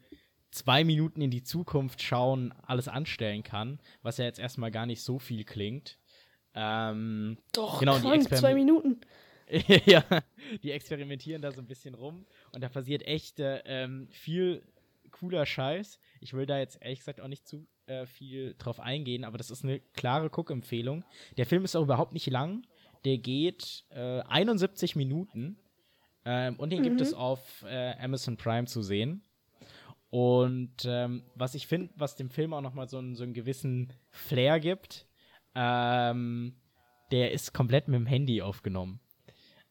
zwei 0.51 0.85
Minuten 0.85 1.23
in 1.23 1.31
die 1.31 1.43
Zukunft 1.43 2.03
schauen 2.03 2.53
alles 2.63 2.89
anstellen 2.89 3.43
kann, 3.43 3.81
was 4.03 4.19
ja 4.19 4.27
jetzt 4.27 4.39
erstmal 4.39 4.71
gar 4.71 4.85
nicht 4.85 5.03
so 5.03 5.19
viel 5.19 5.45
klingt. 5.45 5.99
Ähm, 6.55 7.39
Doch, 7.53 7.81
Genau, 7.81 7.99
krank, 7.99 8.29
zwei 8.29 8.55
Minuten. 8.55 9.01
ja, 9.87 10.05
die 10.63 10.73
experimentieren 10.73 11.41
da 11.41 11.53
so 11.53 11.61
ein 11.61 11.67
bisschen 11.67 11.95
rum 11.95 12.27
und 12.53 12.63
da 12.63 12.69
passiert 12.69 13.07
echt 13.07 13.41
äh, 13.41 13.63
ähm, 13.65 14.09
viel 14.11 14.63
cooler 15.11 15.47
Scheiß. 15.47 15.99
Ich 16.21 16.35
will 16.35 16.45
da 16.45 16.59
jetzt 16.59 16.79
ehrlich 16.83 16.99
gesagt 16.99 17.21
auch 17.21 17.29
nicht 17.29 17.49
zu 17.49 17.67
äh, 17.87 18.07
viel 18.07 18.55
drauf 18.59 18.81
eingehen, 18.81 19.25
aber 19.25 19.39
das 19.39 19.51
ist 19.51 19.65
eine 19.65 19.81
klare 19.81 20.31
Guckempfehlung. 20.31 21.05
Der 21.37 21.47
Film 21.47 21.65
ist 21.65 21.75
auch 21.77 21.83
überhaupt 21.83 22.13
nicht 22.13 22.27
lang. 22.29 22.67
Der 23.05 23.19
geht 23.19 23.85
äh, 23.91 24.21
71 24.23 24.95
Minuten 24.97 25.57
ähm, 26.25 26.57
und 26.57 26.71
den 26.71 26.83
gibt 26.83 26.97
Mhm. 26.97 27.03
es 27.03 27.15
auf 27.15 27.65
äh, 27.67 27.95
Amazon 27.99 28.37
Prime 28.37 28.67
zu 28.67 28.83
sehen. 28.83 29.23
Und 30.11 30.85
ähm, 30.85 31.25
was 31.35 31.55
ich 31.55 31.67
finde, 31.67 31.93
was 31.97 32.17
dem 32.17 32.29
Film 32.31 32.53
auch 32.53 32.61
nochmal 32.61 32.89
so, 32.89 32.99
einen- 32.99 33.17
so 33.17 33.23
einen 33.25 33.33
gewissen 33.33 33.93
Flair 34.11 34.61
gibt, 34.61 35.07
ähm, 35.55 36.55
der 37.11 37.33
ist 37.33 37.53
komplett 37.55 37.89
mit 37.89 37.99
dem 37.99 38.07
Handy 38.07 38.43
aufgenommen. 38.43 39.01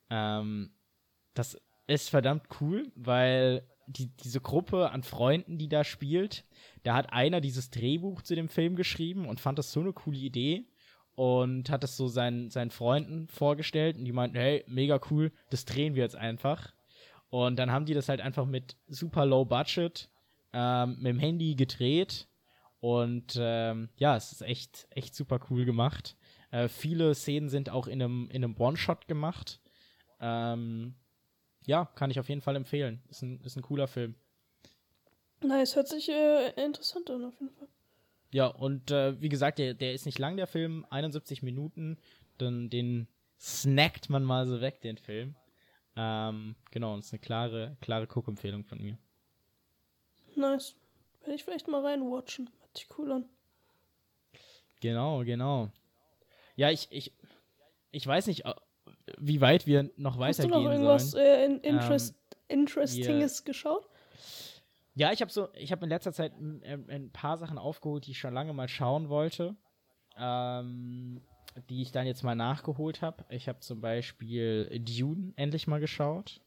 Ähm, 0.10 0.72
das 1.34 1.58
ist 1.88 2.10
verdammt 2.10 2.44
cool, 2.60 2.92
weil 2.96 3.64
die, 3.88 4.08
diese 4.24 4.42
Gruppe 4.42 4.92
an 4.92 5.04
Freunden, 5.04 5.58
die 5.58 5.70
da 5.70 5.84
spielt, 5.84 6.46
da 6.84 6.96
hat 6.96 7.14
einer 7.14 7.42
dieses 7.42 7.70
Drehbuch 7.70 8.22
zu 8.22 8.36
dem 8.36 8.50
Film 8.50 8.76
geschrieben 8.76 9.28
und 9.28 9.40
fand 9.40 9.60
das 9.60 9.72
so 9.72 9.80
eine 9.82 9.94
coole 9.94 10.18
Idee. 10.18 10.66
und 11.16 11.70
hat 11.70 11.84
es 11.84 11.98
so 11.98 12.08
seinen, 12.08 12.50
seinen 12.50 12.72
Freunden 12.72 13.28
vorgestellt 13.28 13.98
und 13.98 14.06
die 14.06 14.12
meinten, 14.12 14.38
hey, 14.38 14.64
mega 14.68 15.00
cool, 15.12 15.32
das 15.50 15.66
drehen 15.66 15.94
wir 15.96 16.04
jetzt 16.04 16.16
einfach. 16.16 16.74
Und 17.30 17.60
dann 17.60 17.72
haben 17.72 17.86
die 17.86 17.94
das 17.94 18.10
halt 18.10 18.22
einfach 18.22 18.46
mit 18.46 18.76
super 18.88 19.26
low 19.26 19.46
budget 19.46 20.10
ähm, 20.54 20.98
mit 20.98 21.08
dem 21.08 21.20
Handy 21.20 21.56
gedreht. 21.56 22.28
Und 22.80 23.38
ähm, 23.40 23.90
ja, 23.98 24.16
es 24.16 24.32
ist 24.32 24.42
echt, 24.42 24.88
echt 24.90 25.16
super 25.16 25.40
cool 25.50 25.66
gemacht. 25.66 26.18
Äh, 26.50 26.68
viele 26.68 27.14
Szenen 27.14 27.50
sind 27.50 27.70
auch 27.70 27.88
in 27.88 28.02
einem, 28.02 28.30
in 28.32 28.44
einem 28.44 28.58
One-Shot 28.58 29.08
gemacht. 29.08 29.62
Ähm, 30.20 30.96
ja, 31.72 31.86
kann 31.96 32.12
ich 32.12 32.20
auf 32.20 32.28
jeden 32.28 32.42
Fall 32.42 32.58
empfehlen. 32.58 33.02
Ist 33.10 33.22
ein, 33.22 33.40
ist 33.46 33.56
ein 33.56 33.62
cooler 33.62 33.88
Film. 33.88 34.16
Nice, 35.42 35.78
hört 35.78 35.88
sich 35.88 36.10
äh, 36.10 36.50
interessant 36.62 37.10
an, 37.10 37.24
auf 37.24 37.40
jeden 37.40 37.56
Fall. 37.56 37.70
Ja, 38.34 38.48
und 38.48 38.92
äh, 38.92 39.20
wie 39.22 39.30
gesagt, 39.30 39.58
der, 39.58 39.74
der 39.74 39.94
ist 39.94 40.06
nicht 40.06 40.20
lang, 40.20 40.36
der 40.36 40.48
Film, 40.48 40.86
71 40.90 41.44
Minuten. 41.44 41.98
Dann 42.38 42.70
den 42.70 43.08
snackt 43.40 44.10
man 44.10 44.26
mal 44.26 44.48
so 44.48 44.60
weg, 44.60 44.82
den 44.82 44.98
Film. 44.98 45.36
Ähm, 45.96 46.56
genau, 46.72 46.94
und 46.94 47.00
ist 47.00 47.14
eine 47.14 47.20
klare, 47.20 47.78
klare 47.80 48.06
Guckempfehlung 48.06 48.66
von 48.66 48.82
mir. 48.82 48.98
Nice. 50.36 50.76
Werde 51.22 51.36
ich 51.36 51.46
vielleicht 51.46 51.70
mal 51.70 51.86
reinwatchen. 51.86 52.50
Hört 52.60 52.78
sich 52.78 52.88
cool 52.98 53.14
an. 53.14 53.30
Genau, 54.82 55.24
genau. 55.24 55.72
Ja, 56.58 56.70
ich, 56.70 56.90
ich, 56.92 57.14
ich 57.92 58.06
weiß 58.06 58.28
nicht, 58.28 58.44
wie 59.18 59.42
weit 59.42 59.66
wir 59.68 59.90
noch 59.98 60.18
weitergehen 60.20 60.54
Hast 60.54 60.60
du 60.60 60.64
noch 60.64 60.72
irgendwas 60.72 61.12
sollen. 61.12 61.26
äh, 61.26 61.46
in 61.46 61.60
Interest, 61.60 62.16
Ähm, 62.50 62.60
Interestinges 62.60 63.44
geschaut? 63.44 63.88
Ja, 64.94 65.12
ich 65.14 65.22
habe 65.22 65.32
so, 65.32 65.48
ich 65.54 65.72
habe 65.72 65.84
in 65.86 65.90
letzter 65.90 66.12
Zeit 66.12 66.34
ein, 66.38 66.86
ein 66.90 67.12
paar 67.12 67.38
Sachen 67.38 67.58
aufgeholt, 67.58 68.06
die 68.08 68.12
ich 68.12 68.20
schon 68.20 68.34
lange 68.34 68.54
mal 68.54 68.68
schauen 68.68 69.08
wollte, 69.10 69.56
ähm, 70.18 71.22
die 71.70 71.82
ich 71.82 71.92
dann 71.92 72.06
jetzt 72.06 72.24
mal 72.24 72.36
nachgeholt 72.36 73.02
habe. 73.02 73.24
Ich 73.30 73.48
habe 73.48 73.60
zum 73.60 73.80
Beispiel 73.82 74.70
Dune 74.80 75.34
endlich 75.38 75.68
mal 75.68 75.80
geschaut. 75.80 76.42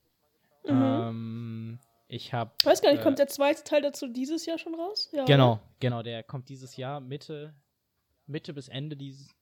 Mhm. 0.66 0.82
Ähm, 0.82 1.78
ich 2.06 2.32
habe 2.34 2.52
Weiß 2.64 2.82
gar 2.82 2.90
nicht, 2.90 3.00
äh, 3.00 3.02
kommt 3.02 3.18
der 3.18 3.28
zweite 3.28 3.64
Teil 3.64 3.80
dazu 3.82 4.08
dieses 4.08 4.44
Jahr 4.46 4.58
schon 4.58 4.74
raus? 4.74 5.10
Ja, 5.12 5.24
Genau, 5.24 5.58
genau, 5.80 6.02
der 6.02 6.22
kommt 6.22 6.48
dieses 6.50 6.76
Jahr 6.76 7.00
Mitte, 7.00 7.54
Mitte 8.26 8.52
bis 8.52 8.68
Ende 8.68 8.96
dieses, 8.96 9.34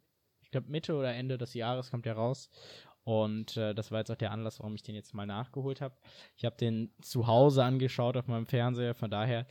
ich 0.43 0.51
glaube 0.53 0.71
Mitte 0.71 0.95
oder 0.95 1.13
Ende 1.13 1.39
des 1.39 1.55
Jahres 1.55 1.91
kommt 1.91 2.07
der 2.07 2.15
raus. 2.15 2.49
Und 3.05 3.57
äh, 3.57 3.75
das 3.75 3.91
war 3.91 3.99
jetzt 3.99 4.11
auch 4.11 4.17
der 4.17 4.31
Anlass, 4.31 4.61
warum 4.61 4.75
ich 4.75 4.83
den 4.83 4.95
jetzt 4.95 5.15
mal 5.15 5.27
nachgeholt 5.27 5.81
habe. 5.81 5.97
Ich 6.37 6.45
habe 6.45 6.57
den 6.57 6.93
zu 7.01 7.27
Hause 7.27 7.65
angeschaut 7.65 8.17
auf 8.17 8.29
meinem 8.29 8.47
Fernseher, 8.47 8.95
von 8.95 9.11
daher 9.11 9.47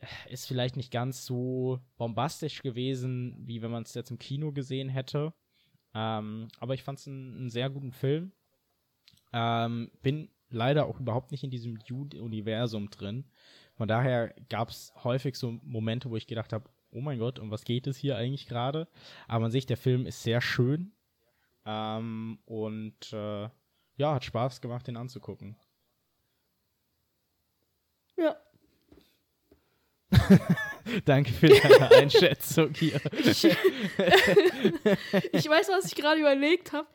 äh, 0.00 0.32
ist 0.32 0.46
vielleicht 0.46 0.76
nicht 0.76 0.90
ganz 0.90 1.26
so 1.26 1.80
bombastisch 1.98 2.62
gewesen, 2.62 3.36
wie 3.46 3.60
wenn 3.60 3.70
man 3.70 3.82
es 3.82 3.94
jetzt 3.94 4.10
im 4.10 4.18
Kino 4.18 4.52
gesehen 4.52 4.88
hätte. 4.88 5.34
Ähm, 5.94 6.48
aber 6.58 6.74
ich 6.74 6.82
fand 6.82 6.98
es 6.98 7.06
einen, 7.06 7.50
sehr 7.50 7.70
guten 7.70 7.92
Film. 7.92 8.32
Ähm, 9.32 9.90
bin 10.02 10.30
leider 10.48 10.86
auch 10.86 10.98
überhaupt 10.98 11.30
nicht 11.30 11.44
in 11.44 11.50
diesem 11.50 11.78
Dune-Universum 11.80 12.90
drin. 12.90 13.26
Von 13.74 13.88
daher 13.88 14.34
gab 14.48 14.70
es 14.70 14.92
häufig 15.02 15.36
so 15.36 15.58
Momente, 15.62 16.10
wo 16.10 16.16
ich 16.16 16.26
gedacht 16.26 16.52
habe, 16.52 16.70
oh 16.90 17.00
mein 17.00 17.18
Gott, 17.18 17.38
um 17.38 17.50
was 17.50 17.64
geht 17.64 17.86
es 17.86 17.96
hier 17.96 18.16
eigentlich 18.16 18.46
gerade? 18.46 18.88
Aber 19.26 19.46
an 19.46 19.50
sich, 19.50 19.66
der 19.66 19.76
Film 19.76 20.06
ist 20.06 20.22
sehr 20.22 20.40
schön. 20.40 20.92
Ähm, 21.66 22.38
und 22.44 23.12
äh, 23.12 23.48
ja, 23.96 24.14
hat 24.14 24.24
Spaß 24.24 24.60
gemacht, 24.60 24.86
den 24.86 24.96
anzugucken. 24.96 25.56
Ja. 28.16 28.36
Danke 31.04 31.32
für 31.32 31.48
deine 31.48 31.90
Einschätzung 31.90 32.74
hier. 32.74 33.00
Ich, 33.12 33.44
ich 35.32 35.48
weiß, 35.48 35.68
was 35.70 35.86
ich 35.86 35.94
gerade 35.94 36.20
überlegt 36.20 36.72
habe. 36.72 36.86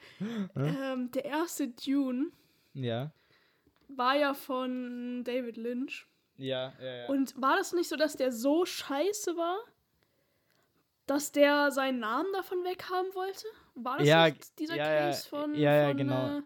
Ähm, 0.56 1.12
der 1.12 1.26
erste 1.26 1.68
Dune 1.70 2.32
ja. 2.74 3.12
war 3.88 4.16
ja 4.16 4.34
von 4.34 5.24
David 5.24 5.58
Lynch. 5.58 6.08
Ja, 6.38 6.74
ja, 6.80 6.96
ja. 6.96 7.08
Und 7.08 7.40
war 7.42 7.58
das 7.58 7.74
nicht 7.74 7.90
so, 7.90 7.98
dass 7.98 8.16
der 8.16 8.32
so 8.32 8.66
scheiße 8.66 9.36
war, 9.36 9.60
dass 11.06 11.32
der 11.32 11.72
seinen 11.72 12.00
Namen 12.00 12.32
davon 12.34 12.64
weghaben 12.64 13.14
wollte? 13.14 13.48
War 13.84 13.98
das 13.98 14.08
Ja, 14.08 14.30
nicht 14.30 14.60
dieser 14.60 14.76
ja, 14.76 14.86
Case 14.86 15.28
von. 15.28 15.56
ja, 15.56 15.76
ja, 15.76 15.88
von, 15.90 15.98
genau. 15.98 16.38
Äh, 16.38 16.42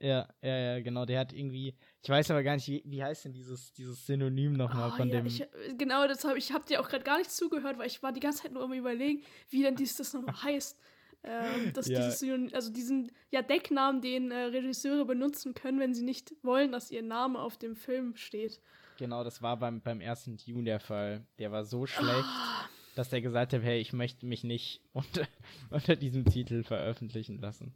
ja, 0.00 0.28
ja, 0.42 0.56
ja, 0.58 0.80
genau. 0.80 1.04
Der 1.04 1.20
hat 1.20 1.32
irgendwie, 1.32 1.74
ich 2.02 2.08
weiß 2.08 2.30
aber 2.30 2.42
gar 2.42 2.54
nicht, 2.54 2.68
wie, 2.68 2.82
wie 2.86 3.02
heißt 3.02 3.24
denn 3.24 3.32
dieses, 3.32 3.72
dieses 3.72 4.06
Synonym 4.06 4.52
nochmal 4.52 4.90
oh, 4.92 4.96
von 4.96 5.08
ja, 5.08 5.16
dem. 5.16 5.26
Ich, 5.26 5.44
genau, 5.76 6.06
das 6.06 6.24
hab, 6.24 6.36
ich 6.36 6.52
habe 6.52 6.64
dir 6.66 6.80
auch 6.80 6.88
gerade 6.88 7.04
gar 7.04 7.18
nicht 7.18 7.30
zugehört, 7.32 7.78
weil 7.78 7.86
ich 7.88 8.02
war 8.02 8.12
die 8.12 8.20
ganze 8.20 8.42
Zeit 8.42 8.52
nur 8.52 8.62
am 8.62 8.72
überlegen, 8.72 9.22
wie 9.48 9.62
denn 9.62 9.74
dies 9.74 9.96
das 9.96 10.12
nochmal 10.14 10.34
heißt. 10.42 10.78
Ähm, 11.24 11.72
dass 11.72 11.88
Ja. 11.88 11.98
dieses 12.06 12.54
also 12.54 12.72
diesen 12.72 13.10
ja, 13.30 13.42
Decknamen, 13.42 14.00
den 14.00 14.30
äh, 14.30 14.36
Regisseure 14.36 15.04
benutzen 15.04 15.52
können, 15.52 15.80
wenn 15.80 15.92
sie 15.92 16.04
nicht 16.04 16.32
wollen, 16.42 16.70
dass 16.70 16.92
ihr 16.92 17.02
Name 17.02 17.40
auf 17.40 17.56
dem 17.58 17.74
Film 17.74 18.14
steht. 18.14 18.60
Genau, 18.98 19.24
das 19.24 19.42
war 19.42 19.56
beim, 19.56 19.80
beim 19.80 20.00
ersten 20.00 20.36
Dune 20.36 20.64
der 20.64 20.78
Fall. 20.80 21.26
Der 21.38 21.50
war 21.50 21.64
so 21.64 21.86
schlecht, 21.86 22.08
Ah. 22.08 22.68
Dass 22.98 23.10
der 23.10 23.20
gesagt 23.20 23.52
hat, 23.52 23.62
hey, 23.62 23.80
ich 23.80 23.92
möchte 23.92 24.26
mich 24.26 24.44
nicht 24.44 24.80
unter, 24.92 25.26
unter 25.70 25.96
diesem 25.96 26.24
Titel 26.24 26.62
veröffentlichen 26.64 27.40
lassen. 27.40 27.74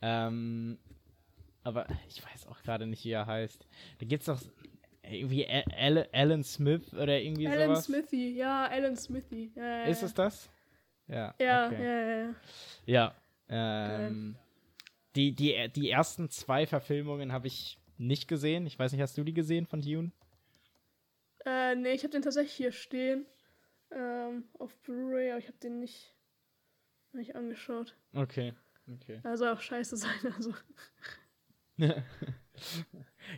Ähm, 0.00 0.78
aber 1.62 1.86
ich 2.08 2.22
weiß 2.24 2.46
auch 2.46 2.62
gerade 2.62 2.86
nicht, 2.86 3.04
wie 3.04 3.10
er 3.10 3.26
heißt. 3.26 3.66
Da 3.98 4.06
gibt's 4.06 4.26
doch 4.26 4.40
irgendwie 5.02 5.46
Al- 5.46 5.64
Al- 5.76 6.08
Alan 6.12 6.44
Smith 6.44 6.92
oder 6.94 7.20
irgendwie 7.20 7.48
Alan 7.48 7.68
sowas. 7.68 7.84
Smithy, 7.86 8.36
ja, 8.36 8.66
Alan 8.66 8.96
Smithy. 8.96 9.52
Ja, 9.54 9.62
ja, 9.64 9.84
Ist 9.84 10.02
es 10.02 10.14
das? 10.14 10.48
Ja. 11.08 11.34
Ja, 11.38 11.66
okay. 11.66 11.84
ja, 11.84 12.00
ja, 12.00 12.34
ja. 12.86 13.14
Ja. 13.48 14.06
Ähm, 14.06 14.36
die, 15.16 15.32
die, 15.32 15.68
die 15.74 15.90
ersten 15.90 16.30
zwei 16.30 16.66
Verfilmungen 16.66 17.32
habe 17.32 17.46
ich 17.46 17.78
nicht 17.98 18.28
gesehen. 18.28 18.66
Ich 18.66 18.78
weiß 18.78 18.92
nicht, 18.92 19.00
hast 19.02 19.16
du 19.18 19.24
die 19.24 19.34
gesehen 19.34 19.66
von 19.66 19.80
Dune? 19.80 20.12
Äh, 21.44 21.74
nee, 21.76 21.92
ich 21.92 22.02
habe 22.02 22.10
den 22.12 22.22
tatsächlich 22.22 22.54
hier 22.54 22.72
stehen. 22.72 23.26
Ähm, 23.94 24.44
auf 24.58 24.76
Blu-ray, 24.82 25.30
aber 25.30 25.38
ich 25.38 25.46
habe 25.46 25.58
den 25.58 25.78
nicht, 25.80 26.14
nicht 27.12 27.36
angeschaut. 27.36 27.96
Okay. 28.12 28.54
Okay. 28.92 29.20
Also 29.22 29.46
auch 29.46 29.60
scheiße 29.60 29.96
sein, 29.96 30.32
also. 30.34 30.52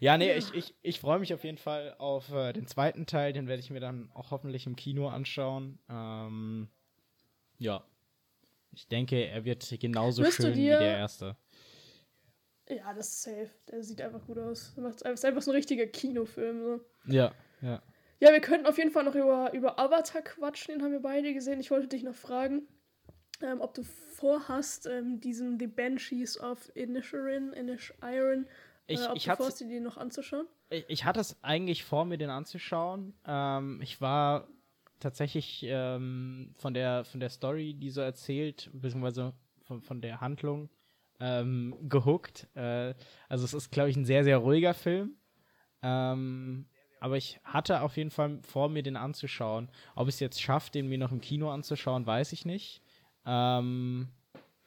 ja, 0.00 0.18
nee, 0.18 0.32
ich, 0.34 0.52
ich, 0.54 0.74
ich 0.82 1.00
freue 1.00 1.18
mich 1.18 1.32
auf 1.32 1.44
jeden 1.44 1.58
Fall 1.58 1.94
auf 1.98 2.32
äh, 2.32 2.52
den 2.52 2.66
zweiten 2.66 3.06
Teil. 3.06 3.32
Den 3.32 3.46
werde 3.48 3.60
ich 3.60 3.70
mir 3.70 3.80
dann 3.80 4.10
auch 4.12 4.30
hoffentlich 4.30 4.66
im 4.66 4.76
Kino 4.76 5.08
anschauen. 5.08 5.78
Ähm, 5.88 6.68
ja. 7.58 7.84
Ich 8.72 8.88
denke, 8.88 9.16
er 9.24 9.44
wird 9.44 9.74
genauso 9.80 10.22
du 10.22 10.30
schön 10.30 10.54
wie 10.54 10.66
der 10.66 10.80
erste. 10.98 11.36
Ja, 12.68 12.92
das 12.94 13.08
ist 13.08 13.22
safe. 13.22 13.50
Der 13.70 13.82
sieht 13.82 14.00
einfach 14.02 14.24
gut 14.26 14.38
aus. 14.38 14.76
Macht's 14.76 15.02
einfach- 15.02 15.14
ist 15.14 15.24
einfach 15.24 15.42
so 15.42 15.50
ein 15.52 15.56
richtiger 15.56 15.86
Kinofilm. 15.86 16.62
So. 16.62 16.80
Ja, 17.06 17.32
ja. 17.62 17.82
Ja, 18.18 18.32
wir 18.32 18.40
könnten 18.40 18.66
auf 18.66 18.78
jeden 18.78 18.90
Fall 18.90 19.04
noch 19.04 19.14
über, 19.14 19.52
über 19.52 19.78
Avatar 19.78 20.22
quatschen. 20.22 20.74
Den 20.74 20.82
haben 20.82 20.92
wir 20.92 21.00
beide 21.00 21.34
gesehen. 21.34 21.60
Ich 21.60 21.70
wollte 21.70 21.88
dich 21.88 22.02
noch 22.02 22.14
fragen, 22.14 22.66
ähm, 23.42 23.60
ob 23.60 23.74
du 23.74 23.82
vorhast, 23.82 24.86
ähm, 24.86 25.20
diesen 25.20 25.58
The 25.58 25.66
Banshees 25.66 26.40
of 26.40 26.70
Inisherin, 26.74 27.52
Inishiren, 27.52 28.46
Ich, 28.86 29.00
äh, 29.00 29.06
ob 29.06 29.16
ich, 29.16 29.24
du 29.24 29.36
vorhast, 29.36 29.60
die 29.60 29.80
noch 29.80 29.98
anzuschauen. 29.98 30.46
ich, 30.70 30.84
ich 30.88 31.04
hatte 31.04 31.20
es 31.20 31.36
eigentlich 31.42 31.84
vor, 31.84 32.04
mir 32.06 32.16
den 32.16 32.30
anzuschauen. 32.30 33.14
Ähm, 33.26 33.80
ich 33.82 34.00
war 34.00 34.48
tatsächlich 34.98 35.64
ähm, 35.64 36.54
von, 36.56 36.72
der, 36.72 37.04
von 37.04 37.20
der 37.20 37.28
Story, 37.28 37.74
die 37.74 37.90
so 37.90 38.00
erzählt, 38.00 38.70
beziehungsweise 38.72 39.34
von, 39.64 39.82
von 39.82 40.00
der 40.00 40.22
Handlung 40.22 40.70
ähm, 41.20 41.76
gehuckt. 41.88 42.48
Äh, 42.54 42.94
also 43.28 43.44
es 43.44 43.52
ist, 43.52 43.70
glaube 43.70 43.90
ich, 43.90 43.96
ein 43.96 44.06
sehr, 44.06 44.24
sehr 44.24 44.38
ruhiger 44.38 44.72
Film. 44.72 45.16
Ähm, 45.82 46.66
aber 47.06 47.16
ich 47.16 47.38
hatte 47.44 47.82
auf 47.82 47.96
jeden 47.96 48.10
Fall 48.10 48.40
vor, 48.42 48.68
mir 48.68 48.82
den 48.82 48.96
anzuschauen. 48.96 49.68
Ob 49.94 50.08
ich 50.08 50.14
es 50.14 50.20
jetzt 50.20 50.42
schaffe, 50.42 50.72
den 50.72 50.88
mir 50.88 50.98
noch 50.98 51.12
im 51.12 51.20
Kino 51.20 51.52
anzuschauen, 51.52 52.04
weiß 52.04 52.32
ich 52.32 52.44
nicht. 52.44 52.82
Ähm, 53.24 54.08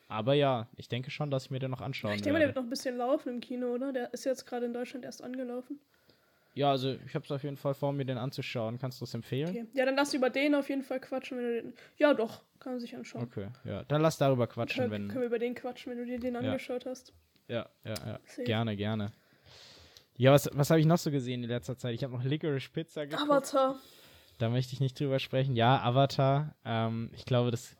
aber 0.07 0.35
ja, 0.35 0.69
ich 0.77 0.87
denke 0.87 1.11
schon, 1.11 1.31
dass 1.31 1.43
ich 1.45 1.51
mir 1.51 1.59
den 1.59 1.69
noch 1.69 1.81
anschauen 1.81 2.13
Ich 2.13 2.21
denke 2.21 2.31
mal, 2.31 2.39
der 2.39 2.47
werde. 2.47 2.55
wird 2.55 2.63
noch 2.63 2.67
ein 2.67 2.69
bisschen 2.69 2.95
laufen 2.95 3.27
im 3.27 3.41
Kino, 3.41 3.73
oder? 3.73 3.91
Der 3.91 4.13
ist 4.13 4.23
jetzt 4.23 4.45
gerade 4.45 4.67
in 4.67 4.73
Deutschland 4.73 5.03
erst 5.03 5.21
angelaufen. 5.21 5.81
Ja, 6.53 6.71
also 6.71 6.95
ich 7.05 7.13
habe 7.13 7.25
es 7.25 7.31
auf 7.31 7.43
jeden 7.43 7.57
Fall 7.57 7.73
vor, 7.73 7.91
mir 7.91 8.05
den 8.05 8.17
anzuschauen. 8.17 8.79
Kannst 8.79 9.01
du 9.01 9.03
es 9.03 9.13
empfehlen? 9.13 9.49
Okay. 9.49 9.65
Ja, 9.73 9.83
dann 9.85 9.97
lass 9.97 10.13
über 10.13 10.29
den 10.29 10.55
auf 10.55 10.69
jeden 10.69 10.83
Fall 10.83 11.01
quatschen, 11.01 11.37
wenn 11.39 11.43
du 11.43 11.61
den. 11.61 11.73
Ja, 11.97 12.13
doch, 12.13 12.41
kann 12.61 12.71
man 12.71 12.79
sich 12.79 12.95
anschauen. 12.95 13.23
Okay, 13.23 13.49
ja. 13.65 13.83
Dann 13.83 14.01
lass 14.01 14.17
darüber 14.17 14.47
quatschen, 14.47 14.83
können, 14.83 14.91
wenn. 14.91 15.07
können 15.09 15.19
wir 15.23 15.27
über 15.27 15.39
den 15.39 15.55
quatschen, 15.55 15.91
wenn 15.91 15.97
du 15.97 16.05
dir 16.05 16.21
den 16.21 16.37
angeschaut 16.37 16.85
hast. 16.85 17.11
Ja, 17.49 17.67
ja, 17.83 17.95
ja. 18.05 18.19
Safe. 18.23 18.43
Gerne, 18.45 18.77
gerne. 18.77 19.11
Ja, 20.19 20.33
was, 20.33 20.49
was 20.51 20.69
habe 20.69 20.81
ich 20.81 20.85
noch 20.85 20.97
so 20.97 21.11
gesehen 21.11 21.43
in 21.43 21.49
letzter 21.49 21.77
Zeit? 21.77 21.95
Ich 21.95 22.03
habe 22.03 22.13
noch 22.13 22.25
Licorice 22.25 22.69
Pizza 22.69 23.07
geguckt. 23.07 23.23
Avatar. 23.23 23.77
Da 24.37 24.49
möchte 24.49 24.73
ich 24.73 24.81
nicht 24.81 24.99
drüber 24.99 25.17
sprechen. 25.17 25.55
Ja, 25.55 25.81
Avatar. 25.81 26.57
Ähm, 26.65 27.09
ich 27.13 27.23
glaube, 27.23 27.51
das 27.51 27.77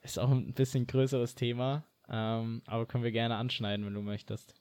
ist 0.00 0.18
auch 0.18 0.28
ein 0.28 0.54
bisschen 0.54 0.88
größeres 0.88 1.36
Thema. 1.36 1.84
Ähm, 2.08 2.62
aber 2.66 2.84
können 2.86 3.04
wir 3.04 3.12
gerne 3.12 3.36
anschneiden, 3.36 3.86
wenn 3.86 3.94
du 3.94 4.02
möchtest. 4.02 4.56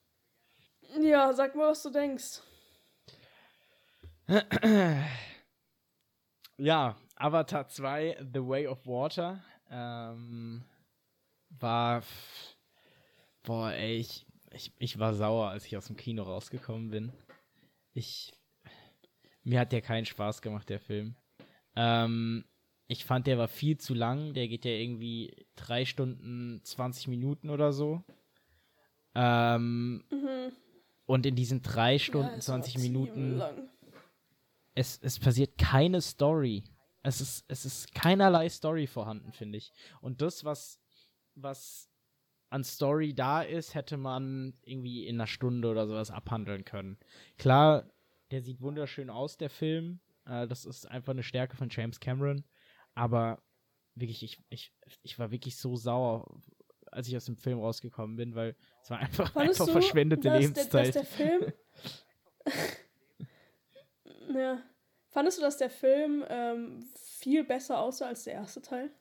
Ja, 1.02 1.34
sag 1.34 1.56
mal, 1.56 1.72
was 1.72 1.82
du 1.82 1.90
denkst. 1.90 2.42
Ja, 6.58 6.96
Avatar 7.16 7.68
2, 7.68 8.28
The 8.32 8.48
Way 8.48 8.68
of 8.68 8.86
Water. 8.86 9.44
Ähm, 9.72 10.64
war. 11.50 12.04
Boah, 13.42 13.72
ey, 13.72 13.98
ich, 13.98 14.28
ich, 14.54 14.72
ich 14.80 15.00
war 15.00 15.14
sauer, 15.14 15.50
als 15.50 15.66
ich 15.66 15.78
aus 15.78 15.88
dem 15.88 15.96
Kino 15.98 16.24
rausgekommen 16.24 16.90
bin. 16.90 17.12
Ich. 17.94 18.34
Mir 19.44 19.60
hat 19.60 19.72
der 19.72 19.82
keinen 19.82 20.06
Spaß 20.06 20.42
gemacht, 20.42 20.70
der 20.70 20.80
Film. 20.80 21.16
Ähm, 21.76 22.46
ich 22.88 23.06
fand, 23.06 23.26
der 23.28 23.38
war 23.38 23.48
viel 23.48 23.78
zu 23.78 23.94
lang. 23.94 24.34
Der 24.34 24.48
geht 24.48 24.66
ja 24.66 24.72
irgendwie 24.72 25.46
drei 25.56 25.86
Stunden 25.86 26.62
20 26.64 27.08
Minuten 27.08 27.50
oder 27.50 27.74
so. 27.74 28.04
Ähm, 29.16 30.04
Mhm. 30.10 30.52
und 31.06 31.26
in 31.26 31.36
diesen 31.36 31.62
drei 31.62 31.94
Ja, 31.94 32.00
Stunden, 32.00 32.32
war 32.34 32.40
20 32.40 32.74
ziemlich 32.74 32.92
Minuten, 32.92 33.38
Lang. 33.38 33.70
es, 34.76 35.00
es 35.02 35.20
passiert 35.20 35.58
keine 35.58 36.02
Story. 36.02 36.64
Es 37.04 37.20
ist, 37.20 37.44
es 37.48 37.66
ist 37.66 37.94
keinerlei 37.96 38.48
Story 38.48 38.88
vorhanden, 38.88 39.32
finde 39.34 39.58
ich. 39.58 39.72
Und 40.02 40.22
das, 40.22 40.46
was, 40.46 40.80
was 41.36 41.90
an 42.52 42.66
Story 42.66 43.14
da 43.14 43.42
ist, 43.42 43.76
hätte 43.76 43.96
man 43.98 44.54
irgendwie 44.64 45.08
in 45.08 45.16
einer 45.16 45.28
Stunde 45.28 45.70
oder 45.70 45.88
sowas 45.88 46.12
abhandeln 46.12 46.66
können. 46.66 46.98
Klar, 47.38 47.90
der 48.30 48.42
sieht 48.42 48.62
wunderschön 48.62 49.10
aus, 49.10 49.38
der 49.38 49.50
Film. 49.50 50.02
Äh, 50.26 50.48
das 50.48 50.66
ist 50.66 50.86
einfach 50.86 51.12
eine 51.12 51.24
Stärke 51.24 51.56
von 51.56 51.70
James 51.72 52.02
Cameron. 52.02 52.44
Aber 52.94 53.42
wirklich, 53.96 54.22
ich, 54.22 54.44
ich, 54.50 54.74
ich 55.02 55.18
war 55.18 55.32
wirklich 55.32 55.56
so 55.56 55.78
sauer, 55.78 56.42
als 56.92 57.08
ich 57.08 57.16
aus 57.16 57.24
dem 57.24 57.38
Film 57.38 57.58
rausgekommen 57.58 58.18
bin, 58.18 58.36
weil 58.36 58.58
es 58.84 58.90
war 58.90 59.00
einfach, 59.00 59.34
einfach 59.34 59.66
du, 59.66 59.72
verschwendete 59.72 60.24
dass 60.24 60.34
der, 60.34 60.42
Lebenszeit. 60.42 60.88
dass 60.88 60.94
der 60.94 61.06
Film. 61.06 61.54
ja. 64.36 64.62
Fandest 65.08 65.38
du, 65.38 65.42
dass 65.42 65.58
der 65.58 65.70
Film 65.70 66.26
ähm, 66.28 66.86
viel 66.98 67.46
besser 67.46 67.80
aussah 67.80 68.08
als 68.08 68.26
der 68.26 68.34
erste 68.34 68.62
Teil? 68.62 68.92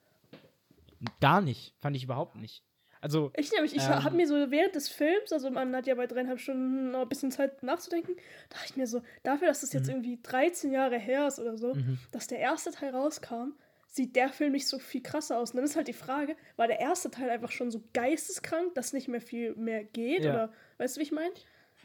Gar 1.21 1.41
nicht, 1.41 1.75
fand 1.81 1.97
ich 1.97 2.05
überhaupt 2.05 2.37
nicht. 2.37 2.63
Also, 3.03 3.33
Ich 3.37 3.51
nämlich, 3.53 3.75
ich 3.75 3.83
Ähm. 3.83 4.05
habe 4.05 4.15
mir 4.17 4.27
so 4.27 4.35
während 4.51 4.75
des 4.75 4.89
Films, 4.89 5.33
also 5.33 5.51
man 5.51 5.75
hat 5.75 5.87
ja 5.87 5.95
bei 5.95 6.07
dreieinhalb 6.07 6.39
Stunden 6.39 6.91
noch 6.91 7.03
ein 7.03 7.09
bisschen 7.09 7.31
Zeit 7.31 7.63
nachzudenken, 7.63 8.15
dachte 8.51 8.65
ich 8.67 8.77
mir 8.77 8.87
so, 8.87 9.03
dafür, 9.23 9.49
dass 9.49 9.63
das 9.63 9.73
jetzt 9.73 9.87
Mhm. 9.87 9.95
irgendwie 9.95 10.19
13 10.23 10.71
Jahre 10.73 10.99
her 10.99 11.27
ist 11.27 11.39
oder 11.39 11.57
so, 11.57 11.75
mhm. 11.75 11.99
dass 12.13 12.27
der 12.27 12.39
erste 12.41 12.71
Teil 12.73 12.95
rauskam, 12.95 13.53
sieht 13.87 14.15
der 14.17 14.29
Film 14.29 14.53
nicht 14.53 14.69
so 14.69 14.79
viel 14.79 15.03
krasser 15.03 15.39
aus. 15.39 15.51
Und 15.53 15.57
dann 15.57 15.65
ist 15.65 15.77
halt 15.77 15.89
die 15.89 15.93
Frage, 15.95 16.37
war 16.57 16.67
der 16.67 16.79
erste 16.79 17.11
Teil 17.11 17.31
einfach 17.31 17.51
schon 17.51 17.71
so 17.71 17.83
geisteskrank, 17.95 18.75
dass 18.75 18.93
nicht 18.93 19.09
mehr 19.09 19.21
viel 19.23 19.55
mehr 19.57 19.83
geht? 19.83 20.23
Ja. 20.25 20.31
Oder 20.31 20.53
weißt 20.79 20.97
du, 20.97 21.01
wie 21.01 21.05
ich 21.05 21.13
meine? 21.13 21.33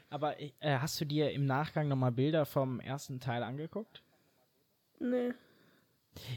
Aber 0.09 0.39
äh, 0.39 0.51
hast 0.61 0.99
du 1.01 1.05
dir 1.05 1.31
im 1.31 1.45
Nachgang 1.45 1.87
nochmal 1.87 2.11
Bilder 2.11 2.45
vom 2.45 2.79
ersten 2.79 3.19
Teil 3.19 3.41
angeguckt? 3.41 4.03
Nee. 4.99 5.33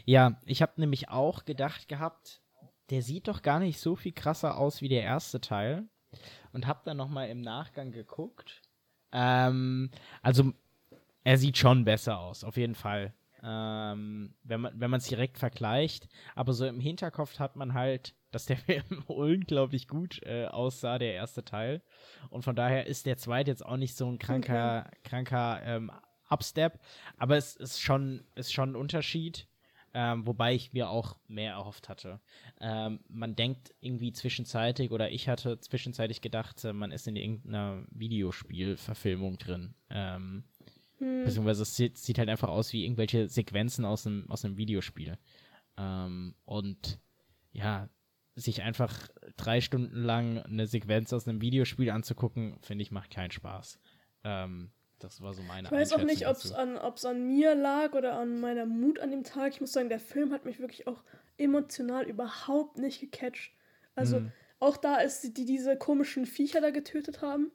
Ja, 0.04 0.40
ich 0.46 0.62
habe 0.62 0.72
nämlich 0.80 1.08
auch 1.10 1.44
gedacht 1.44 1.86
gehabt, 1.88 2.40
der 2.90 3.02
sieht 3.02 3.28
doch 3.28 3.42
gar 3.42 3.60
nicht 3.60 3.78
so 3.80 3.96
viel 3.96 4.12
krasser 4.12 4.56
aus 4.56 4.80
wie 4.80 4.88
der 4.88 5.02
erste 5.02 5.40
Teil. 5.40 5.88
Und 6.52 6.66
habe 6.66 6.80
dann 6.84 6.96
nochmal 6.96 7.28
im 7.28 7.42
Nachgang 7.42 7.92
geguckt. 7.92 8.62
Ähm, 9.12 9.90
also, 10.22 10.52
er 11.24 11.36
sieht 11.36 11.58
schon 11.58 11.84
besser 11.84 12.18
aus, 12.18 12.44
auf 12.44 12.56
jeden 12.56 12.74
Fall. 12.74 13.12
Ähm, 13.42 14.34
wenn 14.42 14.60
man 14.60 14.80
wenn 14.80 14.92
es 14.94 15.06
direkt 15.06 15.38
vergleicht. 15.38 16.08
Aber 16.34 16.52
so 16.52 16.66
im 16.66 16.80
Hinterkopf 16.80 17.38
hat 17.38 17.56
man 17.56 17.74
halt, 17.74 18.14
dass 18.30 18.46
der 18.46 18.56
Film 18.56 19.04
unglaublich 19.06 19.88
gut 19.88 20.22
äh, 20.24 20.46
aussah, 20.46 20.98
der 20.98 21.14
erste 21.14 21.44
Teil. 21.44 21.82
Und 22.30 22.42
von 22.42 22.56
daher 22.56 22.86
ist 22.86 23.06
der 23.06 23.18
zweite 23.18 23.50
jetzt 23.50 23.64
auch 23.64 23.76
nicht 23.76 23.96
so 23.96 24.10
ein 24.10 24.18
kranker, 24.18 24.90
kranker 25.04 25.60
ähm, 25.64 25.92
Upstep. 26.30 26.80
Aber 27.16 27.36
es 27.36 27.56
ist 27.56 27.80
schon, 27.80 28.24
ist 28.34 28.52
schon 28.52 28.72
ein 28.72 28.76
Unterschied. 28.76 29.46
Ähm, 30.00 30.26
wobei 30.26 30.54
ich 30.54 30.72
mir 30.72 30.90
auch 30.90 31.16
mehr 31.26 31.54
erhofft 31.54 31.88
hatte. 31.88 32.20
Ähm, 32.60 33.00
man 33.08 33.34
denkt 33.34 33.74
irgendwie 33.80 34.12
zwischenzeitig, 34.12 34.92
oder 34.92 35.10
ich 35.10 35.28
hatte 35.28 35.58
zwischenzeitig 35.58 36.20
gedacht, 36.20 36.64
äh, 36.64 36.72
man 36.72 36.92
ist 36.92 37.08
in 37.08 37.16
irgendeiner 37.16 37.84
Videospielverfilmung 37.90 39.38
drin. 39.38 39.74
Ähm, 39.90 40.44
Hm. 40.98 41.24
Beziehungsweise 41.24 41.62
es 41.62 41.76
sieht, 41.76 41.96
sieht 41.96 42.18
halt 42.18 42.28
einfach 42.28 42.48
aus 42.48 42.72
wie 42.72 42.84
irgendwelche 42.84 43.28
Sequenzen 43.28 43.84
aus 43.84 44.06
einem, 44.06 44.28
aus 44.30 44.44
einem 44.44 44.56
Videospiel. 44.56 45.16
Ähm, 45.76 46.34
und 46.44 46.98
ja, 47.52 47.88
sich 48.34 48.62
einfach 48.62 49.08
drei 49.36 49.60
Stunden 49.60 50.02
lang 50.02 50.38
eine 50.38 50.66
Sequenz 50.66 51.12
aus 51.12 51.26
einem 51.26 51.40
Videospiel 51.40 51.90
anzugucken, 51.90 52.58
finde 52.62 52.82
ich, 52.82 52.90
macht 52.90 53.10
keinen 53.10 53.30
Spaß. 53.30 53.80
Ähm, 54.24 54.70
das 54.98 55.20
war 55.20 55.34
so 55.34 55.42
meine 55.42 55.68
Ich 55.68 55.72
weiß 55.72 55.92
auch 55.92 56.04
nicht, 56.04 56.26
ob 56.26 56.36
es 56.36 56.52
an, 56.52 56.76
ob's 56.76 57.04
an 57.04 57.26
mir 57.26 57.54
lag 57.54 57.92
oder 57.92 58.18
an 58.18 58.40
meiner 58.40 58.66
Mut 58.66 58.98
an 59.00 59.10
dem 59.10 59.24
Tag. 59.24 59.52
Ich 59.52 59.60
muss 59.60 59.72
sagen, 59.72 59.88
der 59.88 60.00
Film 60.00 60.32
hat 60.32 60.44
mich 60.44 60.58
wirklich 60.60 60.86
auch 60.86 61.02
emotional 61.36 62.04
überhaupt 62.04 62.78
nicht 62.78 63.00
gecatcht. 63.00 63.52
Also 63.94 64.16
Hm. 64.18 64.32
auch 64.60 64.76
da 64.76 64.96
ist 64.96 65.22
die 65.36 65.44
diese 65.44 65.76
komischen 65.76 66.26
Viecher 66.26 66.60
da 66.60 66.70
getötet 66.70 67.22
haben. 67.22 67.50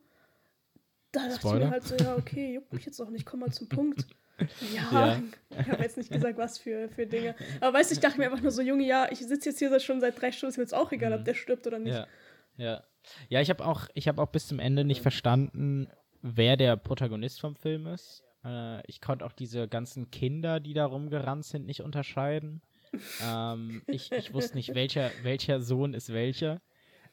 Da 1.12 1.22
dachte 1.22 1.34
ich 1.34 1.40
Spoiler? 1.42 1.66
mir 1.66 1.72
halt 1.72 1.84
so, 1.84 1.96
ja, 1.96 2.16
okay, 2.16 2.54
juckt 2.56 2.74
mich 2.74 2.86
jetzt 2.86 3.00
auch 3.00 3.10
nicht, 3.10 3.26
komm 3.26 3.42
mal 3.42 3.52
zum 3.52 3.70
Punkt. 3.70 4.06
Ja, 4.74 4.88
Ja. 4.92 5.22
ich 5.50 5.70
habe 5.70 5.84
jetzt 5.84 5.96
nicht 5.96 6.12
gesagt, 6.12 6.38
was 6.38 6.58
für, 6.58 6.90
für 6.90 7.06
Dinge. 7.06 7.36
Aber 7.62 7.78
weißt 7.78 7.92
du, 7.92 7.94
ich 7.96 8.00
dachte 8.02 8.18
mir 8.18 8.26
einfach 8.26 8.42
nur 8.42 8.52
so, 8.52 8.62
Junge, 8.64 8.84
ja, 8.84 9.08
ich 9.12 9.20
sitze 9.20 9.50
jetzt 9.50 9.60
hier 9.60 9.80
schon 9.80 10.02
seit 10.02 10.20
drei 10.20 10.32
Stunden, 10.32 10.50
ist 10.52 10.58
mir 10.58 10.64
jetzt 10.64 10.74
auch 10.74 10.92
egal, 10.92 11.12
Mhm. 11.12 11.18
ob 11.20 11.26
der 11.26 11.34
stirbt 11.36 11.68
oder 11.68 11.78
nicht. 11.80 11.94
Ja, 11.94 12.08
ja. 12.58 12.84
Ja, 13.30 13.42
ich 13.42 13.50
habe 13.50 13.64
auch, 13.66 13.88
ich 13.94 14.08
hab 14.08 14.18
auch 14.18 14.28
bis 14.32 14.48
zum 14.48 14.60
Ende 14.60 14.84
nicht 14.86 15.02
verstanden, 15.02 15.88
wer 16.24 16.58
der 16.58 16.76
Protagonist 16.78 17.40
vom 17.40 17.56
Film 17.56 17.86
ist. 17.86 18.24
Äh, 18.44 18.82
ich 18.88 19.02
konnte 19.02 19.26
auch 19.26 19.34
diese 19.34 19.68
ganzen 19.68 20.10
Kinder, 20.10 20.60
die 20.60 20.74
da 20.74 20.86
rumgerannt 20.86 21.46
sind, 21.46 21.68
nicht 21.68 21.82
unterscheiden. 21.82 22.62
ähm, 23.24 23.84
ich, 23.88 24.12
ich 24.12 24.34
wusste 24.34 24.56
nicht, 24.56 24.74
welcher, 24.74 25.12
welcher 25.22 25.62
Sohn 25.62 25.94
ist 25.94 26.12
welcher. 26.12 26.62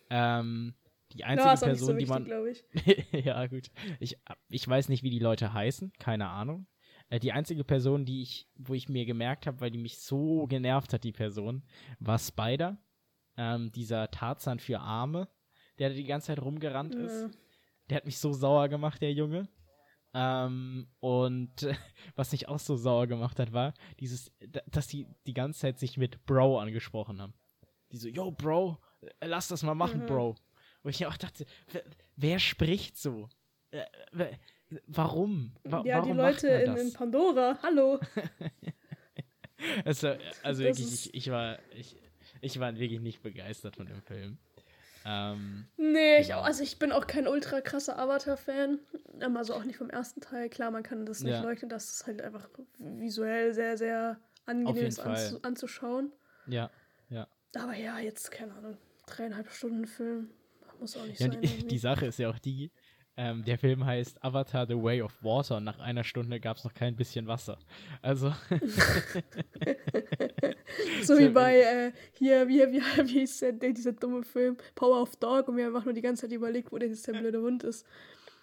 Ähm, 0.09 0.75
die 1.13 1.25
einzige 1.25 1.49
Ja, 1.49 1.55
auch 1.55 1.67
nicht 1.67 1.79
so 1.79 1.87
Person, 1.87 1.99
die 1.99 2.09
wichtig, 2.09 2.75
man. 2.85 3.07
ich. 3.13 3.25
ja, 3.25 3.47
gut. 3.47 3.71
Ich, 3.99 4.17
ich 4.49 4.67
weiß 4.67 4.89
nicht, 4.89 5.03
wie 5.03 5.11
die 5.11 5.19
Leute 5.19 5.53
heißen, 5.53 5.93
keine 5.99 6.29
Ahnung. 6.29 6.67
Äh, 7.09 7.19
die 7.19 7.33
einzige 7.33 7.65
Person, 7.65 8.05
die 8.05 8.23
ich, 8.23 8.49
wo 8.55 8.75
ich 8.75 8.89
mir 8.89 9.05
gemerkt 9.07 9.47
habe, 9.47 9.61
weil 9.61 9.71
die 9.71 9.79
mich 9.79 9.99
so 9.99 10.47
genervt 10.47 10.93
hat, 10.93 11.03
die 11.03 11.13
Person, 11.13 11.65
war 11.99 12.19
Spider. 12.19 12.79
Ähm, 13.37 13.73
dieser 13.73 14.11
Tarzan 14.11 14.59
für 14.59 14.81
Arme, 14.81 15.29
der 15.79 15.89
da 15.89 15.95
die 15.95 16.05
ganze 16.05 16.29
Zeit 16.29 16.43
rumgerannt 16.43 16.95
ist. 16.95 17.31
Der 17.91 17.97
hat 17.97 18.07
mich 18.07 18.19
so 18.19 18.33
sauer 18.33 18.69
gemacht, 18.69 19.03
der 19.03 19.13
Junge. 19.13 19.49
Ähm, 20.15 20.89
und 21.01 21.51
was 22.17 22.33
mich 22.33 22.49
auch 22.49 22.59
so 22.59 22.77
sauer 22.77 23.07
gemacht 23.07 23.39
hat, 23.39 23.53
war, 23.53 23.75
dieses, 24.01 24.33
da- 24.41 24.63
dass 24.67 24.87
die 24.89 25.07
die 25.27 25.35
ganze 25.35 25.61
Zeit 25.61 25.79
sich 25.79 25.97
mit 25.97 26.25
Bro 26.27 26.59
angesprochen 26.61 27.21
haben. 27.21 27.35
Die 27.93 27.97
so, 27.97 28.09
yo, 28.09 28.31
Bro, 28.31 28.79
äh, 29.21 29.27
lass 29.27 29.49
das 29.49 29.63
mal 29.63 29.75
machen, 29.75 30.01
Mhm. 30.03 30.07
Bro. 30.07 30.37
Wo 30.83 30.89
ich 30.89 31.05
auch 31.07 31.17
dachte, 31.17 31.45
wer, 31.73 31.83
wer 32.17 32.39
spricht 32.39 32.97
so? 32.97 33.29
Äh, 33.71 33.85
wer, 34.13 34.39
warum? 34.87 35.55
Wa 35.65 35.83
ja, 35.85 35.97
warum 35.99 36.09
die 36.13 36.15
macht 36.15 36.43
Leute 36.43 36.49
man 36.53 36.61
in, 36.61 36.67
das? 36.75 36.81
in 36.83 36.93
Pandora, 36.93 37.59
hallo. 37.63 38.01
Also, 39.85 40.09
also 40.43 40.63
Das 40.65 40.79
wirklich, 40.79 41.07
ich, 41.09 41.15
ich 41.15 41.31
war, 41.31 41.59
ich, 41.75 41.95
ich 42.41 42.59
war 42.61 42.75
wirklich 42.79 43.01
nicht 43.01 43.23
begeistert 43.23 43.77
von 43.77 43.85
dem 43.87 44.01
Film. 44.01 44.39
Ähm, 45.05 45.67
Nee, 45.77 46.19
ich 46.21 46.29
Genau. 46.29 46.41
auch, 46.41 46.45
also 46.45 46.63
ich 46.63 46.79
bin 46.79 46.93
auch 46.93 47.07
kein 47.07 47.27
ultra 47.27 47.61
krasser 47.63 47.99
Avatar-Fan. 47.99 48.79
Ähm, 49.21 49.37
Also 49.37 49.55
auch 49.55 49.65
nicht 49.65 49.77
vom 49.79 49.89
ersten 49.91 50.21
Teil. 50.21 50.49
Klar, 50.51 50.71
man 50.71 50.83
kann 50.83 51.07
das 51.07 51.21
nicht 51.21 51.33
Ja. 51.35 51.43
leugnen, 51.43 51.69
dass 51.71 51.91
es 51.95 52.07
halt 52.07 52.21
einfach 52.21 52.49
visuell 52.79 53.55
sehr, 53.55 53.79
sehr 53.79 54.21
angenehm 54.47 54.87
ist 54.87 54.99
anzu 55.01 55.41
anzuschauen. 55.43 56.13
ja, 56.47 56.71
ja. 57.09 57.27
Aber 57.57 57.75
ja, 57.75 57.99
jetzt, 57.99 58.31
keine 58.31 58.55
Ahnung, 58.55 58.77
dreieinhalb 59.07 59.51
Stunden 59.51 59.87
Film. 59.87 60.31
Muss 60.79 60.97
auch 60.97 61.07
nicht 61.07 61.19
Ja, 61.21 61.29
sein. 61.29 61.41
die, 61.43 61.67
die 61.67 61.79
Sache 61.79 62.07
ist 62.07 62.19
ja 62.19 62.29
auch 62.31 62.39
die, 62.39 62.71
ähm, 63.23 63.45
der 63.45 63.59
Film 63.59 63.85
heißt 63.85 64.25
Avatar 64.25 64.67
The 64.67 64.83
Way 64.83 65.03
of 65.03 65.13
Water 65.23 65.59
und 65.59 65.65
nach 65.65 65.79
einer 65.79 66.05
Stunde 66.05 66.41
gab 66.41 66.57
es 66.57 66.65
noch 66.65 66.73
kein 66.73 66.97
bisschen 66.97 67.27
Wasser. 67.27 67.59
Also, 68.01 68.31
so 71.03 71.19
wie 71.19 71.27
so- 71.27 71.33
bei 71.35 71.61
äh, 71.61 71.93
hier, 72.15 72.49
wie, 72.49 72.61
wie, 72.61 72.81
wie 73.09 73.21
hieß 73.21 73.41
der, 73.41 73.53
dieser 73.53 73.93
dumme 73.93 74.23
Film 74.23 74.57
Power 74.75 75.03
of 75.03 75.17
Dog 75.17 75.49
und 75.49 75.59
wir 75.59 75.67
haben 75.67 75.77
einfach 75.77 75.85
nur 75.85 75.93
die 75.93 76.01
ganze 76.01 76.23
Zeit 76.23 76.33
überlegt, 76.33 76.73
wo 76.73 76.79
denn 76.79 76.89
jetzt 76.89 77.07
der 77.07 77.13
blöde 77.13 77.43
Hund 77.43 77.63
ist. 77.63 77.85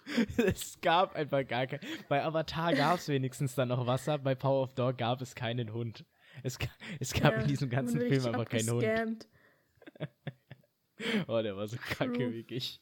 es 0.46 0.80
gab 0.80 1.16
einfach 1.16 1.44
gar 1.44 1.66
kein. 1.66 1.80
Bei 2.08 2.22
Avatar 2.24 2.72
gab 2.72 2.98
es 2.98 3.08
wenigstens 3.08 3.56
dann 3.56 3.68
noch 3.70 3.84
Wasser, 3.84 4.16
bei 4.18 4.36
Power 4.36 4.62
of 4.62 4.74
Dog 4.74 4.96
gab 4.96 5.20
es 5.20 5.34
keinen 5.34 5.72
Hund. 5.72 6.04
Es, 6.44 6.56
es 7.00 7.12
gab 7.12 7.34
Ja, 7.34 7.40
in 7.40 7.48
diesem 7.48 7.68
ganzen 7.68 8.00
Film 8.00 8.26
einfach 8.26 8.48
keinen 8.48 8.70
Hund. 8.70 9.26
Oh, 11.26 11.42
der 11.42 11.56
war 11.56 11.66
so 11.66 11.76
kacke, 11.76 12.32
wirklich. 12.32 12.80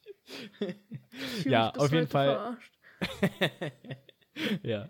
Ja, 1.45 1.71
auf 1.71 1.91
jeden 1.91 2.07
Fall. 2.07 2.57
Ja. 4.61 4.87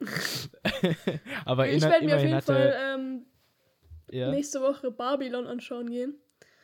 Aber 1.46 1.70
Ich 1.70 1.82
werde 1.82 2.06
mir 2.06 2.16
auf 2.18 2.22
jeden 2.22 2.36
hatte. 2.36 2.54
Fall 2.54 2.76
ähm, 2.96 3.26
ja. 4.12 4.30
nächste 4.30 4.62
Woche 4.62 4.92
Babylon 4.92 5.48
anschauen 5.48 5.90
gehen. 5.90 6.16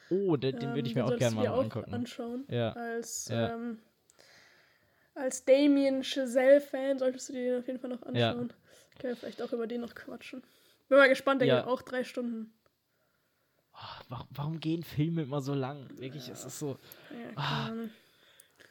Oh, 0.09 0.35
den, 0.35 0.59
den 0.59 0.75
würde 0.75 0.89
ich 0.89 0.93
mir 0.95 1.01
Ähm, 1.01 1.07
auch 1.07 1.17
gerne 1.17 1.35
mal 1.35 1.47
angucken. 1.47 1.93
anschauen. 1.93 2.45
Ja. 2.49 2.73
Als, 2.73 3.29
Ja. 3.29 3.53
ähm, 3.53 3.79
als 5.15 5.45
Damien 5.45 6.03
Chazelle-Fan 6.03 6.99
solltest 6.99 7.29
du 7.29 7.33
dir 7.33 7.51
den 7.53 7.59
auf 7.61 7.67
jeden 7.67 7.79
Fall 7.79 7.89
noch 7.91 8.01
Ja. 8.13 8.31
anschauen. 8.31 8.49
Können 8.99 9.13
wir 9.13 9.15
vielleicht 9.15 9.41
auch 9.41 9.53
über 9.53 9.65
den 9.65 9.79
noch 9.81 9.95
quatschen. 9.95 10.43
Bin 10.89 10.97
mal 10.97 11.07
gespannt, 11.09 11.39
der 11.41 11.47
Ja. 11.47 11.59
geht 11.61 11.67
auch 11.67 11.81
drei 11.83 12.03
Stunden. 12.03 12.53
oh, 13.73 13.77
warum, 14.09 14.27
warum, 14.31 14.59
gehen 14.59 14.83
Filme 14.83 15.21
immer 15.23 15.39
so 15.41 15.53
lang? 15.53 15.87
Wirklich, 15.97 16.27
ja. 16.27 16.33
es 16.33 16.43
ist 16.43 16.59
so. 16.59 16.77
Ja, 17.11 17.31
ah, 17.37 17.71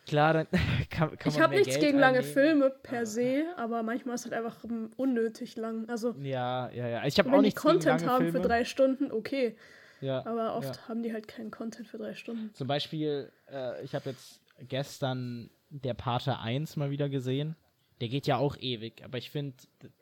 klar, 0.07 0.35
dann 0.35 0.47
kann, 0.91 1.17
kann 1.17 1.33
Ich 1.33 1.41
habe 1.41 1.55
nichts 1.55 1.75
Geld 1.75 1.81
gegen 1.81 1.99
lange 1.99 2.23
Filme 2.23 2.71
per 2.71 3.07
se, 3.07 3.45
aber 3.57 3.83
manchmal 3.83 4.15
ist 4.15 4.27
es 4.27 4.33
halt 4.33 4.45
einfach 4.45 4.65
unnötig 4.97 5.57
lang. 5.57 5.89
Also, 5.89 6.15
ja, 6.23 6.71
ja, 6.71 6.89
ja. 6.89 7.07
Ich 7.07 7.19
habe 7.19 7.33
auch 7.33 7.41
nicht 7.41 7.57
Content 7.57 8.07
haben 8.07 8.25
Filme. 8.25 8.41
für 8.41 8.47
drei 8.47 8.65
Stunden, 8.65 9.11
okay. 9.11 9.57
Ja, 10.01 10.27
aber 10.27 10.57
oft 10.57 10.77
ja. 10.77 10.89
haben 10.89 11.03
die 11.03 11.13
halt 11.13 11.29
keinen 11.29 11.51
Content 11.51 11.87
für 11.87 11.99
drei 11.99 12.15
Stunden. 12.15 12.53
Zum 12.55 12.67
Beispiel, 12.67 13.31
äh, 13.51 13.83
ich 13.85 13.95
habe 13.95 14.11
jetzt 14.11 14.41
gestern 14.69 15.49
der 15.71 15.95
Pate 15.95 16.39
1 16.39 16.77
mal 16.77 16.91
wieder 16.91 17.09
gesehen. 17.09 17.57
Der 18.01 18.09
geht 18.09 18.27
ja 18.27 18.37
auch 18.37 18.57
ewig, 18.57 19.05
aber 19.05 19.19
ich 19.19 19.31
finde, 19.31 19.57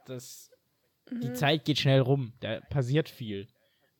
dass 0.06 0.50
mhm. 1.10 1.20
die 1.20 1.32
Zeit 1.34 1.66
geht 1.66 1.78
schnell 1.78 2.00
rum. 2.00 2.32
Da 2.40 2.60
passiert 2.60 3.10
viel. 3.10 3.46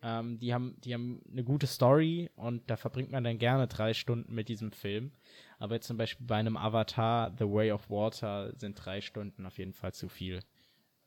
Ähm, 0.02 0.38
die, 0.38 0.54
haben, 0.54 0.76
die 0.82 0.94
haben 0.94 1.22
eine 1.30 1.44
gute 1.44 1.66
Story 1.66 2.30
und 2.34 2.70
da 2.70 2.76
verbringt 2.76 3.10
man 3.10 3.22
dann 3.22 3.38
gerne 3.38 3.66
drei 3.66 3.92
Stunden 3.92 4.34
mit 4.34 4.48
diesem 4.48 4.72
Film. 4.72 5.12
Aber 5.60 5.74
jetzt 5.74 5.86
zum 5.86 5.98
Beispiel 5.98 6.26
bei 6.26 6.36
einem 6.36 6.56
Avatar, 6.56 7.32
The 7.38 7.44
Way 7.44 7.72
of 7.72 7.90
Water, 7.90 8.52
sind 8.56 8.74
drei 8.82 9.00
Stunden 9.02 9.44
auf 9.44 9.58
jeden 9.58 9.74
Fall 9.74 9.92
zu 9.92 10.08
viel. 10.08 10.40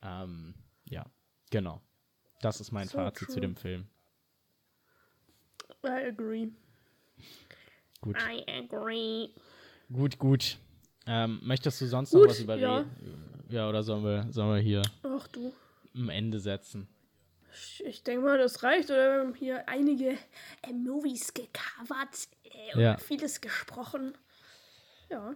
Ähm, 0.03 0.53
ja, 0.89 1.05
genau. 1.49 1.81
Das 2.39 2.61
ist 2.61 2.71
mein 2.71 2.87
so 2.87 2.97
Fazit 2.99 3.25
true. 3.27 3.33
zu 3.33 3.39
dem 3.41 3.55
Film. 3.55 3.87
I 5.83 6.07
agree. 6.07 6.47
Gut. 7.99 8.15
I 8.17 8.43
agree. 8.47 9.29
Gut, 9.91 10.19
gut. 10.19 10.57
Ähm, 11.07 11.39
möchtest 11.43 11.81
du 11.81 11.87
sonst 11.87 12.11
gut, 12.11 12.21
noch 12.21 12.29
was 12.29 12.39
überreden? 12.39 12.85
Ja. 13.49 13.63
ja, 13.63 13.69
oder 13.69 13.81
sollen 13.81 14.03
wir, 14.03 14.27
sollen 14.31 14.55
wir 14.55 14.61
hier 14.61 14.81
Ach, 15.03 15.27
du. 15.29 15.51
am 15.95 16.09
Ende 16.09 16.39
setzen? 16.39 16.87
Ich, 17.53 17.83
ich 17.85 18.03
denke 18.03 18.23
mal, 18.23 18.37
das 18.37 18.61
reicht. 18.61 18.89
Oder 18.91 19.13
wir 19.15 19.19
haben 19.21 19.35
hier 19.35 19.67
einige 19.67 20.11
äh, 20.61 20.73
Movies 20.73 21.33
gecovert 21.33 22.27
äh, 22.43 22.75
und 22.75 22.81
Ja. 22.81 22.97
vieles 22.97 23.41
gesprochen. 23.41 24.13
Ja, 25.13 25.35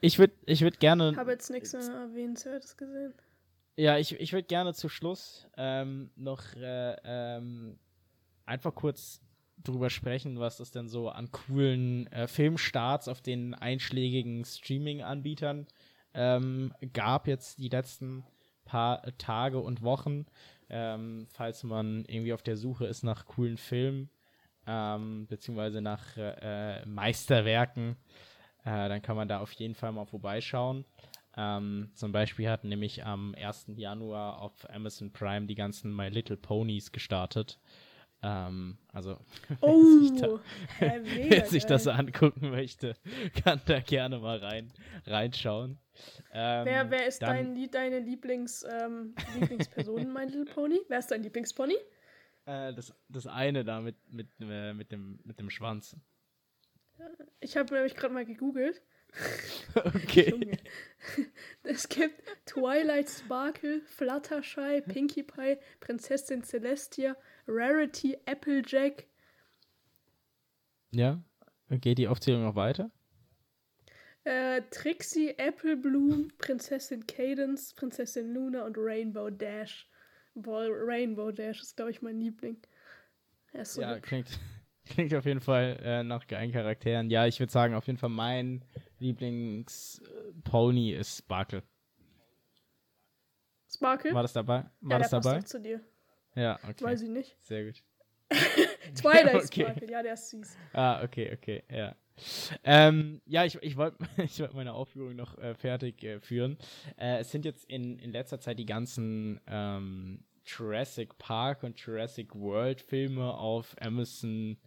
Ich 0.00 0.18
würde 0.18 0.34
ich 0.46 0.60
würd 0.62 0.80
gerne. 0.80 1.10
ich 1.12 1.16
habe 1.16 1.32
jetzt 1.32 1.50
nichts 1.50 1.72
mehr 1.72 1.82
Erwähnenswertes 1.82 2.76
gesehen. 2.76 3.14
Ja, 3.76 3.98
ich, 3.98 4.18
ich 4.20 4.32
würde 4.32 4.46
gerne 4.46 4.74
zu 4.74 4.88
Schluss 4.88 5.48
ähm, 5.56 6.10
noch 6.16 6.42
äh, 6.54 6.96
ähm, 7.04 7.78
einfach 8.46 8.74
kurz 8.74 9.20
drüber 9.62 9.90
sprechen, 9.90 10.38
was 10.38 10.60
es 10.60 10.70
denn 10.70 10.88
so 10.88 11.08
an 11.08 11.30
coolen 11.30 12.06
äh, 12.08 12.28
Filmstarts 12.28 13.08
auf 13.08 13.20
den 13.20 13.54
einschlägigen 13.54 14.44
Streaming-Anbietern 14.44 15.66
ähm, 16.12 16.72
gab 16.92 17.26
jetzt 17.26 17.58
die 17.58 17.68
letzten 17.68 18.24
paar 18.64 19.02
Tage 19.18 19.58
und 19.60 19.82
Wochen. 19.82 20.26
Ähm, 20.70 21.26
falls 21.30 21.62
man 21.62 22.04
irgendwie 22.06 22.32
auf 22.32 22.42
der 22.42 22.56
Suche 22.56 22.86
ist 22.86 23.02
nach 23.02 23.26
coolen 23.26 23.58
Filmen, 23.58 24.08
ähm, 24.66 25.26
beziehungsweise 25.26 25.80
nach 25.82 26.16
äh, 26.16 26.84
Meisterwerken, 26.86 27.96
äh, 28.64 28.88
dann 28.88 29.02
kann 29.02 29.16
man 29.16 29.28
da 29.28 29.40
auf 29.40 29.52
jeden 29.52 29.74
Fall 29.74 29.92
mal 29.92 30.06
vorbeischauen. 30.06 30.84
Ähm, 31.36 31.90
zum 31.94 32.12
Beispiel 32.12 32.48
hat 32.48 32.64
nämlich 32.64 33.04
am 33.04 33.34
1. 33.34 33.72
Januar 33.76 34.40
auf 34.40 34.52
Amazon 34.70 35.12
Prime 35.12 35.46
die 35.46 35.56
ganzen 35.56 35.94
My 35.94 36.08
Little 36.08 36.36
Ponies 36.36 36.92
gestartet. 36.92 37.58
Ähm, 38.22 38.78
also, 38.92 39.18
oh, 39.60 39.82
wer 39.82 40.00
sich, 40.00 40.20
da, 40.20 40.86
ja, 40.86 41.04
wer 41.30 41.46
sich 41.46 41.66
das 41.66 41.86
angucken 41.86 42.50
möchte, 42.50 42.94
kann 43.44 43.60
da 43.66 43.80
gerne 43.80 44.18
mal 44.18 44.38
rein, 44.38 44.72
reinschauen. 45.06 45.78
Ähm, 46.32 46.64
wer, 46.64 46.90
wer 46.90 47.06
ist 47.06 47.20
dann, 47.20 47.54
dein, 47.54 47.70
deine 47.70 47.98
Lieblings, 47.98 48.64
ähm, 48.64 49.14
Lieblingsperson, 49.38 50.12
My 50.12 50.24
Little 50.24 50.46
Pony? 50.46 50.80
Wer 50.88 51.00
ist 51.00 51.10
dein 51.10 51.22
Lieblingspony? 51.22 51.74
Äh, 52.46 52.72
das, 52.72 52.94
das 53.08 53.26
eine 53.26 53.64
da 53.64 53.80
mit, 53.80 53.96
mit, 54.10 54.28
äh, 54.40 54.72
mit, 54.72 54.90
dem, 54.90 55.20
mit 55.24 55.38
dem 55.38 55.50
Schwanz. 55.50 55.96
Ich 57.40 57.56
habe 57.56 57.74
nämlich 57.74 57.94
gerade 57.94 58.14
mal 58.14 58.24
gegoogelt. 58.24 58.82
okay. 59.74 60.58
Es 61.62 61.88
gibt 61.88 62.22
Twilight 62.46 63.08
Sparkle, 63.10 63.82
Fluttershy, 63.82 64.80
Pinkie 64.80 65.22
Pie, 65.22 65.58
Prinzessin 65.80 66.42
Celestia, 66.42 67.16
Rarity, 67.46 68.16
Applejack. 68.26 69.06
Ja. 70.90 71.22
Geht 71.70 71.98
die 71.98 72.08
Aufzählung 72.08 72.44
noch 72.44 72.56
weiter? 72.56 72.90
Äh, 74.24 74.62
Trixie, 74.70 75.34
Apple 75.36 75.76
Bloom, 75.76 76.28
Prinzessin 76.38 77.06
Cadence, 77.06 77.74
Prinzessin 77.74 78.32
Luna 78.32 78.64
und 78.64 78.76
Rainbow 78.78 79.28
Dash. 79.28 79.88
Boah, 80.34 80.66
Rainbow 80.70 81.30
Dash 81.30 81.60
ist, 81.60 81.76
glaube 81.76 81.90
ich, 81.90 82.00
mein 82.00 82.18
Liebling. 82.18 82.56
So 83.62 83.82
ja, 83.82 83.98
klingt, 84.00 84.28
klingt 84.90 85.14
auf 85.14 85.24
jeden 85.24 85.40
Fall 85.40 85.78
äh, 85.82 86.02
nach 86.02 86.26
geilen 86.26 86.52
Charakteren. 86.52 87.10
Ja, 87.10 87.26
ich 87.26 87.38
würde 87.40 87.52
sagen, 87.52 87.74
auf 87.74 87.86
jeden 87.86 87.98
Fall 87.98 88.10
mein 88.10 88.64
Lieblingspony 88.98 90.92
ist 90.92 91.18
Sparkle. 91.18 91.62
Sparkle? 93.72 94.14
War 94.14 94.22
das 94.22 94.32
dabei? 94.32 94.64
War 94.80 94.92
ja, 94.92 94.98
das 94.98 95.10
der 95.10 95.20
dabei? 95.20 95.34
Passt 95.36 95.48
zu 95.48 95.60
dir. 95.60 95.80
Ja, 96.34 96.58
okay. 96.68 96.84
Weiß 96.84 97.02
ich 97.02 97.10
nicht. 97.10 97.36
Sehr 97.42 97.64
gut. 97.64 97.82
Twilight 98.94 99.44
Okay. 99.44 99.62
Sparkle, 99.62 99.90
ja, 99.90 100.02
der 100.02 100.14
ist 100.14 100.30
süß. 100.30 100.56
Ah, 100.72 101.02
okay, 101.02 101.32
okay, 101.32 101.62
ja. 101.70 101.94
Ähm, 102.62 103.20
ja, 103.26 103.44
ich, 103.44 103.56
ich 103.62 103.76
wollte 103.76 103.98
ich 104.16 104.38
wollt 104.38 104.54
meine 104.54 104.72
Aufführung 104.74 105.16
noch 105.16 105.36
äh, 105.38 105.54
fertig 105.54 106.02
äh, 106.04 106.20
führen. 106.20 106.58
Äh, 106.96 107.18
es 107.18 107.30
sind 107.30 107.44
jetzt 107.44 107.64
in, 107.68 107.98
in 107.98 108.12
letzter 108.12 108.38
Zeit 108.38 108.58
die 108.58 108.66
ganzen 108.66 109.40
ähm, 109.46 110.24
Jurassic 110.44 111.16
Park 111.18 111.62
und 111.62 111.78
Jurassic 111.80 112.34
World 112.34 112.80
Filme 112.80 113.34
auf 113.34 113.74
Amazon 113.80 114.58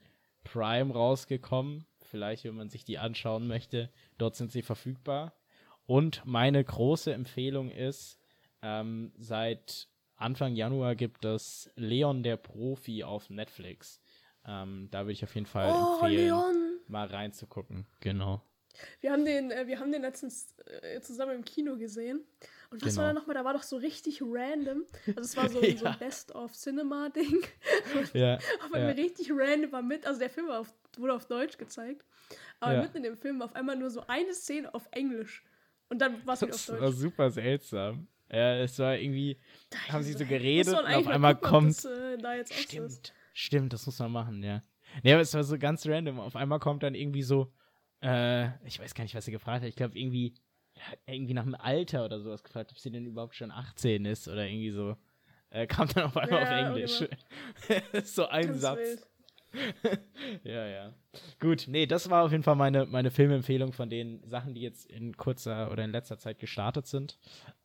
Prime 0.52 0.94
rausgekommen. 0.94 1.86
Vielleicht, 2.02 2.46
wenn 2.46 2.56
man 2.56 2.70
sich 2.70 2.86
die 2.86 2.98
anschauen 3.00 3.48
möchte, 3.48 3.90
dort 4.18 4.36
sind 4.36 4.52
sie 4.52 4.62
verfügbar. 4.62 5.34
Und 5.86 6.22
meine 6.26 6.64
große 6.64 7.14
Empfehlung 7.14 7.70
ist, 7.70 8.20
ähm, 8.62 9.12
seit 9.18 9.90
Anfang 10.16 10.56
Januar 10.56 10.96
gibt 10.96 11.26
es 11.26 11.70
Leon 11.76 12.24
der 12.24 12.38
Profi 12.38 13.04
auf 13.04 13.30
Netflix. 13.30 14.02
Ähm, 14.46 14.88
da 14.92 15.02
würde 15.02 15.12
ich 15.14 15.24
auf 15.24 15.36
jeden 15.36 15.46
Fall 15.46 15.70
Oh, 15.72 15.94
empfehlen, 16.02 16.26
Leon! 16.28 16.80
mal 16.88 17.08
reinzugucken. 17.08 17.86
Genau. 18.00 18.42
Wir 19.02 19.12
haben 19.12 19.26
den, 19.26 19.52
äh, 19.52 19.68
wir 19.68 19.80
haben 19.80 19.92
den 19.92 20.02
letztens 20.02 20.56
äh, 20.82 21.00
zusammen 21.02 21.36
im 21.36 21.46
Kino 21.46 21.78
gesehen. 21.78 22.24
Und 22.70 22.82
was 22.84 22.94
Genau. 22.96 23.06
war 23.08 23.14
da 23.14 23.20
nochmal? 23.20 23.36
Da 23.36 23.46
war 23.46 23.54
doch 23.54 23.64
so 23.64 23.78
richtig 23.78 24.22
random. 24.22 24.84
Also 25.16 25.22
es 25.22 25.38
war 25.38 25.50
so, 25.50 25.62
so 25.78 25.86
Ja. 25.86 25.92
ein 25.92 26.00
Best-of-Cinema-Ding. 26.00 27.42
Ja, 28.14 28.38
Aber 28.66 28.80
ja. 28.80 28.90
richtig 28.90 29.30
random 29.32 29.72
war 29.72 29.82
mit, 29.82 30.06
also 30.06 30.20
der 30.20 30.30
Film 30.30 30.50
auf, 30.50 30.74
wurde 30.98 31.14
auf 31.14 31.26
Deutsch 31.26 31.58
gezeigt. 31.58 32.06
Aber 32.60 32.74
Ja. 32.74 32.82
mitten 32.82 32.98
in 32.98 33.04
dem 33.04 33.18
Film 33.18 33.40
war 33.40 33.46
auf 33.46 33.56
einmal 33.56 33.76
nur 33.76 33.90
so 33.90 34.02
eine 34.08 34.34
Szene 34.34 34.74
auf 34.74 34.88
Englisch. 34.92 35.44
Und 35.90 36.00
dann 36.00 36.26
war 36.26 36.34
es 36.34 36.42
wieder 36.42 36.54
auf 36.54 36.66
Das 36.66 36.70
war 36.74 36.80
Deutsch. 36.88 36.96
super 36.98 37.32
seltsam. 37.32 38.08
Ja, 38.30 38.56
es 38.58 38.78
war 38.80 38.98
irgendwie, 38.98 39.40
Da 39.70 39.78
haben 39.94 40.04
sie 40.04 40.12
so 40.14 40.26
geredet 40.26 40.68
und 40.78 40.86
auf 40.86 41.08
einmal 41.08 41.36
gucken, 41.36 41.50
kommt. 41.50 41.78
Das, 41.78 41.86
äh, 41.86 42.18
da 42.18 42.36
so. 42.46 42.54
Stimmt, 42.56 43.14
stimmt, 43.34 43.74
das 43.74 43.86
muss 43.86 44.00
man 44.00 44.12
machen, 44.12 44.44
ja. 44.44 44.62
Nee, 45.04 45.14
aber 45.14 45.22
es 45.22 45.34
war 45.34 45.44
so 45.46 45.58
ganz 45.58 45.86
random. 45.88 46.20
Auf 46.20 46.36
einmal 46.36 46.60
kommt 46.60 46.84
dann 46.84 46.94
irgendwie 46.94 47.24
so, 47.24 47.54
äh, 48.02 48.50
ich 48.66 48.80
weiß 48.80 48.94
gar 48.94 49.04
nicht, 49.04 49.16
was 49.16 49.26
sie 49.26 49.32
gefragt 49.32 49.62
hat. 49.62 49.70
Ich 49.70 49.76
glaube, 49.76 49.98
irgendwie, 49.98 50.34
irgendwie 51.06 51.34
nach 51.34 51.44
dem 51.44 51.56
Alter 51.56 52.06
oder 52.06 52.20
sowas 52.20 52.44
gefragt, 52.44 52.72
ob 52.72 52.80
sie 52.80 52.92
denn 52.92 53.06
überhaupt 53.06 53.36
schon 53.36 53.52
18 53.52 54.06
ist 54.06 54.28
oder 54.28 54.46
irgendwie 54.48 54.72
so. 54.72 54.98
Äh, 55.50 55.66
kam 55.68 55.88
dann 55.90 56.06
auf 56.06 56.18
einmal 56.18 56.42
Ja, 56.42 56.70
auf 56.70 56.76
Englisch. 56.76 57.04
so 58.04 58.28
ein 58.28 58.48
Ganz 58.48 58.62
Satz. 58.62 59.08
ja, 60.44 60.68
ja. 60.68 60.94
Gut, 61.40 61.66
nee, 61.68 61.86
das 61.86 62.10
war 62.10 62.26
auf 62.26 62.32
jeden 62.32 62.44
Fall 62.44 62.56
meine, 62.56 62.86
meine 62.86 63.12
Filmempfehlung 63.12 63.72
von 63.72 63.90
den 63.90 64.22
Sachen, 64.28 64.54
die 64.54 64.62
jetzt 64.62 64.86
in 64.86 65.16
kurzer 65.16 65.72
oder 65.72 65.84
in 65.86 65.92
letzter 65.92 66.18
Zeit 66.18 66.40
gestartet 66.40 66.86
sind. 66.88 67.18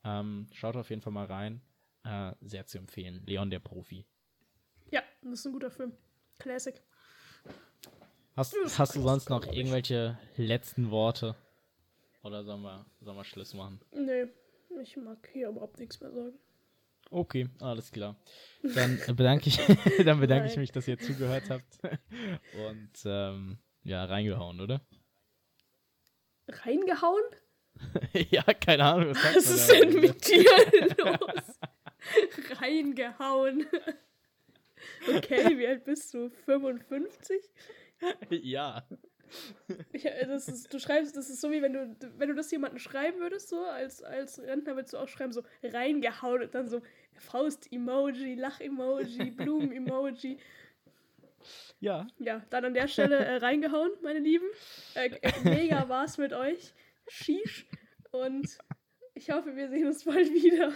Ähm, 0.04 0.46
schaut 0.52 0.76
auf 0.76 0.90
jeden 0.90 1.02
Fall 1.02 1.12
mal 1.12 1.26
rein. 1.26 1.60
Äh, 2.04 2.32
sehr 2.40 2.66
zu 2.66 2.78
empfehlen. 2.78 3.22
Leon 3.26 3.50
der 3.50 3.60
Profi. 3.60 4.06
Ja, 4.90 5.02
das 5.22 5.40
ist 5.40 5.46
ein 5.46 5.52
guter 5.52 5.70
Film. 5.70 5.92
Classic. 6.38 6.80
Hast, 8.34 8.56
hast 8.78 8.94
du 8.94 9.02
sonst 9.02 9.28
noch 9.28 9.46
irgendwelche 9.46 10.18
letzten 10.36 10.90
Worte? 10.90 11.36
Oder 12.22 12.44
sollen 12.44 12.62
wir, 12.62 12.86
sollen 13.00 13.16
wir 13.16 13.24
Schluss 13.24 13.52
machen? 13.52 13.80
Nee, 13.92 14.26
ich 14.80 14.96
mag 14.96 15.28
hier 15.32 15.48
überhaupt 15.48 15.78
nichts 15.78 16.00
mehr 16.00 16.10
sagen. 16.10 16.38
Okay, 17.10 17.48
alles 17.60 17.92
klar. 17.92 18.16
Dann 18.62 18.98
bedanke 19.16 19.48
ich, 19.48 19.58
dann 20.04 20.18
bedanke 20.18 20.48
ich 20.48 20.56
mich, 20.56 20.72
dass 20.72 20.88
ihr 20.88 20.98
zugehört 20.98 21.50
habt. 21.50 21.78
Und 22.66 22.90
ähm, 23.04 23.58
ja, 23.84 24.04
reingehauen, 24.04 24.60
oder? 24.60 24.80
Reingehauen? 26.48 27.22
ja, 28.30 28.42
keine 28.42 28.84
Ahnung. 28.84 29.14
Was, 29.14 29.36
Was 29.36 29.50
ist 29.50 29.70
denn 29.72 30.00
mit 30.00 30.26
dir 30.26 30.44
los? 30.98 31.58
Reingehauen. 32.60 33.66
Okay, 35.14 35.58
wie 35.58 35.66
alt 35.66 35.84
bist 35.84 36.14
du? 36.14 36.30
55? 36.46 37.36
Ja. 38.30 38.84
Äh, 39.92 40.26
das 40.26 40.48
ist, 40.48 40.72
du 40.72 40.78
schreibst, 40.78 41.16
das 41.16 41.30
ist 41.30 41.40
so 41.40 41.50
wie 41.50 41.62
wenn 41.62 41.72
du, 41.72 41.96
wenn 42.18 42.28
du 42.28 42.34
das 42.34 42.50
jemandem 42.50 42.78
schreiben 42.78 43.20
würdest, 43.20 43.48
so 43.48 43.64
als, 43.64 44.02
als 44.02 44.38
Rentner 44.40 44.76
würdest 44.76 44.94
du 44.94 44.98
auch 44.98 45.08
schreiben, 45.08 45.32
so 45.32 45.42
reingehauen 45.62 46.42
und 46.42 46.54
dann 46.54 46.68
so 46.68 46.82
Faust-Emoji, 47.14 48.34
Lach-Emoji, 48.34 49.30
Blumen-Emoji. 49.36 50.38
Ja. 51.80 52.06
Ja, 52.18 52.42
dann 52.50 52.66
an 52.66 52.74
der 52.74 52.88
Stelle 52.88 53.16
äh, 53.16 53.36
reingehauen, 53.36 53.90
meine 54.02 54.20
Lieben. 54.20 54.46
Äh, 54.94 55.10
äh, 55.22 55.32
mega 55.44 55.88
war's 55.88 56.18
mit 56.18 56.32
euch. 56.32 56.72
Sheesh. 57.08 57.66
Und 58.12 58.58
ich 59.14 59.30
hoffe, 59.30 59.56
wir 59.56 59.68
sehen 59.68 59.86
uns 59.86 60.04
bald 60.04 60.32
wieder. 60.32 60.72